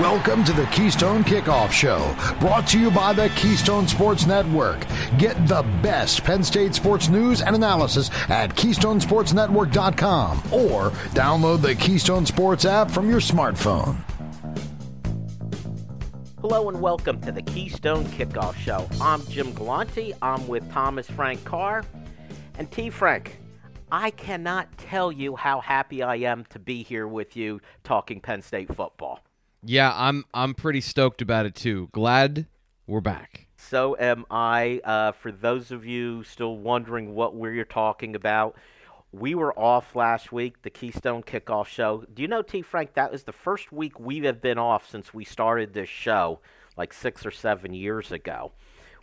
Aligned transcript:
Welcome 0.00 0.44
to 0.44 0.52
the 0.52 0.66
Keystone 0.66 1.24
Kickoff 1.24 1.72
Show, 1.72 2.14
brought 2.38 2.66
to 2.68 2.78
you 2.78 2.90
by 2.90 3.14
the 3.14 3.30
Keystone 3.30 3.88
Sports 3.88 4.26
Network. 4.26 4.84
Get 5.16 5.48
the 5.48 5.62
best 5.82 6.22
Penn 6.22 6.44
State 6.44 6.74
sports 6.74 7.08
news 7.08 7.40
and 7.40 7.56
analysis 7.56 8.10
at 8.28 8.54
KeystonesportsNetwork.com 8.54 10.38
or 10.52 10.90
download 11.14 11.62
the 11.62 11.74
Keystone 11.76 12.26
Sports 12.26 12.66
app 12.66 12.90
from 12.90 13.08
your 13.08 13.20
smartphone. 13.20 13.96
Hello 16.42 16.68
and 16.68 16.82
welcome 16.82 17.18
to 17.22 17.32
the 17.32 17.40
Keystone 17.40 18.04
Kickoff 18.04 18.54
Show. 18.56 18.86
I'm 19.00 19.24
Jim 19.28 19.54
Galante. 19.54 20.12
I'm 20.20 20.46
with 20.46 20.70
Thomas 20.72 21.08
Frank 21.08 21.42
Carr. 21.44 21.86
And 22.58 22.70
T. 22.70 22.90
Frank, 22.90 23.38
I 23.90 24.10
cannot 24.10 24.76
tell 24.76 25.10
you 25.10 25.36
how 25.36 25.60
happy 25.60 26.02
I 26.02 26.16
am 26.16 26.44
to 26.50 26.58
be 26.58 26.82
here 26.82 27.08
with 27.08 27.34
you 27.34 27.62
talking 27.82 28.20
Penn 28.20 28.42
State 28.42 28.74
football. 28.74 29.25
Yeah, 29.62 29.92
I'm 29.94 30.24
I'm 30.32 30.54
pretty 30.54 30.80
stoked 30.80 31.22
about 31.22 31.46
it 31.46 31.54
too. 31.54 31.88
Glad 31.92 32.46
we're 32.86 33.00
back. 33.00 33.46
So 33.56 33.96
am 33.98 34.24
I. 34.30 34.80
Uh, 34.84 35.12
for 35.12 35.32
those 35.32 35.70
of 35.70 35.84
you 35.84 36.22
still 36.22 36.58
wondering 36.58 37.14
what 37.14 37.34
we're 37.34 37.64
talking 37.64 38.14
about, 38.14 38.56
we 39.12 39.34
were 39.34 39.58
off 39.58 39.96
last 39.96 40.30
week, 40.30 40.62
the 40.62 40.70
Keystone 40.70 41.22
Kickoff 41.22 41.66
Show. 41.66 42.04
Do 42.12 42.22
you 42.22 42.28
know, 42.28 42.42
T. 42.42 42.62
Frank, 42.62 42.94
that 42.94 43.10
was 43.10 43.24
the 43.24 43.32
first 43.32 43.72
week 43.72 43.98
we 43.98 44.20
have 44.20 44.40
been 44.40 44.58
off 44.58 44.88
since 44.88 45.14
we 45.14 45.24
started 45.24 45.72
this 45.72 45.88
show, 45.88 46.40
like 46.76 46.92
six 46.92 47.24
or 47.24 47.30
seven 47.30 47.72
years 47.72 48.12
ago, 48.12 48.52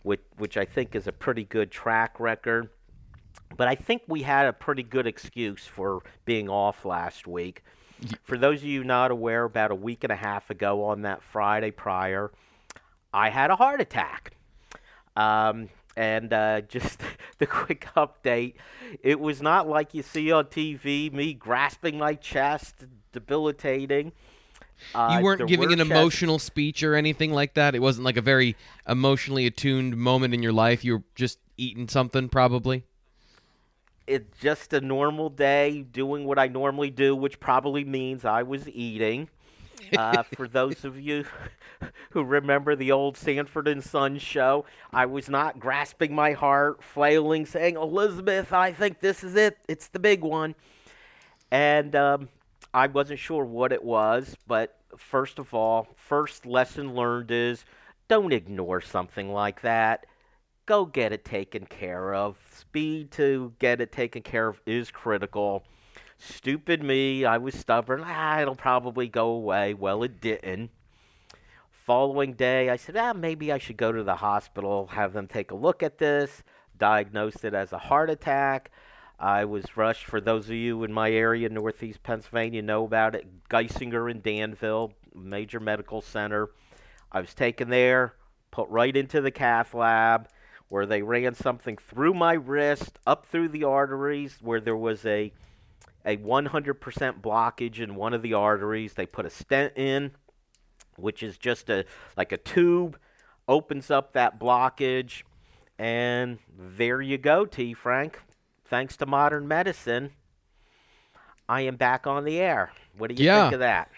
which, 0.02 0.20
which 0.38 0.56
I 0.56 0.64
think 0.64 0.94
is 0.94 1.06
a 1.06 1.12
pretty 1.12 1.44
good 1.44 1.70
track 1.70 2.20
record. 2.20 2.70
But 3.56 3.68
I 3.68 3.74
think 3.74 4.02
we 4.06 4.22
had 4.22 4.46
a 4.46 4.52
pretty 4.52 4.82
good 4.82 5.06
excuse 5.06 5.66
for 5.66 6.02
being 6.24 6.48
off 6.48 6.84
last 6.84 7.26
week. 7.26 7.64
For 8.22 8.36
those 8.36 8.60
of 8.60 8.64
you 8.64 8.84
not 8.84 9.10
aware, 9.10 9.44
about 9.44 9.70
a 9.70 9.74
week 9.74 10.04
and 10.04 10.12
a 10.12 10.16
half 10.16 10.50
ago 10.50 10.84
on 10.84 11.02
that 11.02 11.22
Friday 11.22 11.70
prior, 11.70 12.30
I 13.12 13.30
had 13.30 13.50
a 13.50 13.56
heart 13.56 13.80
attack. 13.80 14.32
Um, 15.16 15.68
and 15.96 16.32
uh, 16.32 16.60
just 16.68 17.00
the 17.38 17.46
quick 17.46 17.86
update 17.96 18.54
it 19.02 19.20
was 19.20 19.40
not 19.40 19.68
like 19.68 19.94
you 19.94 20.02
see 20.02 20.32
on 20.32 20.46
TV, 20.46 21.12
me 21.12 21.34
grasping 21.34 21.98
my 21.98 22.14
chest, 22.14 22.84
debilitating. 23.12 24.12
Uh, 24.94 25.16
you 25.16 25.24
weren't 25.24 25.46
giving 25.46 25.72
an 25.72 25.78
chest- 25.78 25.90
emotional 25.90 26.38
speech 26.38 26.82
or 26.82 26.94
anything 26.94 27.32
like 27.32 27.54
that. 27.54 27.74
It 27.74 27.80
wasn't 27.80 28.04
like 28.04 28.16
a 28.16 28.22
very 28.22 28.56
emotionally 28.88 29.46
attuned 29.46 29.96
moment 29.96 30.34
in 30.34 30.42
your 30.42 30.52
life. 30.52 30.84
You 30.84 30.94
were 30.94 31.02
just 31.14 31.38
eating 31.56 31.88
something, 31.88 32.28
probably 32.28 32.84
it's 34.06 34.38
just 34.40 34.72
a 34.72 34.80
normal 34.80 35.30
day 35.30 35.82
doing 35.82 36.24
what 36.24 36.38
I 36.38 36.48
normally 36.48 36.90
do, 36.90 37.16
which 37.16 37.40
probably 37.40 37.84
means 37.84 38.24
I 38.24 38.42
was 38.42 38.68
eating. 38.68 39.28
Uh, 39.98 40.22
for 40.22 40.48
those 40.48 40.84
of 40.84 40.98
you 40.98 41.24
who 42.10 42.24
remember 42.24 42.74
the 42.74 42.90
old 42.90 43.16
Sanford 43.16 43.68
and 43.68 43.84
Son 43.84 44.18
show, 44.18 44.64
I 44.92 45.06
was 45.06 45.28
not 45.28 45.60
grasping 45.60 46.14
my 46.14 46.32
heart, 46.32 46.82
flailing, 46.82 47.44
saying, 47.44 47.76
Elizabeth, 47.76 48.52
I 48.52 48.72
think 48.72 49.00
this 49.00 49.22
is 49.22 49.36
it. 49.36 49.58
It's 49.68 49.88
the 49.88 49.98
big 49.98 50.22
one. 50.22 50.54
And 51.50 51.94
um, 51.94 52.28
I 52.72 52.86
wasn't 52.86 53.20
sure 53.20 53.44
what 53.44 53.72
it 53.72 53.84
was, 53.84 54.36
but 54.46 54.78
first 54.96 55.38
of 55.38 55.52
all, 55.52 55.88
first 55.96 56.46
lesson 56.46 56.94
learned 56.94 57.30
is 57.30 57.64
don't 58.08 58.32
ignore 58.32 58.80
something 58.80 59.32
like 59.32 59.60
that 59.60 60.06
go 60.66 60.84
get 60.84 61.12
it 61.12 61.24
taken 61.24 61.66
care 61.66 62.14
of. 62.14 62.38
Speed 62.50 63.10
to 63.12 63.52
get 63.58 63.80
it 63.80 63.92
taken 63.92 64.22
care 64.22 64.48
of 64.48 64.60
is 64.66 64.90
critical. 64.90 65.64
Stupid 66.18 66.82
me, 66.82 67.24
I 67.24 67.38
was 67.38 67.54
stubborn. 67.54 68.02
Ah, 68.04 68.40
it'll 68.40 68.54
probably 68.54 69.08
go 69.08 69.28
away. 69.28 69.74
Well, 69.74 70.02
it 70.02 70.20
didn't. 70.20 70.70
Following 71.70 72.32
day, 72.32 72.70
I 72.70 72.76
said, 72.76 72.96
ah, 72.96 73.12
maybe 73.12 73.52
I 73.52 73.58
should 73.58 73.76
go 73.76 73.92
to 73.92 74.02
the 74.02 74.16
hospital, 74.16 74.86
have 74.86 75.12
them 75.12 75.26
take 75.26 75.50
a 75.50 75.56
look 75.56 75.82
at 75.82 75.98
this, 75.98 76.42
diagnosed 76.78 77.44
it 77.44 77.52
as 77.52 77.72
a 77.72 77.78
heart 77.78 78.08
attack. 78.08 78.70
I 79.18 79.44
was 79.44 79.76
rushed, 79.76 80.06
for 80.06 80.20
those 80.20 80.46
of 80.46 80.54
you 80.54 80.82
in 80.84 80.92
my 80.92 81.10
area, 81.10 81.48
northeast 81.50 82.02
Pennsylvania, 82.02 82.62
know 82.62 82.84
about 82.84 83.14
it, 83.14 83.26
Geisinger 83.50 84.10
in 84.10 84.22
Danville, 84.22 84.94
major 85.14 85.60
medical 85.60 86.00
center. 86.00 86.48
I 87.12 87.20
was 87.20 87.34
taken 87.34 87.68
there, 87.68 88.14
put 88.50 88.68
right 88.70 88.96
into 88.96 89.20
the 89.20 89.30
cath 89.30 89.74
lab 89.74 90.28
where 90.74 90.86
they 90.86 91.02
ran 91.02 91.36
something 91.36 91.76
through 91.76 92.12
my 92.12 92.32
wrist, 92.32 92.98
up 93.06 93.26
through 93.26 93.46
the 93.46 93.62
arteries, 93.62 94.38
where 94.42 94.60
there 94.60 94.76
was 94.76 95.06
a 95.06 95.32
a 96.04 96.16
100% 96.16 97.20
blockage 97.20 97.78
in 97.78 97.94
one 97.94 98.12
of 98.12 98.22
the 98.22 98.34
arteries. 98.34 98.94
They 98.94 99.06
put 99.06 99.24
a 99.24 99.30
stent 99.30 99.74
in, 99.76 100.10
which 100.96 101.22
is 101.22 101.38
just 101.38 101.70
a 101.70 101.84
like 102.16 102.32
a 102.32 102.36
tube, 102.38 102.98
opens 103.46 103.88
up 103.88 104.14
that 104.14 104.40
blockage, 104.40 105.22
and 105.78 106.38
there 106.58 107.00
you 107.00 107.18
go, 107.18 107.44
T. 107.44 107.72
Frank. 107.72 108.20
Thanks 108.64 108.96
to 108.96 109.06
modern 109.06 109.46
medicine, 109.46 110.10
I 111.48 111.60
am 111.60 111.76
back 111.76 112.08
on 112.08 112.24
the 112.24 112.40
air. 112.40 112.72
What 112.98 113.14
do 113.14 113.22
you 113.22 113.26
yeah. 113.26 113.42
think 113.42 113.54
of 113.54 113.60
that? 113.60 113.92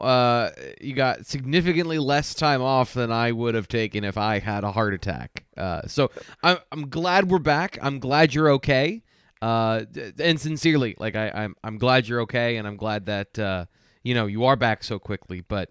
Uh, 0.00 0.50
you 0.80 0.94
got 0.94 1.26
significantly 1.26 1.98
less 1.98 2.34
time 2.34 2.62
off 2.62 2.94
than 2.94 3.12
I 3.12 3.32
would 3.32 3.54
have 3.54 3.68
taken 3.68 4.04
if 4.04 4.16
I 4.16 4.38
had 4.38 4.64
a 4.64 4.72
heart 4.72 4.94
attack. 4.94 5.44
Uh, 5.56 5.82
so 5.86 6.10
I'm, 6.42 6.58
I'm 6.70 6.88
glad 6.88 7.30
we're 7.30 7.38
back. 7.38 7.78
I'm 7.82 7.98
glad 7.98 8.34
you're 8.34 8.50
okay. 8.52 9.02
Uh, 9.40 9.84
and 10.18 10.40
sincerely, 10.40 10.94
like 10.98 11.16
I, 11.16 11.30
I'm, 11.30 11.56
I'm 11.64 11.76
glad 11.78 12.06
you're 12.06 12.20
okay, 12.22 12.56
and 12.56 12.66
I'm 12.66 12.76
glad 12.76 13.06
that 13.06 13.38
uh, 13.38 13.66
you 14.04 14.14
know 14.14 14.26
you 14.26 14.44
are 14.44 14.54
back 14.56 14.84
so 14.84 15.00
quickly. 15.00 15.40
But 15.40 15.70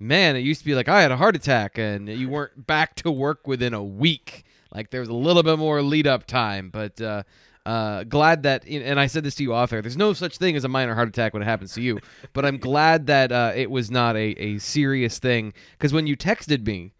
man, 0.00 0.34
it 0.34 0.40
used 0.40 0.60
to 0.60 0.66
be 0.66 0.74
like 0.74 0.88
I 0.88 1.02
had 1.02 1.12
a 1.12 1.16
heart 1.16 1.36
attack, 1.36 1.78
and 1.78 2.08
you 2.08 2.28
weren't 2.28 2.66
back 2.66 2.96
to 2.96 3.12
work 3.12 3.46
within 3.46 3.74
a 3.74 3.82
week. 3.82 4.44
Like 4.74 4.90
there 4.90 5.00
was 5.00 5.08
a 5.08 5.14
little 5.14 5.44
bit 5.44 5.58
more 5.58 5.82
lead 5.82 6.06
up 6.08 6.26
time, 6.26 6.70
but 6.70 7.00
uh, 7.00 7.22
uh, 7.64 8.04
glad 8.04 8.42
that, 8.42 8.66
and 8.66 8.98
I 8.98 9.06
said 9.06 9.24
this 9.24 9.34
to 9.36 9.42
you 9.42 9.54
off 9.54 9.72
air. 9.72 9.82
There's 9.82 9.96
no 9.96 10.12
such 10.12 10.38
thing 10.38 10.56
as 10.56 10.64
a 10.64 10.68
minor 10.68 10.94
heart 10.94 11.08
attack 11.08 11.32
when 11.32 11.42
it 11.42 11.46
happens 11.46 11.72
to 11.74 11.82
you, 11.82 12.00
but 12.32 12.44
I'm 12.44 12.58
glad 12.58 13.06
that 13.06 13.30
uh, 13.32 13.52
it 13.54 13.70
was 13.70 13.90
not 13.90 14.16
a, 14.16 14.34
a 14.42 14.58
serious 14.58 15.18
thing. 15.18 15.52
Because 15.72 15.92
when 15.92 16.06
you 16.06 16.16
texted 16.16 16.66
me, 16.66 16.92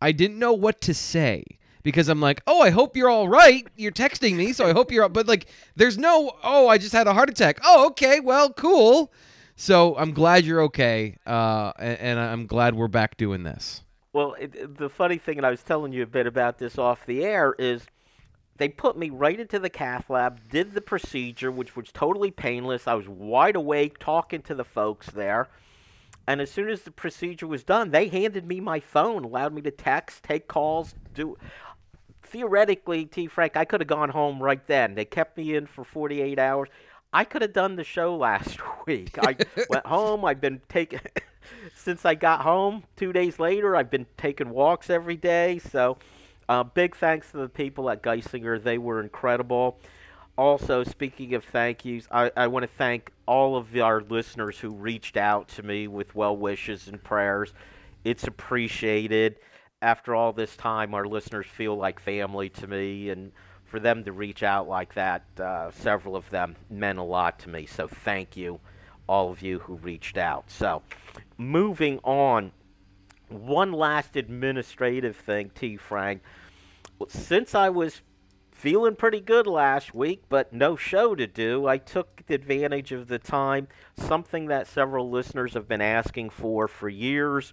I 0.00 0.12
didn't 0.12 0.38
know 0.38 0.52
what 0.52 0.80
to 0.82 0.94
say 0.94 1.44
because 1.82 2.08
I'm 2.08 2.20
like, 2.20 2.42
oh, 2.46 2.62
I 2.62 2.70
hope 2.70 2.96
you're 2.96 3.08
all 3.08 3.28
right. 3.28 3.66
You're 3.76 3.92
texting 3.92 4.34
me, 4.34 4.52
so 4.52 4.66
I 4.66 4.72
hope 4.72 4.90
you're. 4.90 5.08
But 5.08 5.28
like, 5.28 5.46
there's 5.76 5.96
no, 5.96 6.32
oh, 6.42 6.68
I 6.68 6.78
just 6.78 6.92
had 6.92 7.06
a 7.06 7.14
heart 7.14 7.30
attack. 7.30 7.60
Oh, 7.64 7.86
okay, 7.88 8.20
well, 8.20 8.52
cool. 8.52 9.12
So 9.54 9.96
I'm 9.96 10.12
glad 10.12 10.44
you're 10.44 10.62
okay, 10.62 11.16
uh, 11.26 11.72
and, 11.78 11.98
and 11.98 12.20
I'm 12.20 12.46
glad 12.46 12.74
we're 12.74 12.88
back 12.88 13.16
doing 13.16 13.42
this. 13.42 13.82
Well, 14.12 14.34
it, 14.38 14.76
the 14.78 14.88
funny 14.88 15.18
thing, 15.18 15.38
and 15.38 15.46
I 15.46 15.50
was 15.50 15.62
telling 15.62 15.92
you 15.92 16.02
a 16.02 16.06
bit 16.06 16.26
about 16.26 16.58
this 16.58 16.76
off 16.76 17.06
the 17.06 17.24
air, 17.24 17.54
is 17.58 17.86
they 18.58 18.68
put 18.68 18.96
me 18.96 19.10
right 19.10 19.38
into 19.38 19.58
the 19.58 19.70
cath 19.70 20.08
lab, 20.08 20.40
did 20.50 20.72
the 20.72 20.80
procedure, 20.80 21.50
which 21.50 21.76
was 21.76 21.90
totally 21.92 22.30
painless. 22.30 22.86
I 22.86 22.94
was 22.94 23.08
wide 23.08 23.56
awake 23.56 23.98
talking 23.98 24.42
to 24.42 24.54
the 24.54 24.64
folks 24.64 25.10
there. 25.10 25.48
And 26.26 26.40
as 26.40 26.50
soon 26.50 26.68
as 26.68 26.82
the 26.82 26.90
procedure 26.90 27.46
was 27.46 27.62
done, 27.62 27.90
they 27.90 28.08
handed 28.08 28.46
me 28.46 28.60
my 28.60 28.80
phone, 28.80 29.24
allowed 29.24 29.52
me 29.52 29.62
to 29.62 29.70
text, 29.70 30.24
take 30.24 30.48
calls, 30.48 30.94
do. 31.14 31.36
Theoretically, 32.24 33.04
T. 33.04 33.28
Frank, 33.28 33.56
I 33.56 33.64
could 33.64 33.80
have 33.80 33.88
gone 33.88 34.08
home 34.08 34.42
right 34.42 34.66
then. 34.66 34.94
They 34.94 35.04
kept 35.04 35.36
me 35.36 35.54
in 35.54 35.66
for 35.66 35.84
48 35.84 36.38
hours. 36.38 36.68
I 37.12 37.22
could 37.22 37.42
have 37.42 37.52
done 37.52 37.76
the 37.76 37.84
show 37.84 38.16
last 38.18 38.58
week. 38.86 39.16
I 39.18 39.36
went 39.70 39.86
home. 39.86 40.24
I've 40.24 40.40
been 40.40 40.60
taking 40.68 41.00
since 41.74 42.04
I 42.04 42.14
got 42.16 42.40
home. 42.40 42.82
Two 42.96 43.12
days 43.12 43.38
later, 43.38 43.76
I've 43.76 43.90
been 43.90 44.06
taking 44.16 44.50
walks 44.50 44.90
every 44.90 45.16
day. 45.16 45.60
So 45.60 45.98
uh, 46.48 46.62
big 46.62 46.96
thanks 46.96 47.30
to 47.32 47.38
the 47.38 47.48
people 47.48 47.90
at 47.90 48.02
Geisinger. 48.02 48.62
They 48.62 48.78
were 48.78 49.00
incredible. 49.00 49.78
Also, 50.38 50.84
speaking 50.84 51.34
of 51.34 51.44
thank 51.44 51.84
yous, 51.84 52.06
I, 52.10 52.30
I 52.36 52.46
want 52.48 52.64
to 52.64 52.68
thank 52.68 53.10
all 53.26 53.56
of 53.56 53.74
our 53.74 54.02
listeners 54.02 54.58
who 54.58 54.70
reached 54.70 55.16
out 55.16 55.48
to 55.48 55.62
me 55.62 55.88
with 55.88 56.14
well 56.14 56.36
wishes 56.36 56.88
and 56.88 57.02
prayers. 57.02 57.54
It's 58.04 58.24
appreciated. 58.24 59.36
After 59.80 60.14
all 60.14 60.32
this 60.32 60.54
time, 60.56 60.94
our 60.94 61.06
listeners 61.06 61.46
feel 61.46 61.76
like 61.76 62.00
family 62.00 62.50
to 62.50 62.66
me, 62.66 63.08
and 63.10 63.32
for 63.64 63.80
them 63.80 64.04
to 64.04 64.12
reach 64.12 64.42
out 64.42 64.68
like 64.68 64.94
that, 64.94 65.24
uh, 65.40 65.70
several 65.70 66.16
of 66.16 66.28
them 66.30 66.56
meant 66.70 66.98
a 66.98 67.02
lot 67.02 67.38
to 67.40 67.48
me. 67.48 67.66
So, 67.66 67.88
thank 67.88 68.36
you, 68.36 68.60
all 69.08 69.30
of 69.30 69.40
you 69.40 69.58
who 69.60 69.76
reached 69.76 70.18
out. 70.18 70.50
So, 70.50 70.82
moving 71.38 71.98
on 72.04 72.52
one 73.28 73.72
last 73.72 74.16
administrative 74.16 75.16
thing, 75.16 75.50
T. 75.54 75.76
Frank. 75.76 76.22
Since 77.08 77.54
I 77.54 77.68
was 77.68 78.02
feeling 78.52 78.96
pretty 78.96 79.20
good 79.20 79.46
last 79.46 79.94
week, 79.94 80.22
but 80.28 80.52
no 80.52 80.76
show 80.76 81.14
to 81.14 81.26
do, 81.26 81.66
I 81.66 81.78
took 81.78 82.22
advantage 82.28 82.92
of 82.92 83.08
the 83.08 83.18
time, 83.18 83.68
something 83.96 84.46
that 84.46 84.66
several 84.66 85.10
listeners 85.10 85.54
have 85.54 85.68
been 85.68 85.82
asking 85.82 86.30
for 86.30 86.66
for 86.68 86.88
years. 86.88 87.52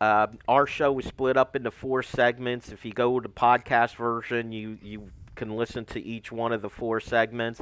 Uh, 0.00 0.28
our 0.48 0.66
show 0.66 0.98
is 0.98 1.04
split 1.04 1.36
up 1.36 1.54
into 1.54 1.70
four 1.70 2.02
segments. 2.02 2.72
If 2.72 2.86
you 2.86 2.92
go 2.92 3.20
to 3.20 3.28
the 3.28 3.34
podcast 3.34 3.96
version, 3.96 4.50
you, 4.50 4.78
you 4.82 5.10
can 5.34 5.56
listen 5.56 5.84
to 5.86 6.00
each 6.00 6.32
one 6.32 6.52
of 6.52 6.62
the 6.62 6.70
four 6.70 7.00
segments. 7.00 7.60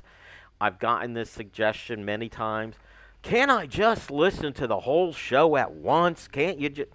I've 0.61 0.79
gotten 0.79 1.15
this 1.15 1.31
suggestion 1.31 2.05
many 2.05 2.29
times 2.29 2.77
Can 3.23 3.51
I 3.51 3.67
just 3.67 4.11
listen 4.11 4.53
to 4.55 4.67
the 4.67 4.81
whole 4.81 5.13
show 5.13 5.57
at 5.57 5.73
once? 5.73 6.29
Can't 6.29 6.61
you 6.61 6.69
just. 6.69 6.91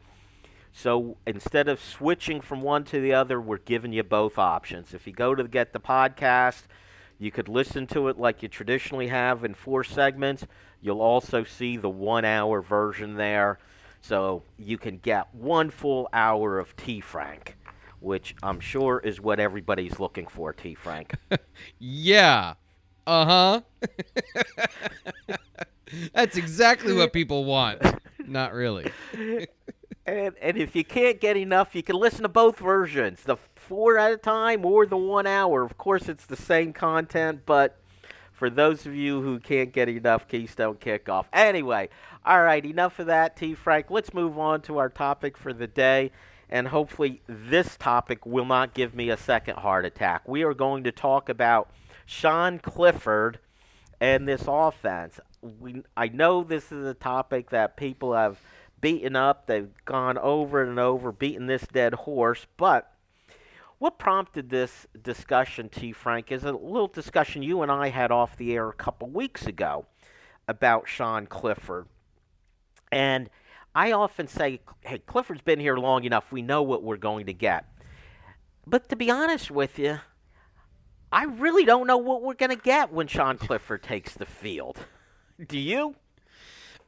So 0.76 1.18
instead 1.28 1.70
of 1.70 1.80
switching 1.80 2.42
from 2.42 2.62
one 2.62 2.84
to 2.86 3.00
the 3.00 3.14
other, 3.14 3.40
we're 3.40 3.60
giving 3.60 3.94
you 3.94 4.04
both 4.04 4.40
options. 4.40 4.94
If 4.94 5.06
you 5.06 5.14
go 5.14 5.36
to 5.36 5.44
get 5.44 5.72
the 5.72 5.80
podcast, 5.80 6.64
you 7.20 7.32
could 7.32 7.48
listen 7.48 7.86
to 7.88 8.08
it 8.08 8.18
like 8.18 8.42
you 8.42 8.50
traditionally 8.50 9.08
have 9.08 9.46
in 9.46 9.54
four 9.54 9.84
segments. 9.84 10.46
You'll 10.82 11.02
also 11.02 11.44
see 11.44 11.78
the 11.78 11.90
one 11.90 12.26
hour 12.26 12.62
version 12.62 13.16
there. 13.16 13.60
So 14.02 14.44
you 14.58 14.78
can 14.80 14.98
get 14.98 15.34
one 15.34 15.70
full 15.70 16.10
hour 16.12 16.60
of 16.60 16.76
T 16.76 17.00
Frank, 17.00 17.56
which 18.00 18.36
I'm 18.42 18.60
sure 18.60 19.00
is 19.00 19.22
what 19.22 19.40
everybody's 19.40 20.00
looking 20.00 20.26
for, 20.28 20.54
T 20.54 20.74
Frank. 20.74 21.14
yeah. 21.80 22.56
Uh 23.06 23.26
huh. 23.26 23.62
That's 26.14 26.36
exactly 26.36 26.94
what 26.94 27.14
people 27.14 27.46
want. 27.46 27.82
Not 28.26 28.54
really. 28.54 28.92
and, 30.06 30.36
and 30.42 30.58
if 30.58 30.76
you 30.76 30.84
can't 30.84 31.20
get 31.20 31.38
enough, 31.38 31.76
you 31.76 31.84
can 31.84 31.96
listen 31.96 32.24
to 32.24 32.30
both 32.30 32.60
versions 32.60 33.24
the 33.24 33.38
four 33.56 33.98
at 33.98 34.12
a 34.12 34.18
time 34.18 34.66
or 34.66 34.86
the 34.86 34.98
one 34.98 35.26
hour. 35.26 35.64
Of 35.64 35.78
course, 35.78 36.10
it's 36.10 36.26
the 36.26 36.36
same 36.36 36.74
content, 36.74 37.42
but 37.46 37.78
for 38.32 38.50
those 38.50 38.86
of 38.86 38.94
you 38.94 39.22
who 39.22 39.40
can't 39.40 39.72
get 39.72 39.88
enough 39.88 40.28
Keystone 40.28 40.76
Kickoff. 40.76 41.26
Anyway, 41.32 41.88
all 42.26 42.42
right, 42.42 42.66
enough 42.66 43.00
of 43.00 43.08
that, 43.08 43.38
T. 43.38 43.54
Frank. 43.54 43.90
Let's 43.90 44.14
move 44.14 44.38
on 44.38 44.62
to 44.64 44.78
our 44.78 44.90
topic 44.90 45.38
for 45.38 45.54
the 45.54 45.68
day. 45.68 46.12
And 46.50 46.68
hopefully, 46.68 47.22
this 47.28 47.78
topic 47.78 48.26
will 48.26 48.46
not 48.46 48.74
give 48.74 48.94
me 48.94 49.10
a 49.10 49.18
second 49.18 49.58
heart 49.58 49.86
attack. 49.86 50.28
We 50.28 50.44
are 50.44 50.54
going 50.54 50.84
to 50.84 50.92
talk 50.92 51.30
about 51.30 51.70
Sean 52.06 52.60
Clifford 52.60 53.40
and 54.00 54.28
this 54.28 54.44
offense. 54.48 55.20
We, 55.42 55.84
I 55.96 56.10
know 56.10 56.44
this 56.44 56.72
is 56.72 56.86
a 56.86 56.94
topic 56.94 57.50
that 57.52 57.78
people 57.78 58.14
have 58.14 58.40
beaten 58.84 59.16
up, 59.16 59.48
they've 59.48 59.72
gone 59.86 60.18
over 60.18 60.62
and 60.62 60.78
over, 60.78 61.14
beaten 61.14 61.48
this 61.48 61.66
dead 61.72 61.94
horse, 61.94 62.46
but 62.58 62.92
what 63.78 63.98
prompted 63.98 64.50
this 64.50 64.86
discussion, 65.02 65.70
T. 65.70 65.94
Frank, 65.94 66.34
is 66.34 66.44
a 66.44 66.52
little 66.52 66.90
discussion 66.90 67.42
you 67.44 67.62
and 67.62 67.72
I 67.72 67.88
had 67.88 68.12
off 68.12 68.36
the 68.36 68.54
air 68.54 68.68
a 68.68 68.74
couple 68.74 69.10
weeks 69.10 69.48
ago 69.48 69.86
about 70.50 70.90
Sean 70.90 71.28
Clifford. 71.28 71.88
And 72.92 73.30
I 73.74 73.94
often 73.94 74.28
say, 74.28 74.60
hey, 74.82 74.98
Clifford's 75.00 75.42
been 75.42 75.62
here 75.62 75.78
long 75.78 76.04
enough. 76.04 76.34
We 76.34 76.42
know 76.42 76.62
what 76.62 76.84
we're 76.84 76.98
going 76.98 77.28
to 77.28 77.34
get. 77.34 77.66
But 78.68 78.90
to 78.90 78.98
be 78.98 79.10
honest 79.10 79.50
with 79.50 79.80
you, 79.80 80.00
I 81.10 81.24
really 81.24 81.64
don't 81.64 81.88
know 81.88 81.98
what 81.98 82.22
we're 82.22 82.34
going 82.34 82.50
to 82.50 82.62
get 82.62 82.92
when 82.92 83.08
Sean 83.08 83.38
Clifford 83.38 83.82
takes 83.82 84.14
the 84.14 84.26
field. 84.26 84.78
Do 85.48 85.58
you? 85.58 85.96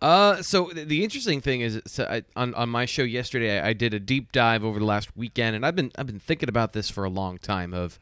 Uh, 0.05 0.39
so 0.43 0.69
the 0.71 1.03
interesting 1.03 1.41
thing 1.41 1.61
is, 1.61 1.81
so 1.87 2.03
I, 2.03 2.21
on 2.35 2.53
on 2.53 2.69
my 2.69 2.85
show 2.85 3.01
yesterday, 3.01 3.59
I, 3.59 3.69
I 3.69 3.73
did 3.73 3.91
a 3.91 3.99
deep 3.99 4.31
dive 4.31 4.63
over 4.63 4.77
the 4.77 4.85
last 4.85 5.17
weekend, 5.17 5.55
and 5.55 5.65
I've 5.65 5.75
been 5.75 5.91
I've 5.97 6.05
been 6.05 6.19
thinking 6.19 6.47
about 6.47 6.73
this 6.73 6.91
for 6.91 7.05
a 7.05 7.09
long 7.09 7.39
time. 7.39 7.73
Of 7.73 7.97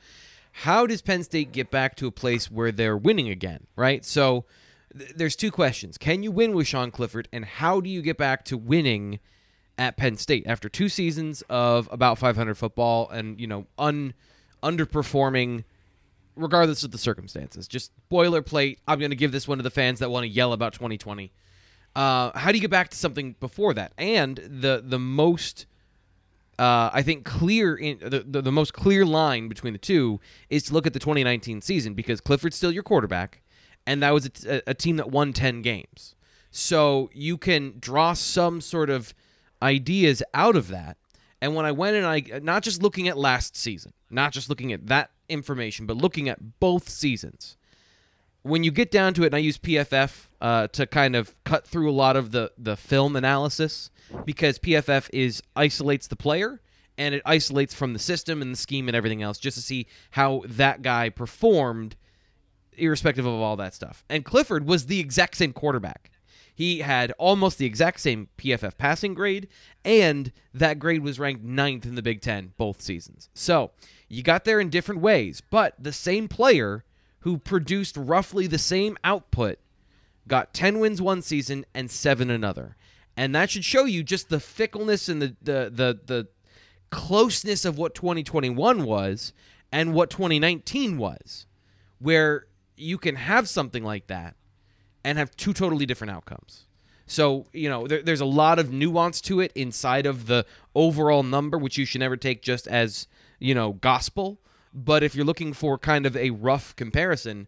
how 0.52 0.86
does 0.86 1.02
Penn 1.02 1.24
State 1.24 1.54
get 1.54 1.72
back 1.72 1.96
to 1.96 2.08
a 2.08 2.12
place 2.12 2.52
where 2.52 2.74
they're 2.74 2.98
winning 2.98 3.30
again? 3.30 3.68
Right. 3.78 4.04
So 4.04 4.44
th- 4.98 5.14
there's 5.16 5.38
two 5.38 5.50
questions: 5.50 5.98
Can 5.98 6.24
you 6.24 6.32
win 6.34 6.54
with 6.54 6.68
Sean 6.68 6.92
Clifford, 6.92 7.30
and 7.32 7.46
how 7.46 7.80
do 7.80 7.90
you 7.90 8.02
get 8.02 8.18
back 8.18 8.44
to 8.46 8.58
winning 8.58 9.22
at 9.78 9.96
Penn 9.96 10.18
State 10.18 10.44
after 10.46 10.68
two 10.68 10.90
seasons 10.90 11.42
of 11.50 11.88
about 11.90 12.18
500 12.18 12.56
football 12.56 13.10
and 13.12 13.40
you 13.40 13.48
know 13.48 13.66
un 13.78 14.14
underperforming? 14.62 15.64
Regardless 16.36 16.84
of 16.84 16.92
the 16.92 16.98
circumstances, 16.98 17.66
just 17.66 17.94
boilerplate. 18.12 18.80
I'm 18.90 19.00
going 19.00 19.12
to 19.12 19.16
give 19.16 19.32
this 19.32 19.48
one 19.48 19.60
to 19.60 19.64
the 19.64 19.70
fans 19.70 20.00
that 20.00 20.12
want 20.12 20.26
to 20.26 20.28
yell 20.28 20.52
about 20.52 20.74
2020 20.74 21.32
uh, 21.96 22.38
how 22.38 22.52
do 22.52 22.58
you 22.58 22.62
get 22.62 22.72
back 22.72 22.90
to 22.90 22.98
something 22.98 23.36
before 23.40 23.74
that? 23.74 23.94
And 23.98 24.38
the 24.38 24.84
the 24.84 25.00
most 25.00 25.66
uh, 26.60 26.90
I 26.94 27.02
think 27.02 27.26
clear 27.26 27.76
in 27.76 28.00
the, 28.00 28.20
the, 28.20 28.42
the 28.42 28.52
most 28.52 28.74
clear 28.74 29.06
line 29.06 29.48
between 29.48 29.74
the 29.74 29.80
two 29.80 30.20
is 30.50 30.64
to 30.64 30.74
look 30.74 30.86
at 30.86 30.94
the 30.94 31.00
2019 31.00 31.62
season 31.62 31.94
because 31.94 32.22
Clifford's 32.22 32.56
still 32.56 32.72
your 32.72 32.84
quarterback, 32.84 33.42
and 33.88 34.04
that 34.04 34.14
was 34.14 34.30
a, 34.46 34.62
a 34.68 34.74
team 34.74 34.98
that 34.98 35.10
won 35.10 35.34
10 35.34 35.62
games. 35.62 36.16
So 36.52 37.10
you 37.14 37.38
can 37.38 37.76
draw 37.80 38.14
some 38.14 38.62
sort 38.62 38.92
of 38.92 39.14
ideas 39.62 40.22
out 40.34 40.56
of 40.56 40.68
that. 40.68 40.98
And 41.42 41.56
when 41.56 41.66
I 41.66 41.72
went 41.72 41.98
and 41.98 42.06
I 42.06 42.40
not 42.42 42.64
just 42.64 42.82
looking 42.84 43.08
at 43.08 43.18
last 43.18 43.58
season, 43.58 43.94
not 44.10 44.32
just 44.32 44.50
looking 44.50 44.72
at 44.72 44.88
that 44.88 45.10
information, 45.28 45.86
but 45.88 45.98
looking 45.98 46.30
at 46.30 46.60
both 46.60 46.88
seasons 46.88 47.58
when 48.44 48.64
you 48.64 48.72
get 48.72 48.92
down 48.92 49.14
to 49.16 49.24
it, 49.24 49.28
and 49.28 49.36
I 49.36 49.40
use 49.40 49.58
PFF 49.58 50.28
uh, 50.42 50.68
to 50.68 50.86
kind 50.86 51.16
of 51.16 51.34
cut 51.46 51.66
through 51.66 51.90
a 51.90 51.94
lot 51.94 52.16
of 52.16 52.32
the 52.32 52.52
the 52.58 52.78
film 52.78 53.16
analysis 53.16 53.90
because 54.26 54.60
PFF 54.60 55.10
is 55.12 55.42
isolates 55.56 56.08
the 56.08 56.16
player 56.16 56.62
and 56.98 57.16
it 57.16 57.22
isolates 57.26 57.74
from 57.74 57.94
the 57.94 58.00
system 58.00 58.42
and 58.42 58.54
the 58.54 58.58
scheme 58.58 58.88
and 58.88 58.96
everything 58.96 59.24
else 59.24 59.40
just 59.40 59.58
to 59.58 59.64
see 59.64 59.88
how 60.12 60.44
that 60.46 60.82
guy 60.82 61.10
performed, 61.10 61.96
irrespective 62.74 63.26
of 63.26 63.34
all 63.34 63.56
that 63.56 63.74
stuff. 63.74 64.04
And 64.10 64.24
Clifford 64.24 64.68
was 64.68 64.86
the 64.86 65.00
exact 65.00 65.38
same 65.38 65.54
quarterback. 65.54 66.12
He 66.54 66.80
had 66.80 67.12
almost 67.14 67.58
the 67.58 67.66
exact 67.66 68.00
same 68.00 68.28
PFF 68.38 68.78
passing 68.78 69.16
grade, 69.16 69.48
and 69.84 70.32
that 70.54 70.78
grade 70.78 71.02
was 71.02 71.18
ranked 71.18 71.44
ninth 71.44 71.86
in 71.86 71.96
the 71.96 72.04
Big 72.04 72.22
Ten 72.22 72.54
both 72.58 72.80
seasons. 72.80 73.30
So 73.34 73.72
you 74.08 74.22
got 74.22 74.44
there 74.44 74.60
in 74.60 74.70
different 74.70 75.02
ways, 75.02 75.42
but 75.42 75.74
the 75.80 75.94
same 75.94 76.28
player 76.28 76.84
who 77.24 77.38
produced 77.38 77.98
roughly 77.98 78.48
the 78.48 78.58
same 78.58 78.98
output, 79.04 79.58
got 80.28 80.54
10 80.54 80.80
wins 80.80 81.02
one 81.02 81.22
season 81.22 81.66
and 81.74 81.90
7 81.90 82.30
another. 82.30 82.76
And 83.16 83.34
that 83.36 83.50
should 83.50 83.66
show 83.66 83.86
you 83.86 84.04
just 84.04 84.30
the 84.30 84.40
fickleness 84.40 85.08
and 85.08 85.22
the 85.22 85.36
the 85.42 85.72
the, 85.72 86.00
the 86.06 86.28
closeness 86.90 87.66
of 87.66 87.78
what 87.78 87.96
2021 87.96 88.84
was 88.84 89.34
and 89.72 89.94
what 89.94 90.10
2019 90.10 90.98
was, 90.98 91.46
where 92.00 92.46
you 92.76 92.98
can 92.98 93.16
have 93.16 93.48
something 93.48 93.84
like 93.84 94.08
that 94.08 94.36
and 95.04 95.18
have 95.18 95.36
two 95.36 95.54
totally 95.54 95.86
different 95.86 96.12
outcomes. 96.12 96.66
So, 97.06 97.46
you 97.54 97.70
know, 97.70 97.88
there, 97.88 98.02
there's 98.02 98.22
a 98.22 98.26
lot 98.26 98.60
of 98.60 98.72
nuance 98.72 99.22
to 99.22 99.40
it 99.40 99.52
inside 99.54 100.06
of 100.06 100.28
the 100.28 100.46
overall 100.74 101.24
number, 101.24 101.58
which 101.58 101.78
you 101.78 101.86
should 101.86 102.00
never 102.00 102.18
take 102.18 102.42
just 102.42 102.68
as, 102.68 103.08
you 103.40 103.54
know, 103.54 103.74
gospel. 103.74 104.40
But 104.74 105.04
if 105.04 105.16
you're 105.16 105.26
looking 105.26 105.54
for 105.54 105.78
kind 105.78 106.06
of 106.06 106.18
a 106.18 106.32
rough 106.32 106.76
comparison, 106.76 107.48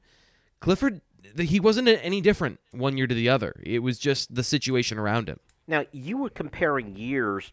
Clifford 0.59 1.01
he 1.37 1.59
wasn't 1.59 1.87
any 1.87 2.21
different 2.21 2.59
one 2.71 2.97
year 2.97 3.07
to 3.07 3.15
the 3.15 3.29
other. 3.29 3.61
It 3.63 3.79
was 3.79 3.97
just 3.99 4.33
the 4.33 4.43
situation 4.43 4.97
around 4.97 5.27
him. 5.27 5.39
Now, 5.67 5.85
you 5.91 6.17
were 6.17 6.29
comparing 6.29 6.95
years. 6.95 7.51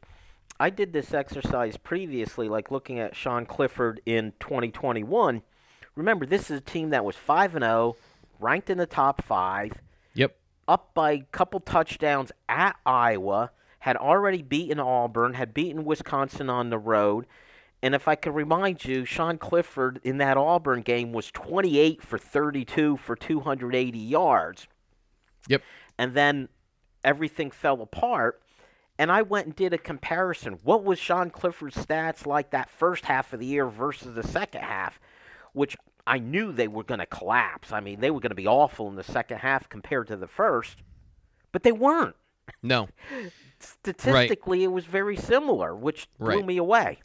I 0.60 0.70
did 0.70 0.92
this 0.92 1.14
exercise 1.14 1.76
previously, 1.76 2.48
like 2.48 2.70
looking 2.70 2.98
at 2.98 3.16
Sean 3.16 3.46
Clifford 3.46 4.00
in 4.06 4.32
2021. 4.40 5.42
Remember, 5.96 6.26
this 6.26 6.50
is 6.50 6.58
a 6.58 6.62
team 6.62 6.90
that 6.90 7.04
was 7.04 7.16
5 7.16 7.56
and 7.56 7.64
0, 7.64 7.96
ranked 8.38 8.70
in 8.70 8.78
the 8.78 8.86
top 8.86 9.24
5. 9.24 9.72
Yep. 10.14 10.36
Up 10.68 10.94
by 10.94 11.12
a 11.12 11.26
couple 11.32 11.60
touchdowns 11.60 12.30
at 12.48 12.76
Iowa, 12.86 13.50
had 13.80 13.96
already 13.96 14.42
beaten 14.42 14.78
Auburn, 14.78 15.34
had 15.34 15.52
beaten 15.52 15.84
Wisconsin 15.84 16.48
on 16.48 16.70
the 16.70 16.78
road. 16.78 17.26
And 17.82 17.94
if 17.94 18.06
I 18.06 18.14
could 18.14 18.34
remind 18.34 18.84
you, 18.84 19.04
Sean 19.04 19.38
Clifford 19.38 20.00
in 20.04 20.18
that 20.18 20.36
Auburn 20.36 20.82
game 20.82 21.12
was 21.12 21.30
28 21.32 22.00
for 22.00 22.16
32 22.16 22.96
for 22.96 23.16
280 23.16 23.98
yards. 23.98 24.68
Yep. 25.48 25.62
And 25.98 26.14
then 26.14 26.48
everything 27.02 27.50
fell 27.50 27.82
apart. 27.82 28.40
And 28.98 29.10
I 29.10 29.22
went 29.22 29.46
and 29.46 29.56
did 29.56 29.72
a 29.72 29.78
comparison. 29.78 30.58
What 30.62 30.84
was 30.84 30.98
Sean 30.98 31.30
Clifford's 31.30 31.76
stats 31.76 32.24
like 32.24 32.50
that 32.50 32.70
first 32.70 33.04
half 33.04 33.32
of 33.32 33.40
the 33.40 33.46
year 33.46 33.66
versus 33.66 34.14
the 34.14 34.22
second 34.22 34.62
half, 34.62 35.00
which 35.52 35.76
I 36.06 36.18
knew 36.18 36.52
they 36.52 36.68
were 36.68 36.84
going 36.84 37.00
to 37.00 37.06
collapse. 37.06 37.72
I 37.72 37.80
mean, 37.80 38.00
they 38.00 38.10
were 38.10 38.20
going 38.20 38.30
to 38.30 38.36
be 38.36 38.46
awful 38.46 38.88
in 38.88 38.96
the 38.96 39.02
second 39.02 39.38
half 39.38 39.68
compared 39.68 40.08
to 40.08 40.16
the 40.16 40.26
first, 40.26 40.82
but 41.52 41.62
they 41.62 41.72
weren't. 41.72 42.16
No. 42.62 42.88
Statistically, 43.58 44.58
right. 44.58 44.64
it 44.64 44.72
was 44.72 44.84
very 44.84 45.16
similar, 45.16 45.74
which 45.74 46.08
blew 46.18 46.42
me 46.42 46.56
away. 46.56 46.98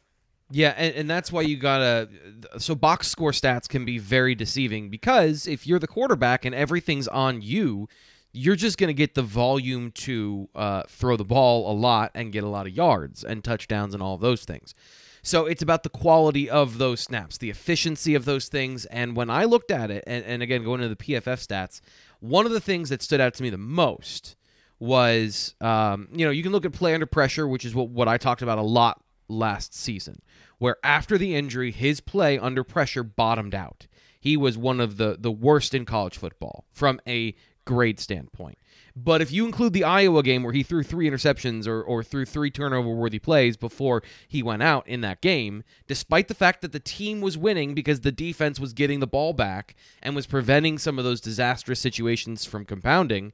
Yeah, 0.49 0.73
and, 0.77 0.95
and 0.95 1.09
that's 1.09 1.31
why 1.31 1.41
you 1.41 1.57
gotta. 1.57 2.09
So 2.57 2.73
box 2.73 3.07
score 3.07 3.31
stats 3.31 3.67
can 3.67 3.83
be 3.83 3.97
very 3.97 4.33
deceiving 4.33 4.89
because 4.89 5.45
if 5.45 5.67
you're 5.67 5.79
the 5.79 5.87
quarterback 5.87 6.45
and 6.45 6.55
everything's 6.55 7.07
on 7.07 7.41
you, 7.41 7.89
you're 8.31 8.55
just 8.55 8.77
gonna 8.77 8.93
get 8.93 9.13
the 9.13 9.21
volume 9.21 9.91
to 9.91 10.47
uh, 10.55 10.83
throw 10.87 11.17
the 11.17 11.25
ball 11.25 11.69
a 11.71 11.75
lot 11.75 12.11
and 12.15 12.31
get 12.31 12.43
a 12.43 12.47
lot 12.47 12.65
of 12.65 12.73
yards 12.73 13.23
and 13.23 13.43
touchdowns 13.43 13.93
and 13.93 14.01
all 14.01 14.15
of 14.15 14.21
those 14.21 14.45
things. 14.45 14.73
So 15.21 15.45
it's 15.45 15.61
about 15.61 15.83
the 15.83 15.89
quality 15.89 16.49
of 16.49 16.77
those 16.77 17.01
snaps, 17.01 17.37
the 17.37 17.49
efficiency 17.49 18.15
of 18.15 18.23
those 18.23 18.47
things. 18.47 18.85
And 18.85 19.13
when 19.17 19.29
I 19.29 19.43
looked 19.43 19.71
at 19.71 19.91
it, 19.91 20.05
and, 20.07 20.23
and 20.23 20.41
again 20.41 20.63
going 20.63 20.81
into 20.81 20.95
the 20.95 21.03
PFF 21.03 21.45
stats, 21.45 21.81
one 22.21 22.45
of 22.45 22.53
the 22.53 22.61
things 22.61 22.87
that 22.89 23.01
stood 23.01 23.19
out 23.19 23.33
to 23.33 23.43
me 23.43 23.49
the 23.49 23.57
most 23.57 24.37
was, 24.79 25.55
um, 25.59 26.07
you 26.13 26.23
know, 26.23 26.31
you 26.31 26.43
can 26.43 26.53
look 26.53 26.65
at 26.65 26.71
play 26.71 26.93
under 26.93 27.05
pressure, 27.05 27.45
which 27.47 27.65
is 27.65 27.75
what, 27.75 27.89
what 27.89 28.07
I 28.07 28.17
talked 28.17 28.41
about 28.41 28.57
a 28.57 28.61
lot 28.63 29.03
last 29.27 29.73
season, 29.73 30.21
where 30.57 30.77
after 30.83 31.17
the 31.17 31.35
injury, 31.35 31.71
his 31.71 31.99
play 32.01 32.37
under 32.39 32.63
pressure 32.63 33.03
bottomed 33.03 33.55
out. 33.55 33.87
He 34.19 34.35
was 34.35 34.57
one 34.57 34.79
of 34.79 34.97
the, 34.97 35.15
the 35.19 35.31
worst 35.31 35.73
in 35.73 35.85
college 35.85 36.17
football 36.17 36.65
from 36.71 36.99
a 37.07 37.35
grade 37.67 37.99
standpoint 37.99 38.57
But 38.95 39.21
if 39.21 39.31
you 39.31 39.45
include 39.45 39.73
the 39.73 39.83
Iowa 39.83 40.23
game 40.23 40.41
where 40.41 40.53
he 40.53 40.63
threw 40.63 40.83
three 40.83 41.07
interceptions 41.09 41.67
or, 41.67 41.83
or 41.83 42.01
threw 42.01 42.25
three 42.25 42.49
turnover 42.49 42.89
worthy 42.89 43.19
plays 43.19 43.57
before 43.57 44.01
he 44.27 44.41
went 44.41 44.63
out 44.63 44.87
in 44.87 45.01
that 45.01 45.21
game, 45.21 45.63
despite 45.85 46.29
the 46.29 46.33
fact 46.33 46.61
that 46.61 46.71
the 46.71 46.79
team 46.79 47.21
was 47.21 47.37
winning 47.37 47.75
because 47.75 48.01
the 48.01 48.11
defense 48.11 48.59
was 48.59 48.73
getting 48.73 49.01
the 49.01 49.05
ball 49.05 49.33
back 49.33 49.75
and 50.01 50.15
was 50.15 50.25
preventing 50.25 50.77
some 50.77 50.97
of 50.97 51.05
those 51.05 51.21
disastrous 51.21 51.79
situations 51.79 52.45
from 52.45 52.65
compounding, 52.65 53.33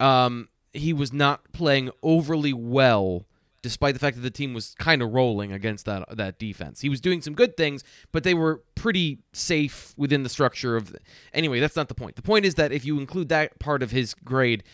um, 0.00 0.48
he 0.72 0.92
was 0.92 1.12
not 1.12 1.52
playing 1.52 1.90
overly 2.02 2.52
well 2.52 3.24
despite 3.64 3.94
the 3.94 3.98
fact 3.98 4.16
that 4.16 4.22
the 4.22 4.30
team 4.30 4.52
was 4.52 4.74
kind 4.78 5.00
of 5.00 5.14
rolling 5.14 5.50
against 5.50 5.86
that 5.86 6.04
that 6.14 6.38
defense. 6.38 6.82
He 6.82 6.90
was 6.90 7.00
doing 7.00 7.22
some 7.22 7.32
good 7.32 7.56
things, 7.56 7.82
but 8.12 8.22
they 8.22 8.34
were 8.34 8.62
pretty 8.74 9.20
safe 9.32 9.94
within 9.96 10.22
the 10.22 10.28
structure 10.28 10.76
of. 10.76 10.92
The, 10.92 10.98
anyway, 11.32 11.60
that's 11.60 11.74
not 11.74 11.88
the 11.88 11.94
point. 11.94 12.16
The 12.16 12.22
point 12.22 12.44
is 12.44 12.56
that 12.56 12.72
if 12.72 12.84
you 12.84 13.00
include 13.00 13.30
that 13.30 13.58
part 13.58 13.82
of 13.82 13.90
his 13.90 14.12
grade, 14.12 14.64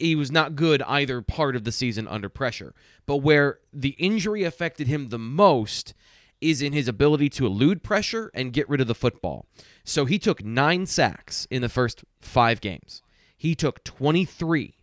he 0.00 0.16
was 0.16 0.32
not 0.32 0.56
good 0.56 0.82
either 0.82 1.22
part 1.22 1.54
of 1.54 1.62
the 1.62 1.70
season 1.70 2.08
under 2.08 2.28
pressure. 2.28 2.74
But 3.06 3.18
where 3.18 3.60
the 3.72 3.90
injury 3.90 4.42
affected 4.42 4.88
him 4.88 5.10
the 5.10 5.18
most 5.18 5.94
is 6.40 6.60
in 6.60 6.72
his 6.72 6.88
ability 6.88 7.28
to 7.28 7.46
elude 7.46 7.84
pressure 7.84 8.32
and 8.34 8.52
get 8.52 8.68
rid 8.68 8.80
of 8.80 8.88
the 8.88 8.94
football. 8.96 9.46
So 9.84 10.06
he 10.06 10.18
took 10.18 10.42
9 10.42 10.86
sacks 10.86 11.46
in 11.52 11.62
the 11.62 11.68
first 11.68 12.02
5 12.20 12.60
games. 12.60 13.02
He 13.36 13.54
took 13.54 13.84
23 13.84 14.74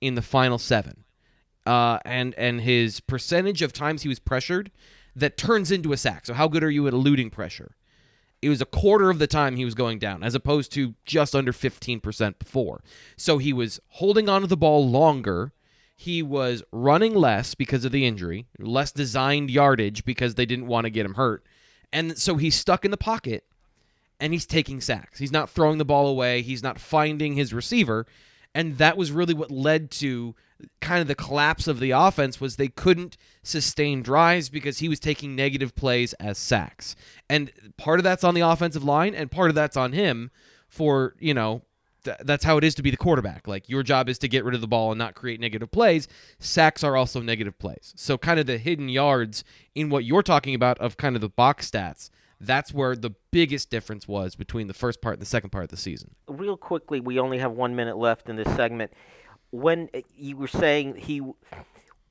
in 0.00 0.16
the 0.16 0.22
final 0.22 0.58
7 0.58 1.04
uh, 1.66 1.98
and 2.04 2.34
and 2.34 2.60
his 2.60 3.00
percentage 3.00 3.62
of 3.62 3.72
times 3.72 4.02
he 4.02 4.08
was 4.08 4.18
pressured 4.18 4.70
that 5.14 5.36
turns 5.36 5.70
into 5.70 5.92
a 5.92 5.96
sack. 5.96 6.26
So 6.26 6.34
how 6.34 6.48
good 6.48 6.64
are 6.64 6.70
you 6.70 6.86
at 6.86 6.92
eluding 6.92 7.30
pressure? 7.30 7.76
It 8.40 8.48
was 8.48 8.60
a 8.60 8.66
quarter 8.66 9.08
of 9.08 9.18
the 9.18 9.26
time 9.28 9.56
he 9.56 9.64
was 9.64 9.74
going 9.74 9.98
down, 9.98 10.24
as 10.24 10.34
opposed 10.34 10.72
to 10.72 10.94
just 11.04 11.34
under 11.34 11.52
15% 11.52 12.38
before. 12.38 12.82
So 13.16 13.38
he 13.38 13.52
was 13.52 13.80
holding 13.88 14.28
onto 14.28 14.48
the 14.48 14.56
ball 14.56 14.88
longer. 14.88 15.52
He 15.94 16.22
was 16.22 16.64
running 16.72 17.14
less 17.14 17.54
because 17.54 17.84
of 17.84 17.92
the 17.92 18.04
injury, 18.04 18.46
less 18.58 18.90
designed 18.90 19.50
yardage 19.50 20.04
because 20.04 20.34
they 20.34 20.46
didn't 20.46 20.66
want 20.66 20.86
to 20.86 20.90
get 20.90 21.06
him 21.06 21.14
hurt. 21.14 21.44
And 21.92 22.18
so 22.18 22.36
he's 22.36 22.56
stuck 22.56 22.84
in 22.84 22.90
the 22.90 22.96
pocket 22.96 23.44
and 24.18 24.32
he's 24.32 24.46
taking 24.46 24.80
sacks. 24.80 25.20
He's 25.20 25.30
not 25.30 25.50
throwing 25.50 25.78
the 25.78 25.84
ball 25.84 26.08
away, 26.08 26.42
he's 26.42 26.62
not 26.62 26.80
finding 26.80 27.34
his 27.34 27.54
receiver. 27.54 28.06
And 28.54 28.78
that 28.78 28.96
was 28.96 29.12
really 29.12 29.34
what 29.34 29.50
led 29.50 29.90
to 29.92 30.34
kind 30.80 31.00
of 31.00 31.08
the 31.08 31.14
collapse 31.14 31.66
of 31.66 31.80
the 31.80 31.90
offense 31.90 32.40
was 32.40 32.56
they 32.56 32.68
couldn't 32.68 33.16
sustain 33.42 34.02
drives 34.02 34.48
because 34.48 34.78
he 34.78 34.88
was 34.88 35.00
taking 35.00 35.34
negative 35.34 35.74
plays 35.74 36.12
as 36.14 36.38
sacks. 36.38 36.94
And 37.28 37.50
part 37.76 37.98
of 37.98 38.04
that's 38.04 38.24
on 38.24 38.34
the 38.34 38.42
offensive 38.42 38.84
line 38.84 39.14
and 39.14 39.30
part 39.30 39.48
of 39.48 39.54
that's 39.54 39.76
on 39.76 39.92
him 39.92 40.30
for, 40.68 41.14
you 41.18 41.34
know, 41.34 41.62
th- 42.04 42.18
that's 42.24 42.44
how 42.44 42.58
it 42.58 42.64
is 42.64 42.74
to 42.76 42.82
be 42.82 42.90
the 42.90 42.96
quarterback. 42.96 43.48
Like 43.48 43.68
your 43.68 43.82
job 43.82 44.08
is 44.08 44.18
to 44.18 44.28
get 44.28 44.44
rid 44.44 44.54
of 44.54 44.60
the 44.60 44.68
ball 44.68 44.92
and 44.92 44.98
not 44.98 45.14
create 45.14 45.40
negative 45.40 45.70
plays. 45.70 46.08
Sacks 46.38 46.84
are 46.84 46.96
also 46.96 47.20
negative 47.20 47.58
plays. 47.58 47.92
So 47.96 48.18
kind 48.18 48.38
of 48.38 48.46
the 48.46 48.58
hidden 48.58 48.88
yards 48.88 49.44
in 49.74 49.90
what 49.90 50.04
you're 50.04 50.22
talking 50.22 50.54
about 50.54 50.78
of 50.78 50.96
kind 50.96 51.16
of 51.16 51.22
the 51.22 51.28
box 51.28 51.70
stats 51.70 52.10
that's 52.42 52.74
where 52.74 52.96
the 52.96 53.10
biggest 53.30 53.70
difference 53.70 54.08
was 54.08 54.34
between 54.34 54.66
the 54.66 54.74
first 54.74 55.00
part 55.00 55.14
and 55.14 55.22
the 55.22 55.26
second 55.26 55.50
part 55.50 55.64
of 55.64 55.70
the 55.70 55.76
season. 55.76 56.14
Real 56.28 56.56
quickly, 56.56 57.00
we 57.00 57.18
only 57.18 57.38
have 57.38 57.52
one 57.52 57.76
minute 57.76 57.96
left 57.96 58.28
in 58.28 58.36
this 58.36 58.52
segment 58.54 58.92
when 59.50 59.88
uh, 59.94 60.00
you 60.16 60.36
were 60.36 60.48
saying 60.48 60.96
he 60.96 61.22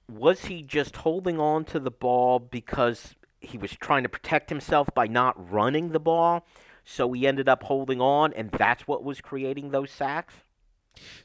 was 0.10 0.46
he 0.46 0.62
just 0.62 0.98
holding 0.98 1.40
on 1.40 1.66
to 1.66 1.80
the 1.80 1.92
ball 1.92 2.40
because 2.40 3.16
he 3.40 3.58
was 3.58 3.72
trying 3.72 4.04
to 4.04 4.10
protect 4.10 4.50
himself 4.50 4.88
by 4.94 5.08
not 5.08 5.52
running 5.52 5.90
the 5.90 6.00
ball, 6.00 6.46
so 6.86 7.12
he 7.12 7.28
ended 7.28 7.50
up 7.50 7.64
holding 7.64 8.00
on, 8.00 8.32
and 8.34 8.52
that's 8.52 8.88
what 8.88 9.04
was 9.04 9.20
creating 9.20 9.72
those 9.72 9.92
sacks. 9.92 10.36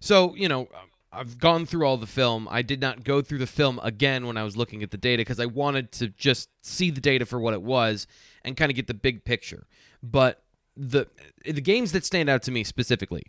So 0.00 0.34
you 0.34 0.48
know. 0.48 0.68
I've 1.12 1.38
gone 1.38 1.64
through 1.64 1.86
all 1.86 1.96
the 1.96 2.06
film. 2.06 2.46
I 2.50 2.60
did 2.60 2.78
not 2.78 3.02
go 3.02 3.22
through 3.22 3.38
the 3.38 3.46
film 3.46 3.80
again 3.82 4.26
when 4.26 4.36
I 4.36 4.42
was 4.42 4.54
looking 4.54 4.82
at 4.82 4.90
the 4.90 4.98
data 4.98 5.22
because 5.22 5.40
I 5.40 5.46
wanted 5.46 5.90
to 5.92 6.08
just 6.08 6.50
see 6.60 6.90
the 6.90 7.00
data 7.00 7.24
for 7.24 7.40
what 7.40 7.54
it 7.54 7.62
was 7.62 8.06
and 8.46 8.56
kind 8.56 8.70
of 8.70 8.76
get 8.76 8.86
the 8.86 8.94
big 8.94 9.24
picture. 9.24 9.66
But 10.02 10.42
the 10.76 11.06
the 11.44 11.60
games 11.60 11.92
that 11.92 12.04
stand 12.04 12.28
out 12.28 12.42
to 12.42 12.50
me 12.50 12.64
specifically 12.64 13.24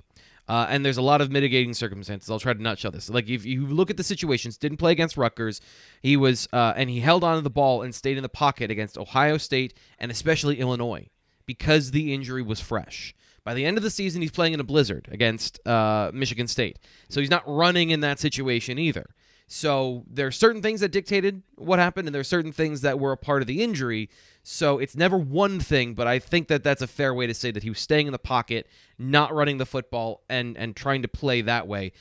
uh, 0.48 0.66
and 0.70 0.86
there's 0.86 0.98
a 0.98 1.02
lot 1.02 1.20
of 1.20 1.30
mitigating 1.30 1.74
circumstances. 1.74 2.30
I'll 2.30 2.40
try 2.40 2.54
to 2.54 2.62
nutshell 2.62 2.92
this. 2.92 3.10
Like 3.10 3.28
if 3.30 3.46
you 3.46 3.66
look 3.66 3.90
at 3.90 3.98
the 3.98 4.04
situations, 4.04 4.58
didn't 4.58 4.78
play 4.78 4.94
against 4.94 5.18
Rutgers, 5.18 5.60
he 6.02 6.16
was 6.16 6.48
uh, 6.54 6.74
and 6.76 6.90
he 6.90 7.02
held 7.02 7.24
on 7.24 7.36
to 7.36 7.42
the 7.42 7.50
ball 7.50 7.82
and 7.82 7.94
stayed 7.94 8.18
in 8.18 8.24
the 8.24 8.30
pocket 8.30 8.72
against 8.72 8.98
Ohio 8.98 9.38
State 9.38 9.74
and 10.00 10.10
especially 10.10 10.60
Illinois 10.60 11.08
because 11.46 11.92
the 11.92 12.14
injury 12.14 12.42
was 12.42 12.60
fresh. 12.60 13.14
By 13.44 13.54
the 13.54 13.66
end 13.66 13.78
of 13.78 13.84
the 13.84 13.90
season, 13.90 14.22
he's 14.22 14.32
playing 14.32 14.54
in 14.54 14.60
a 14.60 14.66
blizzard 14.66 15.08
against 15.12 15.66
uh, 15.66 16.12
Michigan 16.14 16.48
State, 16.48 16.80
so 17.10 17.22
he's 17.22 17.30
not 17.30 17.44
running 17.48 17.92
in 17.92 18.02
that 18.02 18.20
situation 18.20 18.78
either. 18.78 19.06
So 19.48 20.04
there 20.10 20.28
are 20.28 20.32
certain 20.32 20.62
things 20.62 20.82
that 20.82 20.92
dictated 20.92 21.42
what 21.56 21.80
happened, 21.80 22.08
and 22.08 22.14
there 22.14 22.20
are 22.20 22.26
certain 22.26 22.52
things 22.52 22.82
that 22.82 23.00
were 23.00 23.14
a 23.14 23.18
part 23.18 23.42
of 23.42 23.48
the 23.48 23.64
injury. 23.64 24.10
So 24.50 24.80
it's 24.80 24.96
never 24.96 25.18
one 25.18 25.60
thing, 25.60 25.94
but 25.94 26.08
I 26.08 26.20
think 26.20 26.48
that 26.48 26.64
that's 26.64 26.82
a 26.82 26.88
fair 26.88 27.14
way 27.14 27.28
to 27.28 27.34
say 27.34 27.52
that 27.52 27.64
he 27.64 27.70
was 27.70 27.80
staying 27.80 28.08
in 28.08 28.14
the 28.14 28.18
pocket, 28.18 28.66
not 28.98 29.34
running 29.34 29.58
the 29.58 29.66
football, 29.66 30.24
and 30.30 30.58
and 30.58 30.74
trying 30.74 31.02
to 31.02 31.10
play 31.10 31.42
that 31.42 31.68
way. 31.68 31.92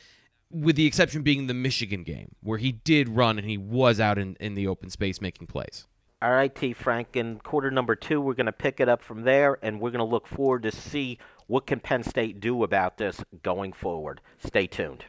With 0.52 0.76
the 0.76 0.86
exception 0.86 1.22
being 1.22 1.48
the 1.48 1.54
Michigan 1.54 2.04
game, 2.04 2.36
where 2.44 2.58
he 2.58 2.70
did 2.70 3.08
run 3.08 3.36
and 3.36 3.50
he 3.50 3.58
was 3.58 3.98
out 3.98 4.16
in, 4.16 4.36
in 4.38 4.54
the 4.54 4.68
open 4.68 4.90
space 4.90 5.20
making 5.20 5.48
plays. 5.48 5.88
All 6.22 6.30
right, 6.30 6.54
T. 6.54 6.72
Frank. 6.72 7.16
In 7.16 7.40
quarter 7.40 7.72
number 7.72 7.96
two, 7.96 8.20
we're 8.20 8.34
going 8.34 8.46
to 8.46 8.52
pick 8.52 8.78
it 8.78 8.88
up 8.88 9.02
from 9.02 9.22
there, 9.22 9.58
and 9.60 9.80
we're 9.80 9.90
going 9.90 9.98
to 9.98 10.04
look 10.04 10.28
forward 10.28 10.62
to 10.62 10.70
see 10.70 11.18
what 11.48 11.66
can 11.66 11.80
Penn 11.80 12.04
State 12.04 12.38
do 12.38 12.62
about 12.62 12.96
this 12.96 13.24
going 13.42 13.72
forward. 13.72 14.20
Stay 14.38 14.68
tuned. 14.68 15.06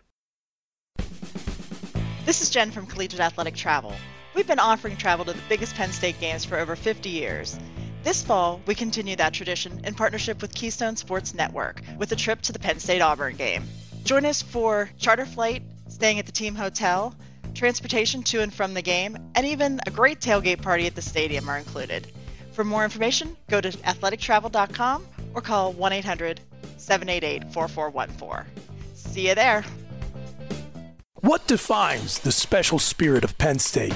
This 2.26 2.42
is 2.42 2.50
Jen 2.50 2.72
from 2.72 2.88
Collegiate 2.88 3.22
Athletic 3.22 3.56
Travel. 3.56 3.94
We've 4.38 4.46
been 4.46 4.60
offering 4.60 4.98
travel 4.98 5.26
to 5.26 5.34
the 5.34 5.42
biggest 5.50 5.74
Penn 5.74 5.92
State 5.92 6.20
games 6.20 6.46
for 6.46 6.60
over 6.60 6.76
50 6.76 7.10
years. 7.10 7.58
This 8.04 8.22
fall, 8.22 8.62
we 8.68 8.76
continue 8.76 9.16
that 9.16 9.34
tradition 9.34 9.82
in 9.84 9.96
partnership 9.96 10.44
with 10.44 10.54
Keystone 10.54 10.96
Sports 10.96 11.34
Network 11.34 11.82
with 11.98 12.12
a 12.12 12.16
trip 12.16 12.44
to 12.44 12.54
the 12.54 12.60
Penn 12.60 12.78
State 12.80 13.02
Auburn 13.02 13.36
game. 13.36 13.64
Join 14.04 14.28
us 14.28 14.44
for 14.44 14.92
charter 15.00 15.26
flight, 15.26 15.64
staying 15.88 16.20
at 16.20 16.28
the 16.28 16.32
team 16.32 16.54
hotel, 16.54 17.16
transportation 17.56 18.22
to 18.26 18.44
and 18.44 18.54
from 18.54 18.76
the 18.76 18.82
game, 18.84 19.18
and 19.34 19.48
even 19.48 19.80
a 19.88 19.90
great 19.90 20.20
tailgate 20.20 20.62
party 20.62 20.86
at 20.86 20.94
the 20.94 21.02
stadium 21.02 21.50
are 21.50 21.58
included. 21.58 22.06
For 22.52 22.64
more 22.64 22.84
information, 22.84 23.36
go 23.50 23.60
to 23.60 23.72
athletictravel.com 23.72 25.08
or 25.34 25.42
call 25.42 25.74
1 25.74 25.94
800 25.94 26.42
788 26.78 27.52
4414. 27.52 28.46
See 28.94 29.30
you 29.30 29.34
there. 29.34 29.66
What 31.22 31.48
defines 31.48 32.20
the 32.20 32.32
special 32.32 32.78
spirit 32.78 33.24
of 33.24 33.36
Penn 33.40 33.58
State? 33.58 33.96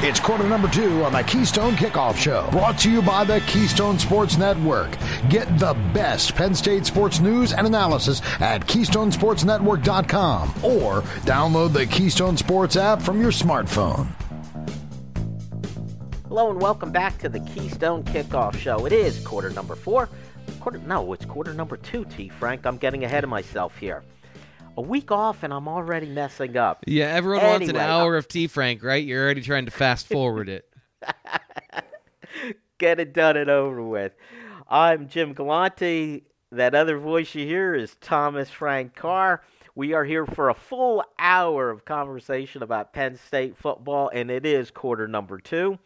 It's 0.00 0.20
quarter 0.20 0.44
number 0.44 0.68
two 0.68 1.02
on 1.02 1.12
the 1.12 1.24
Keystone 1.24 1.74
Kickoff 1.74 2.16
Show, 2.16 2.48
brought 2.52 2.78
to 2.78 2.90
you 2.90 3.02
by 3.02 3.24
the 3.24 3.40
Keystone 3.48 3.98
Sports 3.98 4.38
Network. 4.38 4.96
Get 5.28 5.58
the 5.58 5.74
best 5.92 6.36
Penn 6.36 6.54
State 6.54 6.86
sports 6.86 7.18
news 7.18 7.52
and 7.52 7.66
analysis 7.66 8.22
at 8.38 8.64
KeystonesportsNetwork.com 8.64 10.50
or 10.62 11.02
download 11.26 11.72
the 11.72 11.84
Keystone 11.84 12.36
Sports 12.36 12.76
app 12.76 13.02
from 13.02 13.20
your 13.20 13.32
smartphone. 13.32 14.06
Hello 16.28 16.50
and 16.50 16.62
welcome 16.62 16.92
back 16.92 17.18
to 17.18 17.28
the 17.28 17.40
Keystone 17.40 18.04
Kickoff 18.04 18.56
Show. 18.56 18.86
It 18.86 18.92
is 18.92 19.18
quarter 19.26 19.50
number 19.50 19.74
four. 19.74 20.08
Quarter 20.60 20.78
no, 20.78 21.12
it's 21.12 21.24
quarter 21.24 21.54
number 21.54 21.76
two, 21.76 22.04
T. 22.04 22.28
Frank. 22.28 22.66
I'm 22.66 22.76
getting 22.76 23.02
ahead 23.02 23.24
of 23.24 23.30
myself 23.30 23.76
here. 23.76 24.04
A 24.78 24.80
week 24.80 25.10
off 25.10 25.42
and 25.42 25.52
I'm 25.52 25.66
already 25.66 26.06
messing 26.06 26.56
up. 26.56 26.84
Yeah, 26.86 27.06
everyone 27.06 27.44
wants 27.44 27.68
an 27.68 27.74
Anyway, 27.74 27.84
hour 27.84 28.16
of 28.16 28.28
T 28.28 28.46
Frank, 28.46 28.84
right? 28.84 29.04
You're 29.04 29.24
already 29.24 29.40
trying 29.42 29.64
to 29.64 29.72
fast 29.72 30.06
forward 30.06 30.48
it. 30.48 30.70
Get 32.78 33.00
it 33.00 33.12
done 33.12 33.36
and 33.36 33.50
over 33.50 33.82
with. 33.82 34.14
I'm 34.68 35.08
Jim 35.08 35.32
Galante. 35.32 36.22
That 36.52 36.76
other 36.76 36.96
voice 36.96 37.34
you 37.34 37.44
hear 37.44 37.74
is 37.74 37.96
Thomas 38.00 38.50
Frank 38.50 38.94
Carr. 38.94 39.42
We 39.74 39.94
are 39.94 40.04
here 40.04 40.24
for 40.24 40.48
a 40.48 40.54
full 40.54 41.02
hour 41.18 41.70
of 41.70 41.84
conversation 41.84 42.62
about 42.62 42.92
Penn 42.92 43.16
State 43.16 43.56
football, 43.56 44.12
and 44.14 44.30
it 44.30 44.46
is 44.46 44.70
quarter 44.70 45.08
number 45.08 45.38
two. 45.38 45.80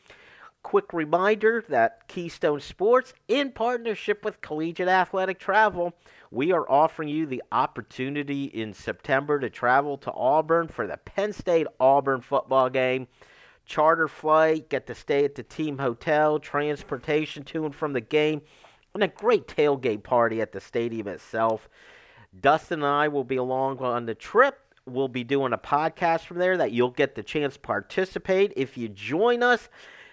Quick 0.63 0.93
reminder 0.93 1.65
that 1.71 2.07
Keystone 2.09 2.61
Sports, 2.61 3.15
in 3.27 3.53
partnership 3.53 4.23
with 4.23 4.43
Collegiate 4.43 4.87
Athletic 4.87 5.39
Travel, 5.39 5.95
we 6.33 6.51
are 6.51 6.69
offering 6.69 7.11
you 7.11 7.27
the 7.27 7.43
opportunity 7.53 8.45
in 8.45 8.73
September 8.73 9.39
to 9.39 9.51
travel 9.51 9.99
to 9.99 10.11
Auburn 10.13 10.67
for 10.67 10.87
the 10.87 10.97
Penn 10.97 11.35
State 11.35 11.67
Auburn 11.79 12.23
football 12.23 12.71
game. 12.71 13.07
Charter 13.67 14.09
flight, 14.09 14.71
get 14.71 14.87
to 14.87 14.95
stay 14.95 15.27
at 15.27 15.35
the 15.35 15.43
team 15.43 15.77
hotel, 15.77 16.39
transportation 16.39 17.45
to 17.45 17.67
and 17.67 17.75
from 17.75 17.93
the 17.93 18.01
game, 18.01 18.41
and 18.95 19.03
a 19.03 19.09
great 19.09 19.47
tailgate 19.47 20.03
party 20.05 20.41
at 20.41 20.53
the 20.53 20.61
stadium 20.61 21.07
itself. 21.07 21.69
Dustin 22.41 22.81
and 22.81 22.87
I 22.87 23.09
will 23.09 23.25
be 23.25 23.37
along 23.37 23.79
on 23.81 24.07
the 24.07 24.15
trip. 24.15 24.59
We'll 24.87 25.09
be 25.09 25.25
doing 25.25 25.53
a 25.53 25.59
podcast 25.59 26.23
from 26.23 26.39
there 26.39 26.57
that 26.57 26.73
you'll 26.73 26.91
get 26.91 27.15
the 27.15 27.23
chance 27.23 27.55
to 27.55 27.61
participate 27.61 28.55
if 28.57 28.79
you 28.79 28.89
join 28.89 29.43
us. 29.43 29.69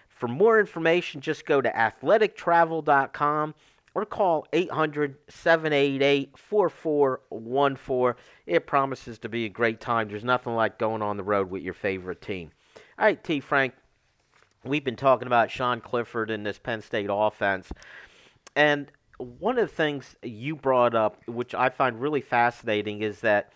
For 0.09 0.27
more 0.27 0.59
information, 0.59 1.21
just 1.21 1.45
go 1.45 1.61
to 1.61 1.71
athletictravel.com 1.71 3.55
or 3.99 4.05
call 4.05 4.47
800 4.53 5.15
788 5.27 6.37
4414. 6.37 8.23
It 8.45 8.65
promises 8.65 9.19
to 9.19 9.29
be 9.29 9.45
a 9.45 9.49
great 9.49 9.79
time. 9.79 10.07
There's 10.07 10.23
nothing 10.23 10.55
like 10.55 10.79
going 10.79 11.01
on 11.01 11.17
the 11.17 11.23
road 11.23 11.49
with 11.49 11.63
your 11.63 11.73
favorite 11.73 12.21
team. 12.21 12.51
All 12.97 13.05
right, 13.05 13.21
T. 13.23 13.39
Frank, 13.39 13.73
we've 14.63 14.83
been 14.83 14.95
talking 14.95 15.27
about 15.27 15.51
Sean 15.51 15.81
Clifford 15.81 16.31
and 16.31 16.45
this 16.45 16.57
Penn 16.57 16.81
State 16.81 17.09
offense. 17.11 17.71
And 18.55 18.91
one 19.17 19.57
of 19.57 19.69
the 19.69 19.75
things 19.75 20.15
you 20.23 20.55
brought 20.55 20.95
up, 20.95 21.21
which 21.27 21.53
I 21.53 21.69
find 21.69 21.99
really 21.99 22.21
fascinating, 22.21 23.01
is 23.01 23.19
that 23.21 23.51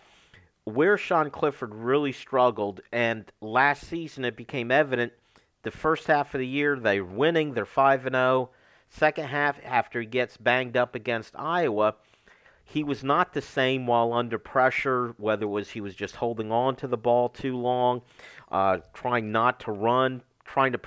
where 0.64 0.96
Sean 0.96 1.30
Clifford 1.30 1.74
really 1.74 2.12
struggled, 2.12 2.80
and 2.92 3.30
last 3.40 3.86
season 3.86 4.24
it 4.24 4.36
became 4.36 4.70
evident 4.70 5.12
the 5.62 5.70
first 5.70 6.06
half 6.06 6.34
of 6.34 6.38
the 6.38 6.46
year 6.46 6.78
they're 6.78 7.04
winning, 7.04 7.54
they're 7.54 7.66
5 7.66 8.06
and 8.06 8.14
0. 8.14 8.50
Second 8.96 9.26
half, 9.26 9.58
after 9.64 10.00
he 10.00 10.06
gets 10.06 10.36
banged 10.36 10.76
up 10.76 10.94
against 10.94 11.34
Iowa, 11.36 11.96
he 12.64 12.84
was 12.84 13.02
not 13.02 13.32
the 13.32 13.42
same 13.42 13.88
while 13.88 14.12
under 14.12 14.38
pressure, 14.38 15.14
whether 15.18 15.46
it 15.46 15.48
was 15.48 15.70
he 15.70 15.80
was 15.80 15.96
just 15.96 16.16
holding 16.16 16.52
on 16.52 16.76
to 16.76 16.86
the 16.86 16.96
ball 16.96 17.28
too 17.28 17.56
long, 17.56 18.02
uh, 18.52 18.78
trying 18.92 19.32
not 19.32 19.58
to 19.60 19.72
run, 19.72 20.22
trying 20.44 20.72
to, 20.72 20.80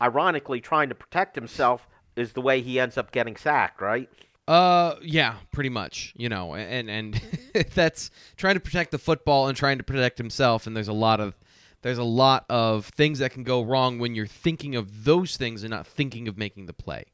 ironically, 0.00 0.62
trying 0.62 0.88
to 0.88 0.94
protect 0.94 1.34
himself 1.34 1.86
is 2.16 2.32
the 2.32 2.40
way 2.40 2.62
he 2.62 2.80
ends 2.80 2.96
up 2.96 3.12
getting 3.12 3.36
sacked, 3.36 3.82
right? 3.82 4.08
Uh, 4.48 4.94
yeah, 5.02 5.34
pretty 5.52 5.68
much. 5.68 6.14
You 6.16 6.30
know, 6.30 6.54
and 6.54 6.88
and 6.88 7.20
that's 7.74 8.10
trying 8.36 8.54
to 8.54 8.60
protect 8.60 8.92
the 8.92 8.98
football 8.98 9.48
and 9.48 9.56
trying 9.56 9.76
to 9.76 9.84
protect 9.84 10.16
himself. 10.16 10.66
And 10.66 10.74
there's 10.74 10.88
a 10.88 10.94
lot 10.94 11.20
of 11.20 11.34
there's 11.82 11.98
a 11.98 12.04
lot 12.04 12.46
of 12.48 12.86
things 12.86 13.18
that 13.18 13.32
can 13.32 13.44
go 13.44 13.62
wrong 13.62 13.98
when 13.98 14.14
you're 14.14 14.26
thinking 14.26 14.74
of 14.74 15.04
those 15.04 15.36
things 15.36 15.62
and 15.62 15.70
not 15.70 15.86
thinking 15.86 16.28
of 16.28 16.38
making 16.38 16.64
the 16.66 16.72
play. 16.72 17.04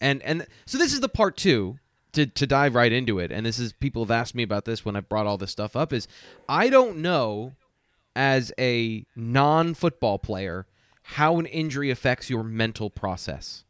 And 0.00 0.22
and 0.22 0.46
so 0.66 0.78
this 0.78 0.92
is 0.92 1.00
the 1.00 1.08
part 1.08 1.36
two 1.36 1.78
to 2.12 2.26
to 2.26 2.46
dive 2.46 2.74
right 2.74 2.92
into 2.92 3.18
it. 3.18 3.32
And 3.32 3.44
this 3.44 3.58
is 3.58 3.72
people 3.72 4.04
have 4.04 4.10
asked 4.10 4.34
me 4.34 4.42
about 4.42 4.64
this 4.64 4.84
when 4.84 4.96
I 4.96 5.00
brought 5.00 5.26
all 5.26 5.38
this 5.38 5.50
stuff 5.50 5.76
up. 5.76 5.92
Is 5.92 6.08
I 6.48 6.68
don't 6.68 6.98
know 6.98 7.52
as 8.16 8.52
a 8.58 9.04
non-football 9.16 10.18
player 10.18 10.66
how 11.02 11.38
an 11.38 11.46
injury 11.46 11.90
affects 11.90 12.30
your 12.30 12.44
mental 12.44 12.88
process 12.88 13.64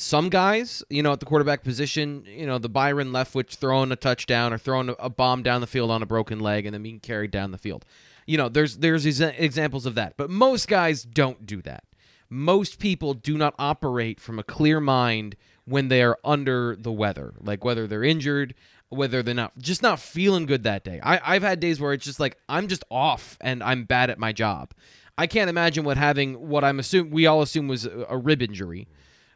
some 0.00 0.28
guys, 0.28 0.84
you 0.88 1.02
know, 1.02 1.12
at 1.12 1.18
the 1.18 1.26
quarterback 1.26 1.64
position, 1.64 2.24
you 2.24 2.46
know, 2.46 2.58
the 2.58 2.68
Byron 2.68 3.08
Leftwich 3.10 3.56
throwing 3.56 3.90
a 3.90 3.96
touchdown 3.96 4.52
or 4.52 4.58
throwing 4.58 4.94
a, 4.96 5.10
bomb 5.10 5.42
down 5.42 5.60
the 5.60 5.66
field 5.66 5.90
on 5.90 6.04
a 6.04 6.06
broken 6.06 6.38
leg 6.38 6.66
and 6.66 6.72
then 6.72 6.84
being 6.84 7.00
carried 7.00 7.32
down 7.32 7.50
the 7.50 7.58
field. 7.58 7.84
You 8.24 8.38
know, 8.38 8.48
there's 8.48 8.76
there's 8.76 9.04
exa- 9.04 9.34
examples 9.36 9.86
of 9.86 9.96
that, 9.96 10.14
but 10.16 10.30
most 10.30 10.68
guys 10.68 11.02
don't 11.02 11.44
do 11.46 11.60
that. 11.62 11.82
Most 12.30 12.78
people 12.78 13.12
do 13.12 13.36
not 13.36 13.56
operate 13.58 14.20
from 14.20 14.38
a 14.38 14.44
clear 14.44 14.78
mind 14.78 15.34
when 15.68 15.88
they 15.88 16.02
are 16.02 16.18
under 16.24 16.76
the 16.76 16.92
weather, 16.92 17.34
like 17.40 17.64
whether 17.64 17.86
they're 17.86 18.04
injured, 18.04 18.54
whether 18.88 19.22
they're 19.22 19.34
not 19.34 19.56
just 19.58 19.82
not 19.82 20.00
feeling 20.00 20.46
good 20.46 20.62
that 20.62 20.84
day. 20.84 21.00
I, 21.02 21.20
I've 21.24 21.42
had 21.42 21.60
days 21.60 21.80
where 21.80 21.92
it's 21.92 22.04
just 22.04 22.20
like 22.20 22.38
I'm 22.48 22.68
just 22.68 22.84
off 22.90 23.36
and 23.40 23.62
I'm 23.62 23.84
bad 23.84 24.10
at 24.10 24.18
my 24.18 24.32
job. 24.32 24.72
I 25.16 25.26
can't 25.26 25.50
imagine 25.50 25.84
what 25.84 25.96
having 25.96 26.48
what 26.48 26.64
I'm 26.64 26.78
assuming 26.78 27.12
we 27.12 27.26
all 27.26 27.42
assume 27.42 27.68
was 27.68 27.84
a, 27.84 28.06
a 28.08 28.16
rib 28.16 28.40
injury. 28.40 28.88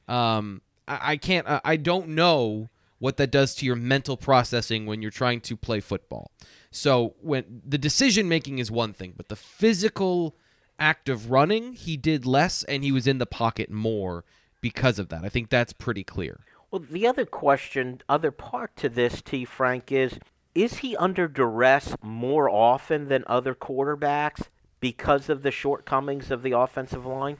Um, 0.08 0.62
I, 0.88 1.12
I 1.12 1.16
can't. 1.16 1.46
I, 1.46 1.60
I 1.64 1.76
don't 1.76 2.08
know 2.08 2.70
what 2.98 3.16
that 3.16 3.32
does 3.32 3.54
to 3.56 3.66
your 3.66 3.76
mental 3.76 4.16
processing 4.16 4.86
when 4.86 5.02
you're 5.02 5.10
trying 5.10 5.40
to 5.40 5.56
play 5.56 5.80
football. 5.80 6.30
So 6.70 7.14
when 7.20 7.60
the 7.66 7.76
decision 7.76 8.28
making 8.28 8.58
is 8.58 8.70
one 8.70 8.92
thing, 8.92 9.14
but 9.16 9.28
the 9.28 9.36
physical 9.36 10.36
act 10.78 11.08
of 11.08 11.30
running, 11.30 11.72
he 11.72 11.96
did 11.96 12.24
less 12.24 12.62
and 12.62 12.84
he 12.84 12.92
was 12.92 13.08
in 13.08 13.18
the 13.18 13.26
pocket 13.26 13.70
more 13.70 14.24
because 14.62 14.98
of 14.98 15.10
that. 15.10 15.24
I 15.24 15.28
think 15.28 15.50
that's 15.50 15.74
pretty 15.74 16.04
clear. 16.04 16.40
Well, 16.70 16.82
the 16.90 17.06
other 17.06 17.26
question, 17.26 18.00
other 18.08 18.30
part 18.30 18.74
to 18.76 18.88
this, 18.88 19.20
T. 19.20 19.44
Frank, 19.44 19.92
is 19.92 20.18
is 20.54 20.78
he 20.78 20.96
under 20.96 21.28
duress 21.28 21.94
more 22.02 22.48
often 22.48 23.08
than 23.08 23.24
other 23.26 23.54
quarterbacks 23.54 24.48
because 24.80 25.28
of 25.28 25.42
the 25.42 25.50
shortcomings 25.50 26.30
of 26.30 26.42
the 26.42 26.52
offensive 26.52 27.04
line? 27.04 27.36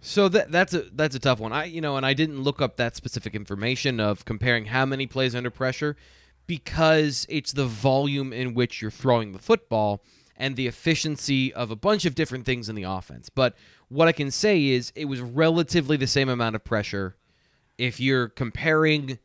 So 0.00 0.28
that 0.28 0.50
that's 0.50 0.74
a 0.74 0.82
that's 0.92 1.14
a 1.14 1.20
tough 1.20 1.38
one. 1.38 1.52
I 1.52 1.64
you 1.64 1.80
know, 1.80 1.96
and 1.96 2.04
I 2.04 2.14
didn't 2.14 2.42
look 2.42 2.60
up 2.60 2.76
that 2.76 2.96
specific 2.96 3.34
information 3.34 4.00
of 4.00 4.24
comparing 4.24 4.66
how 4.66 4.84
many 4.84 5.06
plays 5.06 5.34
under 5.34 5.50
pressure 5.50 5.96
because 6.46 7.26
it's 7.28 7.52
the 7.52 7.64
volume 7.66 8.32
in 8.32 8.54
which 8.54 8.82
you're 8.82 8.90
throwing 8.90 9.32
the 9.32 9.38
football 9.38 10.02
and 10.36 10.56
the 10.56 10.66
efficiency 10.66 11.52
of 11.52 11.70
a 11.70 11.76
bunch 11.76 12.04
of 12.04 12.14
different 12.14 12.44
things 12.44 12.68
in 12.68 12.74
the 12.74 12.82
offense. 12.82 13.28
But 13.28 13.54
what 13.88 14.08
I 14.08 14.12
can 14.12 14.30
say 14.30 14.66
is 14.66 14.92
it 14.94 15.04
was 15.04 15.20
relatively 15.20 15.96
the 15.96 16.06
same 16.06 16.28
amount 16.28 16.56
of 16.56 16.64
pressure. 16.64 17.16
If 17.78 18.00
you're 18.00 18.28
comparing 18.28 19.18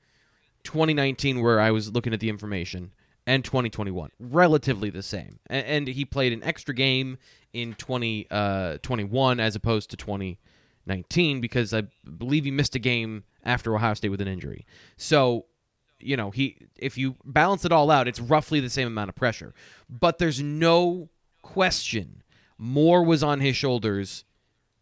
2019 0.63 1.41
where 1.41 1.60
I 1.60 1.72
was 1.72 1.91
looking 1.91 2.13
at 2.13 2.19
the 2.19 2.30
information 2.30 2.91
and 3.26 3.43
2021 3.43 4.12
relatively 4.19 4.89
the 4.89 5.04
same. 5.04 5.39
And, 5.48 5.65
and 5.65 5.88
he 5.88 6.06
played 6.06 6.34
an 6.34 6.43
extra 6.43 6.74
game 6.74 7.17
in 7.54 7.74
2021 7.76 9.39
uh, 9.39 9.43
as 9.43 9.56
opposed 9.56 9.89
to 9.91 9.98
2019 9.98 11.41
because 11.41 11.74
I 11.74 11.84
believe 12.17 12.45
he 12.45 12.52
missed 12.52 12.76
a 12.76 12.80
game 12.80 13.24
after 13.43 13.76
Ohio 13.76 13.93
State 13.93 14.10
with 14.10 14.22
an 14.22 14.28
injury. 14.28 14.65
So 14.98 15.45
you 15.99 16.17
know 16.17 16.31
he 16.31 16.57
if 16.75 16.97
you 16.97 17.15
balance 17.25 17.65
it 17.65 17.71
all 17.71 17.91
out 17.91 18.07
it's 18.07 18.19
roughly 18.19 18.59
the 18.59 18.69
same 18.69 18.88
amount 18.88 19.09
of 19.09 19.15
pressure. 19.15 19.53
But 19.89 20.17
there's 20.17 20.41
no 20.41 21.09
question 21.41 22.23
more 22.57 23.03
was 23.03 23.23
on 23.23 23.39
his 23.39 23.55
shoulders 23.55 24.25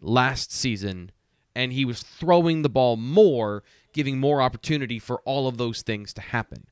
last 0.02 0.52
season 0.52 1.12
and 1.56 1.74
he 1.74 1.86
was 1.86 2.04
throwing 2.04 2.62
the 2.62 2.70
ball 2.70 2.98
more 2.98 3.64
giving 3.94 4.20
more 4.20 4.42
opportunity 4.42 5.00
for 5.00 5.22
all 5.26 5.48
of 5.48 5.58
those 5.58 5.82
things 5.82 6.14
to 6.14 6.22
happen. 6.22 6.66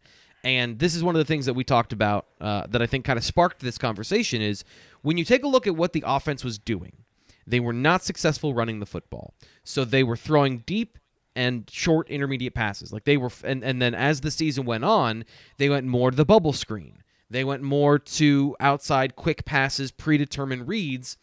And 0.43 0.77
this 0.77 0.93
is 0.93 1.03
one 1.03 1.15
of 1.15 1.19
the 1.19 1.25
things 1.25 1.47
that 1.47 1.55
we 1.55 1.63
talked 1.63 1.91
about 1.91 2.27
uh, 2.39 2.67
that 2.67 2.81
i 2.81 2.85
think 2.85 3.05
kind 3.05 3.17
of 3.17 3.25
sparked 3.25 3.59
this 3.59 3.77
conversation 3.77 4.41
is 4.41 4.63
when 5.01 5.17
you 5.17 5.25
take 5.25 5.43
a 5.43 5.47
look 5.47 5.67
at 5.67 5.75
what 5.75 5.93
the 5.93 6.03
offense 6.05 6.43
was 6.43 6.57
doing 6.57 6.97
they 7.47 7.59
were 7.59 7.73
not 7.73 8.03
successful 8.03 8.53
running 8.53 8.79
the 8.79 8.85
football. 8.85 9.33
So 9.63 9.85
they 9.85 10.03
were 10.03 10.17
throwing 10.17 10.59
deep 10.65 10.97
and 11.35 11.69
short 11.69 12.09
intermediate 12.09 12.53
passes. 12.53 12.93
Like 12.93 13.05
they 13.05 13.17
were, 13.17 13.31
and, 13.43 13.63
and 13.63 13.81
then 13.81 13.93
as 13.93 14.21
the 14.21 14.31
season 14.31 14.65
went 14.65 14.85
on, 14.85 15.25
they 15.57 15.69
went 15.69 15.85
more 15.85 16.11
to 16.11 16.17
the 16.17 16.25
bubble 16.25 16.53
screen. 16.53 17.03
They 17.29 17.43
went 17.43 17.63
more 17.63 17.99
to 17.99 18.55
outside 18.59 19.15
quick 19.15 19.45
passes, 19.45 19.91
predetermined 19.91 20.67
reads, 20.67 21.17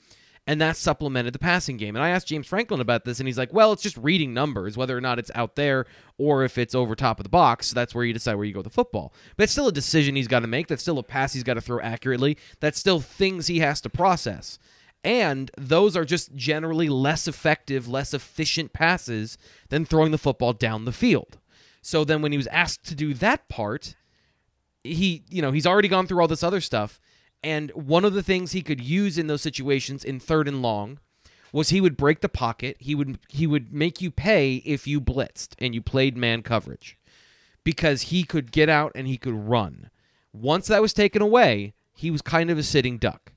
and 0.47 0.61
that 0.61 0.77
supplemented 0.77 1.33
the 1.33 1.39
passing 1.39 1.77
game. 1.77 1.95
And 1.95 2.05
I 2.05 2.11
asked 2.11 2.27
James 2.27 2.49
Franklin 2.49 2.81
about 2.81 3.05
this, 3.05 3.21
and 3.21 3.29
he's 3.29 3.39
like, 3.39 3.53
well, 3.53 3.73
it's 3.73 3.83
just 3.83 3.97
reading 3.97 4.35
numbers, 4.35 4.77
whether 4.77 4.97
or 4.97 5.01
not 5.01 5.21
it's 5.21 5.31
out 5.37 5.55
there 5.55 5.87
or 6.19 6.45
if 6.45 6.59
it's 6.59 6.75
over 6.75 6.97
top 6.97 7.21
of 7.21 7.25
the 7.25 7.31
box. 7.31 7.69
So 7.69 7.75
That's 7.75 7.95
where 7.95 8.05
you 8.05 8.13
decide 8.13 8.35
where 8.35 8.45
you 8.45 8.53
go 8.53 8.59
with 8.59 8.65
the 8.65 8.71
football. 8.71 9.15
But 9.37 9.45
it's 9.45 9.53
still 9.53 9.69
a 9.69 9.73
decision 9.73 10.17
he's 10.17 10.27
got 10.29 10.41
to 10.41 10.49
make. 10.49 10.67
That's 10.67 10.83
still 10.83 10.99
a 10.99 11.05
pass 11.05 11.33
he's 11.33 11.45
got 11.45 11.55
to 11.55 11.61
throw 11.61 11.81
accurately. 11.81 12.37
That's 12.59 12.79
still 12.79 12.99
things 12.99 13.47
he 13.47 13.61
has 13.61 13.81
to 13.83 13.89
process. 13.89 14.59
And 15.05 15.51
those 15.57 15.97
are 15.97 16.05
just 16.05 16.35
generally 16.35 16.89
less 16.89 17.27
effective, 17.27 17.89
less 17.89 18.15
efficient 18.15 18.73
passes 18.73 19.37
than 19.69 19.85
throwing 19.85 20.13
the 20.13 20.19
football 20.19 20.53
down 20.53 20.85
the 20.85 20.93
field. 20.93 21.39
So 21.81 22.05
then 22.05 22.23
when 22.23 22.31
he 22.31 22.39
was 22.39 22.47
asked 22.49 22.85
to 22.87 22.95
do 22.95 23.13
that 23.15 23.49
part, 23.49 23.97
he, 24.85 25.25
you 25.29 25.43
know, 25.43 25.51
he's 25.51 25.67
already 25.67 25.89
gone 25.89 26.07
through 26.07 26.21
all 26.21 26.29
this 26.29 26.45
other 26.45 26.61
stuff. 26.61 27.01
And 27.43 27.71
one 27.73 28.05
of 28.05 28.15
the 28.15 28.23
things 28.23 28.53
he 28.53 28.63
could 28.63 28.81
use 28.81 29.19
in 29.19 29.27
those 29.27 29.43
situations 29.43 30.05
in 30.05 30.21
third 30.21 30.47
and 30.47 30.63
long 30.63 31.01
was 31.53 31.69
he 31.69 31.81
would 31.81 31.97
break 31.97 32.21
the 32.21 32.29
pocket. 32.29 32.77
He 32.79 32.95
would 32.95 33.19
he 33.29 33.49
would 33.49 33.73
make 33.73 34.01
you 34.01 34.13
pay 34.13 34.57
if 34.65 34.87
you 34.87 35.01
blitzed 35.01 35.55
and 35.59 35.75
you 35.75 35.83
played 35.83 36.17
man 36.17 36.43
coverage. 36.43 36.97
Because 37.65 38.03
he 38.03 38.23
could 38.23 38.53
get 38.53 38.69
out 38.69 38.93
and 38.95 39.09
he 39.09 39.19
could 39.19 39.35
run. 39.35 39.91
Once 40.33 40.69
that 40.69 40.83
was 40.83 40.93
taken 40.93 41.21
away, 41.21 41.75
he 41.95 42.11
was 42.11 42.23
kind 42.23 42.51
of 42.51 42.59
a 42.59 42.63
sitting 42.63 42.99
duck 42.99 43.32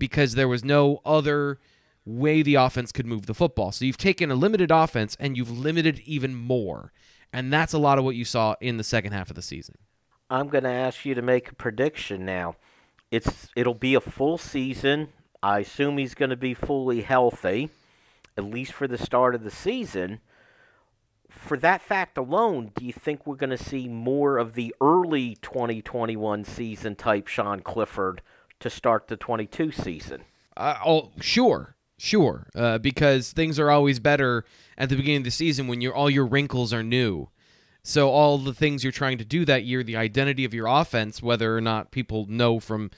because 0.00 0.34
there 0.34 0.48
was 0.48 0.64
no 0.64 1.00
other 1.04 1.60
way 2.04 2.42
the 2.42 2.56
offense 2.56 2.90
could 2.90 3.06
move 3.06 3.26
the 3.26 3.34
football. 3.34 3.70
So 3.70 3.84
you've 3.84 3.96
taken 3.96 4.32
a 4.32 4.34
limited 4.34 4.72
offense 4.72 5.16
and 5.20 5.36
you've 5.36 5.50
limited 5.50 6.00
even 6.00 6.34
more. 6.34 6.92
And 7.32 7.52
that's 7.52 7.72
a 7.72 7.78
lot 7.78 7.98
of 7.98 8.04
what 8.04 8.16
you 8.16 8.24
saw 8.24 8.56
in 8.60 8.76
the 8.76 8.82
second 8.82 9.12
half 9.12 9.30
of 9.30 9.36
the 9.36 9.42
season. 9.42 9.76
I'm 10.28 10.48
going 10.48 10.64
to 10.64 10.70
ask 10.70 11.04
you 11.04 11.14
to 11.14 11.22
make 11.22 11.50
a 11.50 11.54
prediction 11.54 12.24
now. 12.24 12.56
It's 13.10 13.48
it'll 13.56 13.74
be 13.74 13.94
a 13.94 14.00
full 14.00 14.38
season. 14.38 15.08
I 15.42 15.60
assume 15.60 15.98
he's 15.98 16.14
going 16.14 16.30
to 16.30 16.36
be 16.36 16.54
fully 16.54 17.00
healthy, 17.02 17.70
at 18.36 18.44
least 18.44 18.72
for 18.72 18.86
the 18.86 18.98
start 18.98 19.34
of 19.34 19.42
the 19.42 19.50
season. 19.50 20.20
For 21.28 21.56
that 21.58 21.80
fact 21.80 22.18
alone, 22.18 22.72
do 22.76 22.84
you 22.84 22.92
think 22.92 23.26
we're 23.26 23.36
going 23.36 23.50
to 23.50 23.58
see 23.58 23.88
more 23.88 24.38
of 24.38 24.54
the 24.54 24.74
early 24.80 25.36
2021 25.42 26.44
season 26.44 26.94
type 26.94 27.26
Sean 27.26 27.60
Clifford 27.60 28.22
to 28.60 28.70
start 28.70 29.08
the 29.08 29.16
22 29.16 29.72
season? 29.72 30.22
Uh, 30.56 30.76
oh, 30.84 31.10
sure, 31.20 31.76
sure, 31.98 32.48
uh, 32.54 32.78
because 32.78 33.32
things 33.32 33.58
are 33.58 33.70
always 33.70 33.98
better 33.98 34.44
at 34.78 34.88
the 34.88 34.96
beginning 34.96 35.18
of 35.18 35.24
the 35.24 35.30
season 35.30 35.66
when 35.66 35.80
your 35.80 35.94
all 35.94 36.10
your 36.10 36.26
wrinkles 36.26 36.72
are 36.72 36.82
new. 36.82 37.28
So 37.82 38.10
all 38.10 38.38
the 38.38 38.54
things 38.54 38.84
you're 38.84 38.92
trying 38.92 39.18
to 39.18 39.24
do 39.24 39.44
that 39.46 39.64
year, 39.64 39.82
the 39.82 39.96
identity 39.96 40.44
of 40.44 40.52
your 40.52 40.66
offense, 40.66 41.22
whether 41.22 41.56
or 41.56 41.60
not 41.60 41.90
people 41.90 42.26
know 42.26 42.60
from 42.60 42.90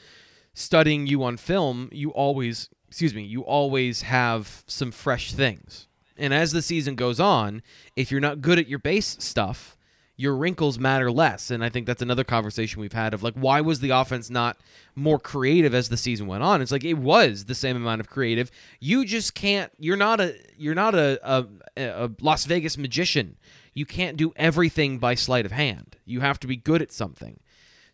studying 0.54 1.06
you 1.06 1.22
on 1.22 1.36
film, 1.36 1.88
you 1.92 2.10
always, 2.10 2.68
excuse 2.88 3.14
me, 3.14 3.22
you 3.22 3.42
always 3.42 4.02
have 4.02 4.64
some 4.66 4.90
fresh 4.90 5.32
things. 5.32 5.86
And 6.16 6.34
as 6.34 6.52
the 6.52 6.62
season 6.62 6.94
goes 6.94 7.20
on, 7.20 7.62
if 7.96 8.10
you're 8.10 8.20
not 8.20 8.40
good 8.40 8.58
at 8.58 8.68
your 8.68 8.78
base 8.78 9.16
stuff, 9.20 9.76
your 10.16 10.36
wrinkles 10.36 10.78
matter 10.78 11.10
less. 11.10 11.50
And 11.50 11.64
I 11.64 11.68
think 11.68 11.86
that's 11.86 12.02
another 12.02 12.24
conversation 12.24 12.80
we've 12.80 12.92
had 12.92 13.14
of 13.14 13.22
like, 13.22 13.34
why 13.34 13.60
was 13.60 13.80
the 13.80 13.90
offense 13.90 14.30
not 14.30 14.58
more 14.94 15.18
creative 15.18 15.74
as 15.74 15.88
the 15.88 15.96
season 15.96 16.26
went 16.26 16.42
on? 16.42 16.60
It's 16.60 16.72
like 16.72 16.84
it 16.84 16.98
was 16.98 17.46
the 17.46 17.54
same 17.54 17.76
amount 17.76 18.00
of 18.00 18.10
creative. 18.10 18.50
You 18.78 19.04
just 19.04 19.34
can't. 19.34 19.72
You're 19.78 19.96
not 19.96 20.20
a. 20.20 20.36
You're 20.56 20.74
not 20.74 20.94
a, 20.94 21.18
a, 21.22 21.46
a 21.76 22.10
Las 22.20 22.44
Vegas 22.44 22.76
magician. 22.76 23.36
You 23.74 23.86
can't 23.86 24.16
do 24.16 24.32
everything 24.36 24.98
by 24.98 25.14
sleight 25.14 25.46
of 25.46 25.52
hand. 25.52 25.96
You 26.04 26.20
have 26.20 26.38
to 26.40 26.46
be 26.46 26.56
good 26.56 26.82
at 26.82 26.92
something. 26.92 27.40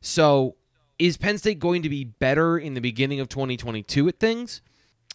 So, 0.00 0.57
is 0.98 1.16
Penn 1.16 1.38
State 1.38 1.61
going 1.61 1.83
to 1.83 1.88
be 1.88 2.04
better 2.04 2.59
in 2.59 2.74
the 2.74 2.81
beginning 2.81 3.20
of 3.20 3.28
2022 3.28 4.09
at 4.09 4.18
things? 4.18 4.61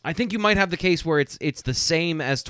I 0.06 0.14
think 0.14 0.32
you 0.34 0.40
might 0.40 0.58
have 0.58 0.70
the 0.70 0.78
case 0.78 1.06
where 1.06 1.20
it's 1.20 1.38
it's 1.42 1.62
the 1.62 1.74
same 1.74 2.22
as 2.22 2.44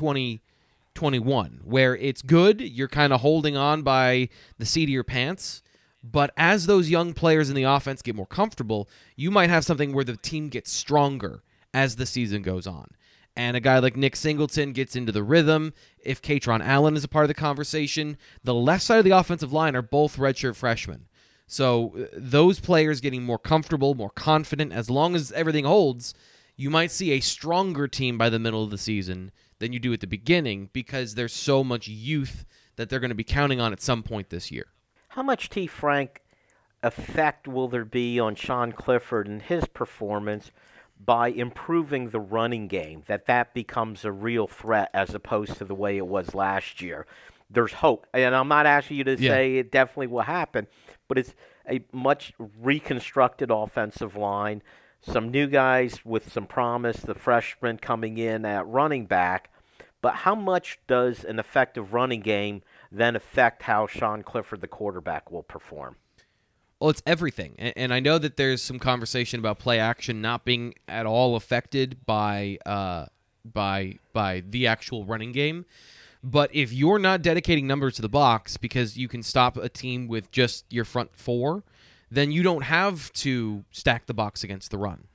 2021, 0.96 1.62
where 1.64 1.96
it's 1.98 2.22
good, 2.22 2.62
you're 2.62 2.88
kind 2.88 3.14
of 3.14 3.22
holding 3.22 3.58
on 3.58 3.82
by 3.82 4.30
the 4.58 4.66
seat 4.66 4.84
of 4.84 4.90
your 4.90 5.04
pants, 5.04 5.62
but 6.04 6.32
as 6.38 6.66
those 6.66 6.90
young 6.90 7.14
players 7.14 7.50
in 7.50 7.56
the 7.56 7.64
offense 7.64 8.02
get 8.02 8.16
more 8.16 8.26
comfortable, 8.26 8.90
you 9.16 9.32
might 9.32 9.50
have 9.50 9.66
something 9.66 9.94
where 9.94 10.04
the 10.04 10.18
team 10.18 10.50
gets 10.50 10.72
stronger 10.72 11.44
as 11.74 11.96
the 11.96 12.06
season 12.06 12.42
goes 12.42 12.68
on 12.68 12.88
and 13.36 13.58
a 13.58 13.60
guy 13.60 13.80
like 13.80 13.96
Nick 13.96 14.16
Singleton 14.16 14.74
gets 14.74 14.96
into 14.96 15.12
the 15.12 15.24
rhythm. 15.24 15.74
If 16.04 16.22
Kaytron 16.22 16.62
Allen 16.64 16.96
is 16.96 17.04
a 17.04 17.08
part 17.08 17.24
of 17.24 17.30
the 17.30 17.34
conversation, 17.34 18.18
the 18.44 18.54
left 18.54 18.84
side 18.84 19.00
of 19.00 19.06
the 19.06 19.12
offensive 19.12 19.54
line 19.54 19.76
are 19.76 19.82
both 19.82 20.18
redshirt 20.18 20.56
freshmen. 20.56 21.08
So 21.48 21.94
uh, 21.98 22.06
those 22.16 22.60
players 22.60 23.02
getting 23.02 23.24
more 23.24 23.40
comfortable, 23.40 23.96
more 23.96 24.10
confident, 24.10 24.72
as 24.72 24.90
long 24.90 25.16
as 25.16 25.32
everything 25.32 25.66
holds, 25.66 26.14
you 26.56 26.70
might 26.70 26.92
see 26.92 27.12
a 27.12 27.20
stronger 27.20 27.88
team 27.88 28.18
by 28.18 28.30
the 28.30 28.40
middle 28.40 28.64
of 28.64 28.70
the 28.70 28.78
season 28.78 29.32
than 29.64 29.72
you 29.72 29.80
do 29.80 29.94
at 29.94 30.02
the 30.02 30.08
beginning 30.08 30.70
because 30.74 31.16
there's 31.16 31.32
so 31.32 31.64
much 31.64 31.88
youth 31.88 32.46
that 32.76 32.90
they're 32.90 33.00
going 33.00 33.08
to 33.10 33.16
be 33.16 33.24
counting 33.24 33.62
on 33.62 33.72
at 33.72 33.82
some 33.82 34.04
point 34.04 34.30
this 34.30 34.52
year. 34.52 34.66
How 35.10 35.24
much 35.24 35.50
T. 35.50 35.68
Frank 35.68 36.22
effect 36.84 37.48
will 37.48 37.70
there 37.70 37.86
be 37.86 38.20
on 38.20 38.36
Sean 38.36 38.74
Clifford 38.74 39.26
and 39.26 39.42
his 39.42 39.64
performance 39.68 40.52
by 41.00 41.30
improving 41.30 42.10
the 42.10 42.20
running 42.20 42.68
game 42.68 43.04
that 43.08 43.26
that 43.28 43.54
becomes 43.54 44.04
a 44.04 44.12
real 44.12 44.48
threat 44.48 44.90
as 44.94 45.14
opposed 45.16 45.56
to 45.60 45.64
the 45.66 45.74
way 45.76 45.96
it 45.96 46.08
was 46.08 46.36
last 46.36 46.82
year. 46.82 47.06
There's 47.50 47.72
hope, 47.74 48.06
and 48.14 48.36
I'm 48.36 48.50
not 48.50 48.66
asking 48.66 48.98
you 48.98 49.04
to 49.06 49.16
Yeah. 49.18 49.32
say 49.32 49.58
it 49.60 49.72
definitely 49.72 50.08
will 50.08 50.24
happen, 50.24 50.68
but 51.08 51.18
it's 51.18 51.34
a 51.70 51.86
much 51.94 52.34
reconstructed 52.62 53.50
offensive 53.50 54.18
line, 54.18 54.62
some 55.00 55.30
new 55.32 55.48
guys 55.48 56.04
with 56.04 56.34
some 56.34 56.48
promise, 56.48 56.98
the 56.98 57.14
freshmen 57.16 57.78
coming 57.78 58.18
in 58.18 58.44
at 58.44 58.68
running 58.68 59.06
back. 59.06 59.52
But 60.04 60.16
how 60.16 60.36
much 60.36 60.80
does 60.86 61.24
an 61.24 61.40
effective 61.40 61.94
running 61.94 62.20
game 62.20 62.62
then 62.92 63.16
affect 63.16 63.64
how 63.64 63.88
Sean 63.88 64.22
Clifford, 64.22 64.60
the 64.60 64.68
quarterback, 64.68 65.32
will 65.32 65.44
perform? 65.44 65.96
Well, 66.80 66.90
it's 66.90 67.02
everything, 67.06 67.56
and, 67.58 67.74
and 67.78 67.94
I 67.94 68.02
know 68.02 68.18
that 68.18 68.36
there's 68.36 68.62
some 68.62 68.80
conversation 68.80 69.40
about 69.40 69.60
play 69.60 69.80
action 69.80 70.22
not 70.22 70.44
being 70.44 70.76
at 70.90 71.06
all 71.06 71.38
affected 71.38 72.06
by 72.06 72.58
uh, 72.66 73.06
by 73.46 74.00
by 74.12 74.44
the 74.46 74.68
actual 74.68 75.06
running 75.06 75.32
game. 75.32 75.66
But 76.22 76.54
if 76.54 76.74
you're 76.74 77.00
not 77.00 77.22
dedicating 77.22 77.66
numbers 77.66 77.96
to 77.96 78.02
the 78.02 78.10
box 78.10 78.58
because 78.58 78.98
you 78.98 79.08
can 79.08 79.24
stop 79.24 79.56
a 79.56 79.70
team 79.70 80.10
with 80.10 80.30
just 80.32 80.66
your 80.70 80.84
front 80.84 81.16
four, 81.16 81.64
then 82.12 82.30
you 82.34 82.44
don't 82.44 82.64
have 82.64 83.14
to 83.14 83.64
stack 83.72 84.06
the 84.06 84.14
box 84.14 84.44
against 84.44 84.70
the 84.70 84.78
run. 84.78 85.06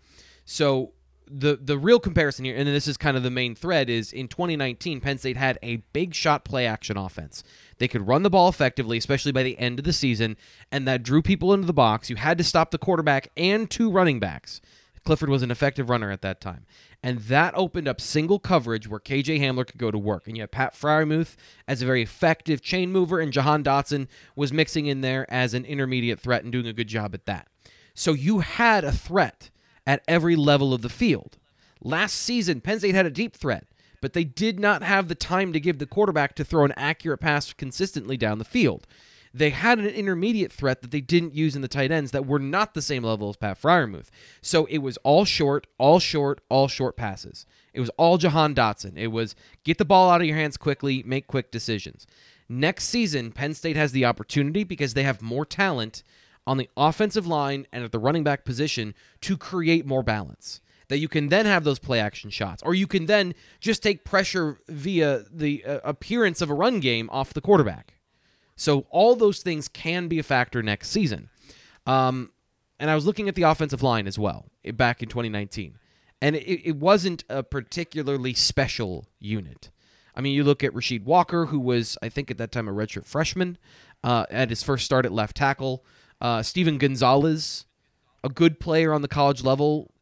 So 0.46 0.92
the 1.30 1.58
the 1.60 1.78
real 1.78 2.00
comparison 2.00 2.44
here, 2.44 2.56
and 2.56 2.66
this 2.66 2.88
is 2.88 2.96
kind 2.96 3.16
of 3.16 3.22
the 3.22 3.30
main 3.30 3.54
thread, 3.54 3.88
is 3.88 4.12
in 4.12 4.28
2019, 4.28 5.00
Penn 5.00 5.18
State 5.18 5.36
had 5.36 5.58
a 5.62 5.76
big 5.92 6.14
shot 6.14 6.44
play 6.44 6.66
action 6.66 6.96
offense. 6.96 7.42
They 7.78 7.88
could 7.88 8.06
run 8.06 8.22
the 8.22 8.30
ball 8.30 8.48
effectively, 8.48 8.98
especially 8.98 9.32
by 9.32 9.42
the 9.42 9.58
end 9.58 9.78
of 9.78 9.84
the 9.84 9.92
season, 9.92 10.36
and 10.72 10.86
that 10.88 11.02
drew 11.02 11.22
people 11.22 11.52
into 11.52 11.66
the 11.66 11.72
box. 11.72 12.10
You 12.10 12.16
had 12.16 12.38
to 12.38 12.44
stop 12.44 12.70
the 12.70 12.78
quarterback 12.78 13.28
and 13.36 13.70
two 13.70 13.90
running 13.90 14.18
backs. 14.20 14.60
Clifford 15.04 15.30
was 15.30 15.42
an 15.42 15.50
effective 15.50 15.88
runner 15.88 16.10
at 16.10 16.20
that 16.20 16.40
time. 16.40 16.66
And 17.02 17.20
that 17.20 17.54
opened 17.56 17.88
up 17.88 18.00
single 18.00 18.38
coverage 18.38 18.88
where 18.88 19.00
KJ 19.00 19.40
Hamler 19.40 19.66
could 19.66 19.78
go 19.78 19.90
to 19.90 19.98
work. 19.98 20.26
And 20.26 20.36
you 20.36 20.42
had 20.42 20.50
Pat 20.50 20.74
Freiermuth 20.74 21.36
as 21.66 21.80
a 21.80 21.86
very 21.86 22.02
effective 22.02 22.60
chain 22.60 22.92
mover, 22.92 23.20
and 23.20 23.32
Jahan 23.32 23.62
Dotson 23.62 24.08
was 24.34 24.52
mixing 24.52 24.86
in 24.86 25.00
there 25.00 25.24
as 25.32 25.54
an 25.54 25.64
intermediate 25.64 26.20
threat 26.20 26.42
and 26.42 26.52
doing 26.52 26.66
a 26.66 26.72
good 26.72 26.88
job 26.88 27.14
at 27.14 27.24
that. 27.26 27.48
So 27.94 28.12
you 28.12 28.40
had 28.40 28.84
a 28.84 28.92
threat 28.92 29.50
at 29.88 30.04
every 30.06 30.36
level 30.36 30.74
of 30.74 30.82
the 30.82 30.88
field. 30.90 31.38
Last 31.80 32.12
season, 32.12 32.60
Penn 32.60 32.78
State 32.78 32.94
had 32.94 33.06
a 33.06 33.10
deep 33.10 33.34
threat, 33.34 33.66
but 34.02 34.12
they 34.12 34.22
did 34.22 34.60
not 34.60 34.82
have 34.82 35.08
the 35.08 35.14
time 35.14 35.52
to 35.54 35.58
give 35.58 35.78
the 35.78 35.86
quarterback 35.86 36.34
to 36.34 36.44
throw 36.44 36.66
an 36.66 36.74
accurate 36.76 37.20
pass 37.20 37.54
consistently 37.54 38.18
down 38.18 38.38
the 38.38 38.44
field. 38.44 38.86
They 39.32 39.50
had 39.50 39.78
an 39.78 39.86
intermediate 39.86 40.52
threat 40.52 40.82
that 40.82 40.90
they 40.90 41.00
didn't 41.00 41.34
use 41.34 41.56
in 41.56 41.62
the 41.62 41.68
tight 41.68 41.90
ends 41.90 42.10
that 42.10 42.26
were 42.26 42.38
not 42.38 42.74
the 42.74 42.82
same 42.82 43.02
level 43.02 43.30
as 43.30 43.36
Pat 43.36 43.60
Freiermuth. 43.60 44.10
So 44.42 44.66
it 44.66 44.78
was 44.78 44.98
all 44.98 45.24
short, 45.24 45.66
all 45.78 46.00
short, 46.00 46.42
all 46.50 46.68
short 46.68 46.96
passes. 46.96 47.46
It 47.72 47.80
was 47.80 47.90
all 47.96 48.18
Jahan 48.18 48.54
Dotson. 48.54 48.96
It 48.96 49.08
was 49.08 49.34
get 49.64 49.78
the 49.78 49.84
ball 49.86 50.10
out 50.10 50.20
of 50.20 50.26
your 50.26 50.36
hands 50.36 50.58
quickly, 50.58 51.02
make 51.06 51.26
quick 51.26 51.50
decisions. 51.50 52.06
Next 52.46 52.84
season, 52.84 53.32
Penn 53.32 53.54
State 53.54 53.76
has 53.76 53.92
the 53.92 54.04
opportunity 54.04 54.64
because 54.64 54.94
they 54.94 55.02
have 55.02 55.22
more 55.22 55.46
talent 55.46 56.02
on 56.48 56.56
the 56.56 56.70
offensive 56.78 57.26
line 57.26 57.66
and 57.72 57.84
at 57.84 57.92
the 57.92 57.98
running 57.98 58.24
back 58.24 58.42
position 58.42 58.94
to 59.20 59.36
create 59.36 59.84
more 59.84 60.02
balance. 60.02 60.62
That 60.88 60.98
you 60.98 61.06
can 61.06 61.28
then 61.28 61.44
have 61.44 61.64
those 61.64 61.78
play 61.78 62.00
action 62.00 62.30
shots, 62.30 62.62
or 62.62 62.74
you 62.74 62.86
can 62.86 63.04
then 63.04 63.34
just 63.60 63.82
take 63.82 64.06
pressure 64.06 64.58
via 64.66 65.24
the 65.30 65.62
uh, 65.62 65.80
appearance 65.84 66.40
of 66.40 66.48
a 66.48 66.54
run 66.54 66.80
game 66.80 67.10
off 67.12 67.34
the 67.34 67.42
quarterback. 67.42 67.98
So 68.56 68.86
all 68.88 69.14
those 69.14 69.42
things 69.42 69.68
can 69.68 70.08
be 70.08 70.18
a 70.18 70.22
factor 70.22 70.62
next 70.62 70.88
season. 70.88 71.28
Um, 71.86 72.32
and 72.80 72.88
I 72.90 72.94
was 72.94 73.04
looking 73.04 73.28
at 73.28 73.34
the 73.34 73.42
offensive 73.42 73.82
line 73.82 74.06
as 74.06 74.18
well 74.18 74.46
eh, 74.64 74.70
back 74.70 75.02
in 75.02 75.10
2019, 75.10 75.78
and 76.22 76.34
it, 76.34 76.66
it 76.66 76.76
wasn't 76.76 77.24
a 77.28 77.42
particularly 77.42 78.32
special 78.32 79.06
unit. 79.20 79.68
I 80.16 80.22
mean, 80.22 80.34
you 80.34 80.42
look 80.42 80.64
at 80.64 80.72
Rasheed 80.72 81.04
Walker, 81.04 81.46
who 81.46 81.60
was, 81.60 81.98
I 82.00 82.08
think, 82.08 82.30
at 82.30 82.38
that 82.38 82.50
time 82.50 82.66
a 82.66 82.72
redshirt 82.72 83.04
freshman, 83.04 83.58
uh, 84.02 84.24
at 84.30 84.48
his 84.48 84.62
first 84.62 84.86
start 84.86 85.04
at 85.04 85.12
left 85.12 85.36
tackle. 85.36 85.84
Uh, 86.20 86.42
Steven 86.42 86.78
Gonzalez, 86.78 87.66
a 88.24 88.28
good 88.28 88.60
player 88.60 88.92
on 88.92 89.02
the 89.02 89.08
college 89.08 89.42
level, 89.42 89.92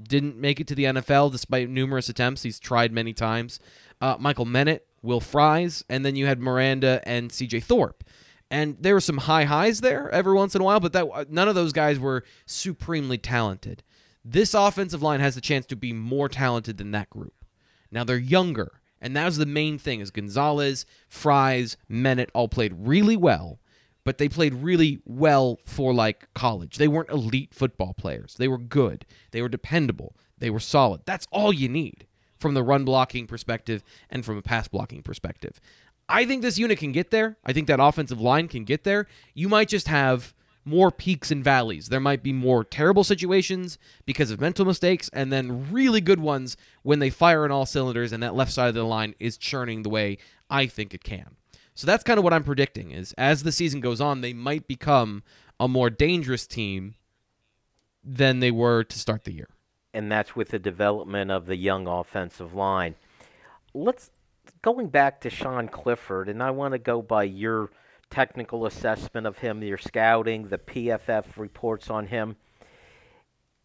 didn't 0.00 0.36
make 0.36 0.60
it 0.60 0.66
to 0.68 0.74
the 0.74 0.84
NFL 0.84 1.32
despite 1.32 1.68
numerous 1.68 2.08
attempts. 2.08 2.42
He's 2.42 2.58
tried 2.60 2.92
many 2.92 3.12
times. 3.12 3.58
Uh, 4.00 4.16
Michael 4.18 4.46
Menet, 4.46 4.80
Will 5.02 5.20
Fries, 5.20 5.84
and 5.88 6.04
then 6.04 6.16
you 6.16 6.26
had 6.26 6.40
Miranda 6.40 7.00
and 7.04 7.32
C.J. 7.32 7.60
Thorpe. 7.60 8.04
And 8.50 8.76
there 8.80 8.94
were 8.94 9.00
some 9.00 9.18
high 9.18 9.44
highs 9.44 9.80
there 9.80 10.10
every 10.10 10.34
once 10.34 10.54
in 10.54 10.60
a 10.60 10.64
while, 10.64 10.80
but 10.80 10.92
that 10.92 11.30
none 11.30 11.48
of 11.48 11.54
those 11.54 11.72
guys 11.72 11.98
were 11.98 12.24
supremely 12.44 13.18
talented. 13.18 13.82
This 14.24 14.54
offensive 14.54 15.02
line 15.02 15.20
has 15.20 15.34
the 15.34 15.40
chance 15.40 15.66
to 15.66 15.76
be 15.76 15.92
more 15.92 16.28
talented 16.28 16.78
than 16.78 16.90
that 16.92 17.10
group. 17.10 17.44
Now 17.90 18.04
they're 18.04 18.16
younger, 18.16 18.80
and 19.00 19.16
that 19.16 19.24
was 19.24 19.38
the 19.38 19.46
main 19.46 19.78
thing. 19.78 20.00
Is 20.00 20.10
Gonzalez, 20.10 20.86
Fries, 21.08 21.76
Menet 21.90 22.28
all 22.34 22.48
played 22.48 22.74
really 22.76 23.16
well, 23.16 23.60
but 24.06 24.18
they 24.18 24.28
played 24.28 24.54
really 24.54 25.00
well 25.04 25.58
for 25.64 25.92
like 25.92 26.32
college. 26.32 26.78
They 26.78 26.86
weren't 26.86 27.10
elite 27.10 27.52
football 27.52 27.92
players. 27.92 28.36
They 28.36 28.46
were 28.46 28.56
good. 28.56 29.04
They 29.32 29.42
were 29.42 29.48
dependable. 29.48 30.14
They 30.38 30.48
were 30.48 30.60
solid. 30.60 31.00
That's 31.06 31.26
all 31.32 31.52
you 31.52 31.68
need 31.68 32.06
from 32.38 32.54
the 32.54 32.62
run 32.62 32.84
blocking 32.84 33.26
perspective 33.26 33.82
and 34.08 34.24
from 34.24 34.38
a 34.38 34.42
pass 34.42 34.68
blocking 34.68 35.02
perspective. 35.02 35.60
I 36.08 36.24
think 36.24 36.42
this 36.42 36.56
unit 36.56 36.78
can 36.78 36.92
get 36.92 37.10
there. 37.10 37.36
I 37.44 37.52
think 37.52 37.66
that 37.66 37.80
offensive 37.80 38.20
line 38.20 38.46
can 38.46 38.62
get 38.62 38.84
there. 38.84 39.08
You 39.34 39.48
might 39.48 39.68
just 39.68 39.88
have 39.88 40.34
more 40.64 40.92
peaks 40.92 41.32
and 41.32 41.42
valleys. 41.42 41.88
There 41.88 41.98
might 41.98 42.22
be 42.22 42.32
more 42.32 42.62
terrible 42.62 43.02
situations 43.02 43.76
because 44.04 44.30
of 44.30 44.40
mental 44.40 44.64
mistakes, 44.64 45.10
and 45.12 45.32
then 45.32 45.72
really 45.72 46.00
good 46.00 46.20
ones 46.20 46.56
when 46.84 47.00
they 47.00 47.10
fire 47.10 47.42
on 47.42 47.50
all 47.50 47.66
cylinders 47.66 48.12
and 48.12 48.22
that 48.22 48.36
left 48.36 48.52
side 48.52 48.68
of 48.68 48.74
the 48.76 48.84
line 48.84 49.16
is 49.18 49.36
churning 49.36 49.82
the 49.82 49.88
way 49.88 50.18
I 50.48 50.68
think 50.68 50.94
it 50.94 51.02
can. 51.02 51.34
So 51.76 51.86
that's 51.86 52.02
kind 52.02 52.18
of 52.18 52.24
what 52.24 52.32
I'm 52.32 52.42
predicting 52.42 52.90
is 52.90 53.14
as 53.18 53.42
the 53.42 53.52
season 53.52 53.80
goes 53.80 54.00
on, 54.00 54.22
they 54.22 54.32
might 54.32 54.66
become 54.66 55.22
a 55.60 55.68
more 55.68 55.90
dangerous 55.90 56.46
team 56.46 56.94
than 58.02 58.40
they 58.40 58.50
were 58.50 58.82
to 58.82 58.98
start 58.98 59.24
the 59.24 59.32
year. 59.32 59.50
And 59.92 60.10
that's 60.10 60.34
with 60.34 60.48
the 60.48 60.58
development 60.58 61.30
of 61.30 61.44
the 61.44 61.56
young 61.56 61.86
offensive 61.86 62.54
line. 62.54 62.94
Let's 63.74 64.10
going 64.62 64.88
back 64.88 65.20
to 65.20 65.30
Sean 65.30 65.68
Clifford, 65.68 66.30
and 66.30 66.42
I 66.42 66.50
want 66.50 66.72
to 66.72 66.78
go 66.78 67.02
by 67.02 67.24
your 67.24 67.70
technical 68.08 68.64
assessment 68.64 69.26
of 69.26 69.38
him, 69.38 69.62
your 69.62 69.76
scouting, 69.76 70.48
the 70.48 70.58
PFF 70.58 71.36
reports 71.36 71.90
on 71.90 72.06
him. 72.06 72.36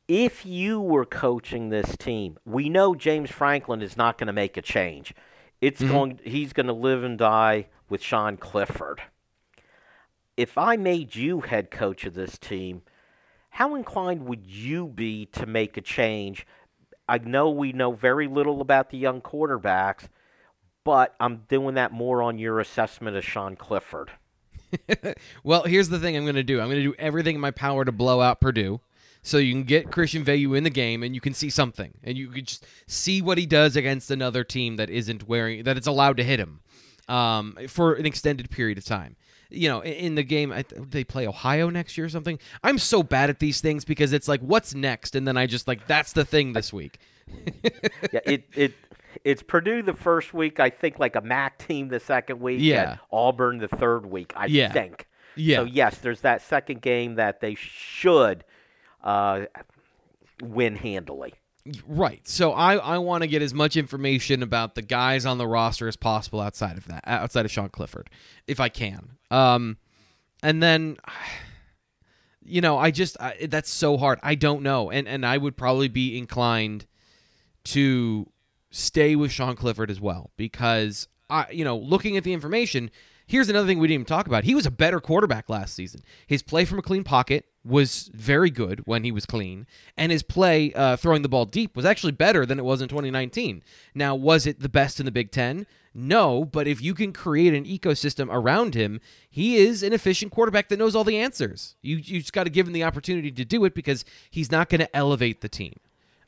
If 0.09 0.45
you 0.45 0.81
were 0.81 1.05
coaching 1.05 1.69
this 1.69 1.95
team, 1.95 2.37
we 2.43 2.67
know 2.67 2.93
James 2.93 3.31
Franklin 3.31 3.81
is 3.81 3.95
not 3.95 4.17
going 4.17 4.27
to 4.27 4.33
make 4.33 4.57
a 4.57 4.61
change. 4.61 5.13
It's 5.61 5.79
mm-hmm. 5.79 5.91
going 5.93 6.19
he's 6.25 6.51
going 6.51 6.67
to 6.67 6.73
live 6.73 7.05
and 7.05 7.17
die 7.17 7.67
with 7.91 8.01
Sean 8.01 8.37
Clifford. 8.37 9.01
If 10.37 10.57
I 10.57 10.77
made 10.77 11.13
you 11.13 11.41
head 11.41 11.69
coach 11.69 12.05
of 12.05 12.13
this 12.13 12.37
team, 12.37 12.81
how 13.51 13.75
inclined 13.75 14.25
would 14.25 14.47
you 14.47 14.87
be 14.87 15.25
to 15.33 15.45
make 15.45 15.75
a 15.75 15.81
change? 15.81 16.47
I 17.07 17.17
know 17.17 17.49
we 17.49 17.73
know 17.73 17.91
very 17.91 18.27
little 18.27 18.61
about 18.61 18.89
the 18.89 18.97
young 18.97 19.19
quarterbacks, 19.19 20.07
but 20.85 21.13
I'm 21.19 21.43
doing 21.49 21.75
that 21.75 21.91
more 21.91 22.23
on 22.23 22.39
your 22.39 22.61
assessment 22.61 23.17
of 23.17 23.25
Sean 23.25 23.57
Clifford. 23.57 24.11
well, 25.43 25.63
here's 25.63 25.89
the 25.89 25.99
thing 25.99 26.15
I'm 26.15 26.23
going 26.23 26.35
to 26.35 26.43
do. 26.43 26.61
I'm 26.61 26.67
going 26.67 26.77
to 26.77 26.83
do 26.83 26.95
everything 26.97 27.35
in 27.35 27.41
my 27.41 27.51
power 27.51 27.83
to 27.83 27.91
blow 27.91 28.21
out 28.21 28.39
Purdue. 28.39 28.79
So 29.21 29.37
you 29.37 29.53
can 29.53 29.63
get 29.63 29.91
Christian 29.91 30.25
Veilleux 30.25 30.57
in 30.57 30.63
the 30.63 30.71
game 30.71 31.03
and 31.03 31.13
you 31.13 31.21
can 31.21 31.33
see 31.33 31.49
something. 31.49 31.93
And 32.03 32.17
you 32.17 32.29
can 32.29 32.45
just 32.45 32.65
see 32.87 33.21
what 33.21 33.37
he 33.37 33.45
does 33.45 33.75
against 33.75 34.09
another 34.09 34.43
team 34.43 34.77
that 34.77 34.89
isn't 34.89 35.27
wearing 35.27 35.63
that 35.65 35.77
it's 35.77 35.85
allowed 35.85 36.17
to 36.17 36.23
hit 36.23 36.39
him 36.39 36.61
um, 37.11 37.57
for 37.67 37.93
an 37.93 38.05
extended 38.05 38.49
period 38.49 38.77
of 38.77 38.85
time. 38.85 39.15
You 39.49 39.67
know, 39.67 39.83
in 39.83 40.15
the 40.15 40.23
game, 40.23 40.53
they 40.77 41.03
play 41.03 41.27
Ohio 41.27 41.69
next 41.69 41.97
year 41.97 42.05
or 42.05 42.09
something. 42.09 42.39
I'm 42.63 42.77
so 42.77 43.03
bad 43.03 43.29
at 43.29 43.39
these 43.39 43.59
things 43.59 43.83
because 43.83 44.13
it's 44.13 44.29
like, 44.29 44.39
what's 44.39 44.73
next? 44.73 45.13
And 45.13 45.27
then 45.27 45.35
I 45.35 45.45
just 45.45 45.67
like, 45.67 45.87
that's 45.87 46.13
the 46.13 46.23
thing 46.23 46.53
this 46.53 46.71
week. 46.71 46.99
yeah, 48.13 48.21
it, 48.25 48.47
it 48.55 48.73
it's 49.25 49.43
Purdue 49.43 49.81
the 49.81 49.93
first 49.93 50.33
week, 50.33 50.61
I 50.61 50.69
think, 50.69 50.99
like 50.99 51.17
a 51.17 51.21
MAC 51.21 51.57
team 51.67 51.89
the 51.89 51.99
second 51.99 52.39
week, 52.39 52.59
yeah. 52.61 52.97
Auburn 53.11 53.57
the 53.57 53.67
third 53.67 54.05
week, 54.05 54.31
I 54.37 54.45
yeah. 54.45 54.71
think. 54.71 55.07
Yeah. 55.35 55.57
So 55.57 55.63
yes, 55.65 55.97
there's 55.97 56.21
that 56.21 56.41
second 56.41 56.81
game 56.81 57.15
that 57.15 57.41
they 57.41 57.55
should 57.55 58.45
uh, 59.03 59.45
win 60.41 60.77
handily. 60.77 61.33
Right. 61.87 62.27
So 62.27 62.53
I, 62.53 62.75
I 62.75 62.97
want 62.97 63.21
to 63.21 63.27
get 63.27 63.41
as 63.41 63.53
much 63.53 63.77
information 63.77 64.41
about 64.41 64.75
the 64.75 64.81
guys 64.81 65.25
on 65.25 65.37
the 65.37 65.47
roster 65.47 65.87
as 65.87 65.95
possible 65.95 66.41
outside 66.41 66.77
of 66.77 66.85
that, 66.87 67.03
outside 67.05 67.45
of 67.45 67.51
Sean 67.51 67.69
Clifford, 67.69 68.09
if 68.47 68.59
I 68.59 68.69
can. 68.69 69.11
Um, 69.29 69.77
and 70.41 70.61
then, 70.61 70.97
you 72.43 72.61
know, 72.61 72.77
I 72.77 72.91
just 72.91 73.15
I, 73.19 73.47
that's 73.47 73.69
so 73.69 73.97
hard. 73.97 74.19
I 74.23 74.35
don't 74.35 74.63
know, 74.63 74.89
and 74.89 75.07
and 75.07 75.25
I 75.25 75.37
would 75.37 75.55
probably 75.55 75.87
be 75.87 76.17
inclined 76.17 76.87
to 77.65 78.27
stay 78.71 79.15
with 79.15 79.31
Sean 79.31 79.55
Clifford 79.55 79.91
as 79.91 80.01
well 80.01 80.31
because 80.37 81.07
I, 81.29 81.45
you 81.51 81.63
know, 81.63 81.77
looking 81.77 82.17
at 82.17 82.23
the 82.23 82.33
information, 82.33 82.89
here's 83.27 83.49
another 83.49 83.67
thing 83.67 83.77
we 83.77 83.87
didn't 83.87 84.01
even 84.01 84.05
talk 84.05 84.25
about. 84.25 84.45
He 84.45 84.55
was 84.55 84.65
a 84.65 84.71
better 84.71 84.99
quarterback 84.99 85.49
last 85.49 85.75
season. 85.75 86.01
His 86.25 86.41
play 86.41 86.65
from 86.65 86.79
a 86.79 86.81
clean 86.81 87.03
pocket 87.03 87.45
was 87.63 88.09
very 88.13 88.49
good 88.49 88.81
when 88.85 89.03
he 89.03 89.11
was 89.11 89.25
clean, 89.25 89.67
and 89.95 90.11
his 90.11 90.23
play 90.23 90.73
uh, 90.73 90.95
throwing 90.95 91.21
the 91.21 91.29
ball 91.29 91.45
deep 91.45 91.75
was 91.75 91.85
actually 91.85 92.11
better 92.11 92.45
than 92.45 92.59
it 92.59 92.65
was 92.65 92.81
in 92.81 92.87
2019. 92.87 93.63
Now, 93.93 94.15
was 94.15 94.47
it 94.47 94.59
the 94.59 94.69
best 94.69 94.99
in 94.99 95.05
the 95.05 95.11
Big 95.11 95.31
Ten? 95.31 95.67
No, 95.93 96.45
but 96.45 96.67
if 96.67 96.81
you 96.81 96.93
can 96.93 97.11
create 97.11 97.53
an 97.53 97.65
ecosystem 97.65 98.29
around 98.31 98.75
him, 98.75 99.01
he 99.29 99.57
is 99.57 99.83
an 99.83 99.91
efficient 99.93 100.31
quarterback 100.31 100.69
that 100.69 100.79
knows 100.79 100.95
all 100.95 101.03
the 101.03 101.17
answers. 101.17 101.75
You 101.81 101.97
you 101.97 102.19
just 102.19 102.33
got 102.33 102.45
to 102.45 102.49
give 102.49 102.65
him 102.65 102.73
the 102.73 102.83
opportunity 102.83 103.31
to 103.31 103.45
do 103.45 103.65
it 103.65 103.73
because 103.73 104.05
he's 104.29 104.51
not 104.51 104.69
going 104.69 104.79
to 104.79 104.95
elevate 104.95 105.41
the 105.41 105.49
team. 105.49 105.75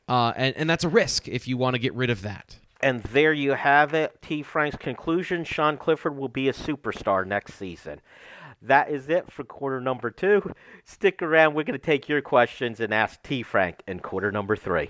Uh, 0.06 0.32
and, 0.36 0.54
and 0.56 0.68
that's 0.68 0.84
a 0.84 0.88
risk 0.88 1.28
if 1.28 1.48
you 1.48 1.56
want 1.56 1.74
to 1.74 1.78
get 1.78 1.94
rid 1.94 2.10
of 2.10 2.20
that. 2.22 2.58
And 2.82 3.02
there 3.04 3.32
you 3.32 3.52
have 3.52 3.94
it. 3.94 4.20
T. 4.20 4.42
Frank's 4.42 4.76
conclusion 4.76 5.44
Sean 5.44 5.78
Clifford 5.78 6.18
will 6.18 6.28
be 6.28 6.50
a 6.50 6.52
superstar 6.52 7.26
next 7.26 7.54
season. 7.54 8.02
That 8.64 8.90
is 8.90 9.10
it 9.10 9.30
for 9.30 9.44
quarter 9.44 9.78
number 9.78 10.10
two. 10.10 10.54
Stick 10.84 11.20
around. 11.20 11.54
We're 11.54 11.64
going 11.64 11.78
to 11.78 11.84
take 11.84 12.08
your 12.08 12.22
questions 12.22 12.80
and 12.80 12.94
ask 12.94 13.22
T. 13.22 13.42
Frank 13.42 13.82
in 13.86 14.00
quarter 14.00 14.32
number 14.32 14.56
three. 14.56 14.88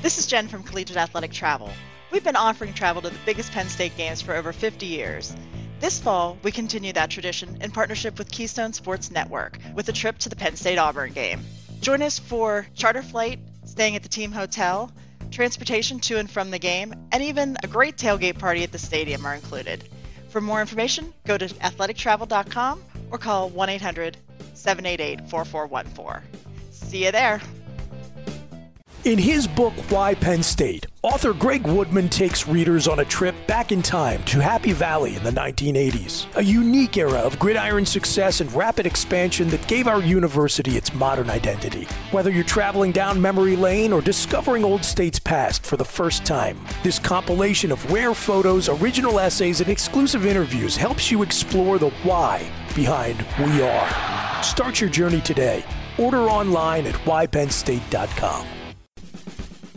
This 0.00 0.18
is 0.18 0.26
Jen 0.26 0.48
from 0.48 0.62
Collegiate 0.62 0.96
Athletic 0.96 1.32
Travel. 1.32 1.70
We've 2.10 2.24
been 2.24 2.36
offering 2.36 2.72
travel 2.72 3.02
to 3.02 3.10
the 3.10 3.18
biggest 3.26 3.52
Penn 3.52 3.68
State 3.68 3.94
games 3.98 4.22
for 4.22 4.34
over 4.34 4.52
50 4.52 4.86
years. 4.86 5.36
This 5.78 5.98
fall, 5.98 6.38
we 6.42 6.52
continue 6.52 6.94
that 6.94 7.10
tradition 7.10 7.58
in 7.60 7.70
partnership 7.70 8.16
with 8.16 8.30
Keystone 8.30 8.72
Sports 8.72 9.10
Network 9.10 9.58
with 9.74 9.90
a 9.90 9.92
trip 9.92 10.16
to 10.18 10.30
the 10.30 10.36
Penn 10.36 10.56
State 10.56 10.78
Auburn 10.78 11.12
game. 11.12 11.40
Join 11.82 12.00
us 12.00 12.18
for 12.18 12.66
charter 12.74 13.02
flight, 13.02 13.40
staying 13.64 13.94
at 13.94 14.02
the 14.02 14.08
team 14.08 14.32
hotel, 14.32 14.90
transportation 15.30 16.00
to 16.00 16.16
and 16.18 16.30
from 16.30 16.50
the 16.50 16.58
game, 16.58 16.94
and 17.12 17.22
even 17.22 17.58
a 17.62 17.66
great 17.66 17.98
tailgate 17.98 18.38
party 18.38 18.62
at 18.62 18.72
the 18.72 18.78
stadium 18.78 19.26
are 19.26 19.34
included. 19.34 19.86
For 20.28 20.40
more 20.40 20.60
information, 20.60 21.12
go 21.24 21.38
to 21.38 21.46
athletictravel.com 21.46 22.82
or 23.10 23.18
call 23.18 23.48
1 23.50 23.68
800 23.68 24.16
788 24.54 25.28
4414. 25.28 26.22
See 26.70 27.04
you 27.04 27.12
there. 27.12 27.40
In 29.04 29.18
his 29.18 29.46
book, 29.46 29.72
Why 29.88 30.14
Penn 30.14 30.42
State, 30.42 30.85
author 31.06 31.32
Greg 31.32 31.64
Woodman 31.68 32.08
takes 32.08 32.48
readers 32.48 32.88
on 32.88 32.98
a 32.98 33.04
trip 33.04 33.36
back 33.46 33.70
in 33.70 33.80
time 33.80 34.24
to 34.24 34.40
Happy 34.40 34.72
Valley 34.72 35.14
in 35.14 35.22
the 35.22 35.30
1980s, 35.30 36.26
a 36.34 36.42
unique 36.42 36.96
era 36.96 37.20
of 37.20 37.38
gridiron 37.38 37.86
success 37.86 38.40
and 38.40 38.52
rapid 38.52 38.86
expansion 38.86 39.48
that 39.50 39.64
gave 39.68 39.86
our 39.86 40.02
university 40.02 40.76
its 40.76 40.92
modern 40.94 41.30
identity. 41.30 41.84
Whether 42.10 42.32
you're 42.32 42.42
traveling 42.42 42.90
down 42.90 43.22
memory 43.22 43.54
lane 43.54 43.92
or 43.92 44.00
discovering 44.00 44.64
Old 44.64 44.84
State's 44.84 45.20
past 45.20 45.64
for 45.64 45.76
the 45.76 45.84
first 45.84 46.26
time, 46.26 46.58
this 46.82 46.98
compilation 46.98 47.70
of 47.70 47.92
rare 47.92 48.12
photos, 48.12 48.68
original 48.68 49.20
essays, 49.20 49.60
and 49.60 49.70
exclusive 49.70 50.26
interviews 50.26 50.76
helps 50.76 51.12
you 51.12 51.22
explore 51.22 51.78
the 51.78 51.90
why 52.02 52.50
behind 52.74 53.24
We 53.38 53.62
Are. 53.62 54.42
Start 54.42 54.80
your 54.80 54.90
journey 54.90 55.20
today. 55.20 55.64
Order 55.98 56.22
online 56.22 56.84
at 56.84 56.94
whypennstate.com. 57.04 58.55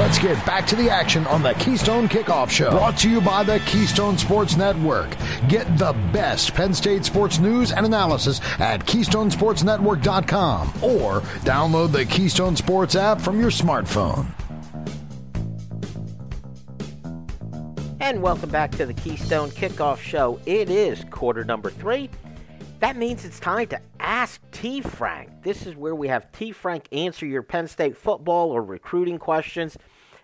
Let's 0.00 0.18
get 0.18 0.46
back 0.46 0.66
to 0.68 0.76
the 0.76 0.88
action 0.88 1.26
on 1.26 1.42
the 1.42 1.52
Keystone 1.52 2.08
Kickoff 2.08 2.48
Show. 2.48 2.70
Brought 2.70 2.96
to 3.00 3.10
you 3.10 3.20
by 3.20 3.44
the 3.44 3.60
Keystone 3.66 4.16
Sports 4.16 4.56
Network. 4.56 5.14
Get 5.46 5.76
the 5.76 5.92
best 6.10 6.54
Penn 6.54 6.72
State 6.72 7.04
sports 7.04 7.38
news 7.38 7.70
and 7.70 7.84
analysis 7.84 8.40
at 8.58 8.86
KeystonesportsNetwork.com 8.86 10.68
or 10.82 11.20
download 11.44 11.92
the 11.92 12.06
Keystone 12.06 12.56
Sports 12.56 12.94
app 12.94 13.20
from 13.20 13.38
your 13.42 13.50
smartphone. 13.50 14.24
And 18.00 18.22
welcome 18.22 18.48
back 18.48 18.70
to 18.72 18.86
the 18.86 18.94
Keystone 18.94 19.50
Kickoff 19.50 19.98
Show. 19.98 20.40
It 20.46 20.70
is 20.70 21.04
quarter 21.10 21.44
number 21.44 21.68
three. 21.68 22.08
That 22.80 22.96
means 22.96 23.26
it's 23.26 23.38
time 23.38 23.66
to 23.66 23.80
ask 24.00 24.40
T. 24.52 24.80
Frank. 24.80 25.42
This 25.42 25.66
is 25.66 25.76
where 25.76 25.94
we 25.94 26.08
have 26.08 26.32
T. 26.32 26.50
Frank 26.50 26.88
answer 26.92 27.26
your 27.26 27.42
Penn 27.42 27.68
State 27.68 27.94
football 27.94 28.50
or 28.50 28.62
recruiting 28.62 29.18
questions. 29.18 29.76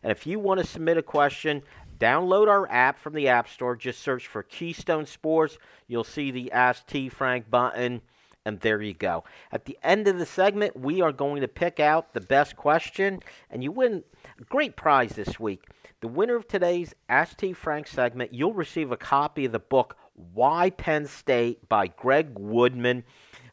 And 0.07 0.13
if 0.13 0.25
you 0.25 0.39
want 0.39 0.61
to 0.61 0.65
submit 0.65 0.99
a 0.99 1.03
question, 1.03 1.65
download 1.99 2.47
our 2.47 2.71
app 2.71 2.97
from 2.97 3.15
the 3.15 3.27
App 3.27 3.49
Store. 3.49 3.75
Just 3.75 4.01
search 4.01 4.29
for 4.29 4.45
Keystone 4.45 5.05
Sports. 5.05 5.59
You'll 5.89 6.05
see 6.05 6.31
the 6.31 6.53
Ask 6.53 6.87
T. 6.87 7.09
Frank 7.09 7.51
button, 7.51 8.03
and 8.45 8.61
there 8.61 8.81
you 8.81 8.95
go. 8.95 9.25
At 9.51 9.65
the 9.65 9.77
end 9.83 10.07
of 10.07 10.17
the 10.17 10.25
segment, 10.25 10.79
we 10.79 11.01
are 11.01 11.11
going 11.11 11.41
to 11.41 11.49
pick 11.49 11.81
out 11.81 12.15
the 12.15 12.21
best 12.21 12.55
question, 12.55 13.19
and 13.51 13.65
you 13.65 13.73
win 13.73 14.05
a 14.41 14.45
great 14.45 14.77
prize 14.77 15.15
this 15.15 15.41
week. 15.41 15.65
The 16.01 16.07
winner 16.07 16.37
of 16.37 16.47
today's 16.47 16.95
Ask 17.09 17.39
T. 17.39 17.53
Frank 17.53 17.89
segment, 17.89 18.33
you'll 18.33 18.55
receive 18.55 18.93
a 18.93 18.97
copy 18.97 19.47
of 19.47 19.51
the 19.51 19.59
book 19.59 19.97
why 20.35 20.71
Penn 20.71 21.07
State 21.07 21.69
by 21.69 21.89
Greg 21.89 22.39
Woodman. 22.39 23.03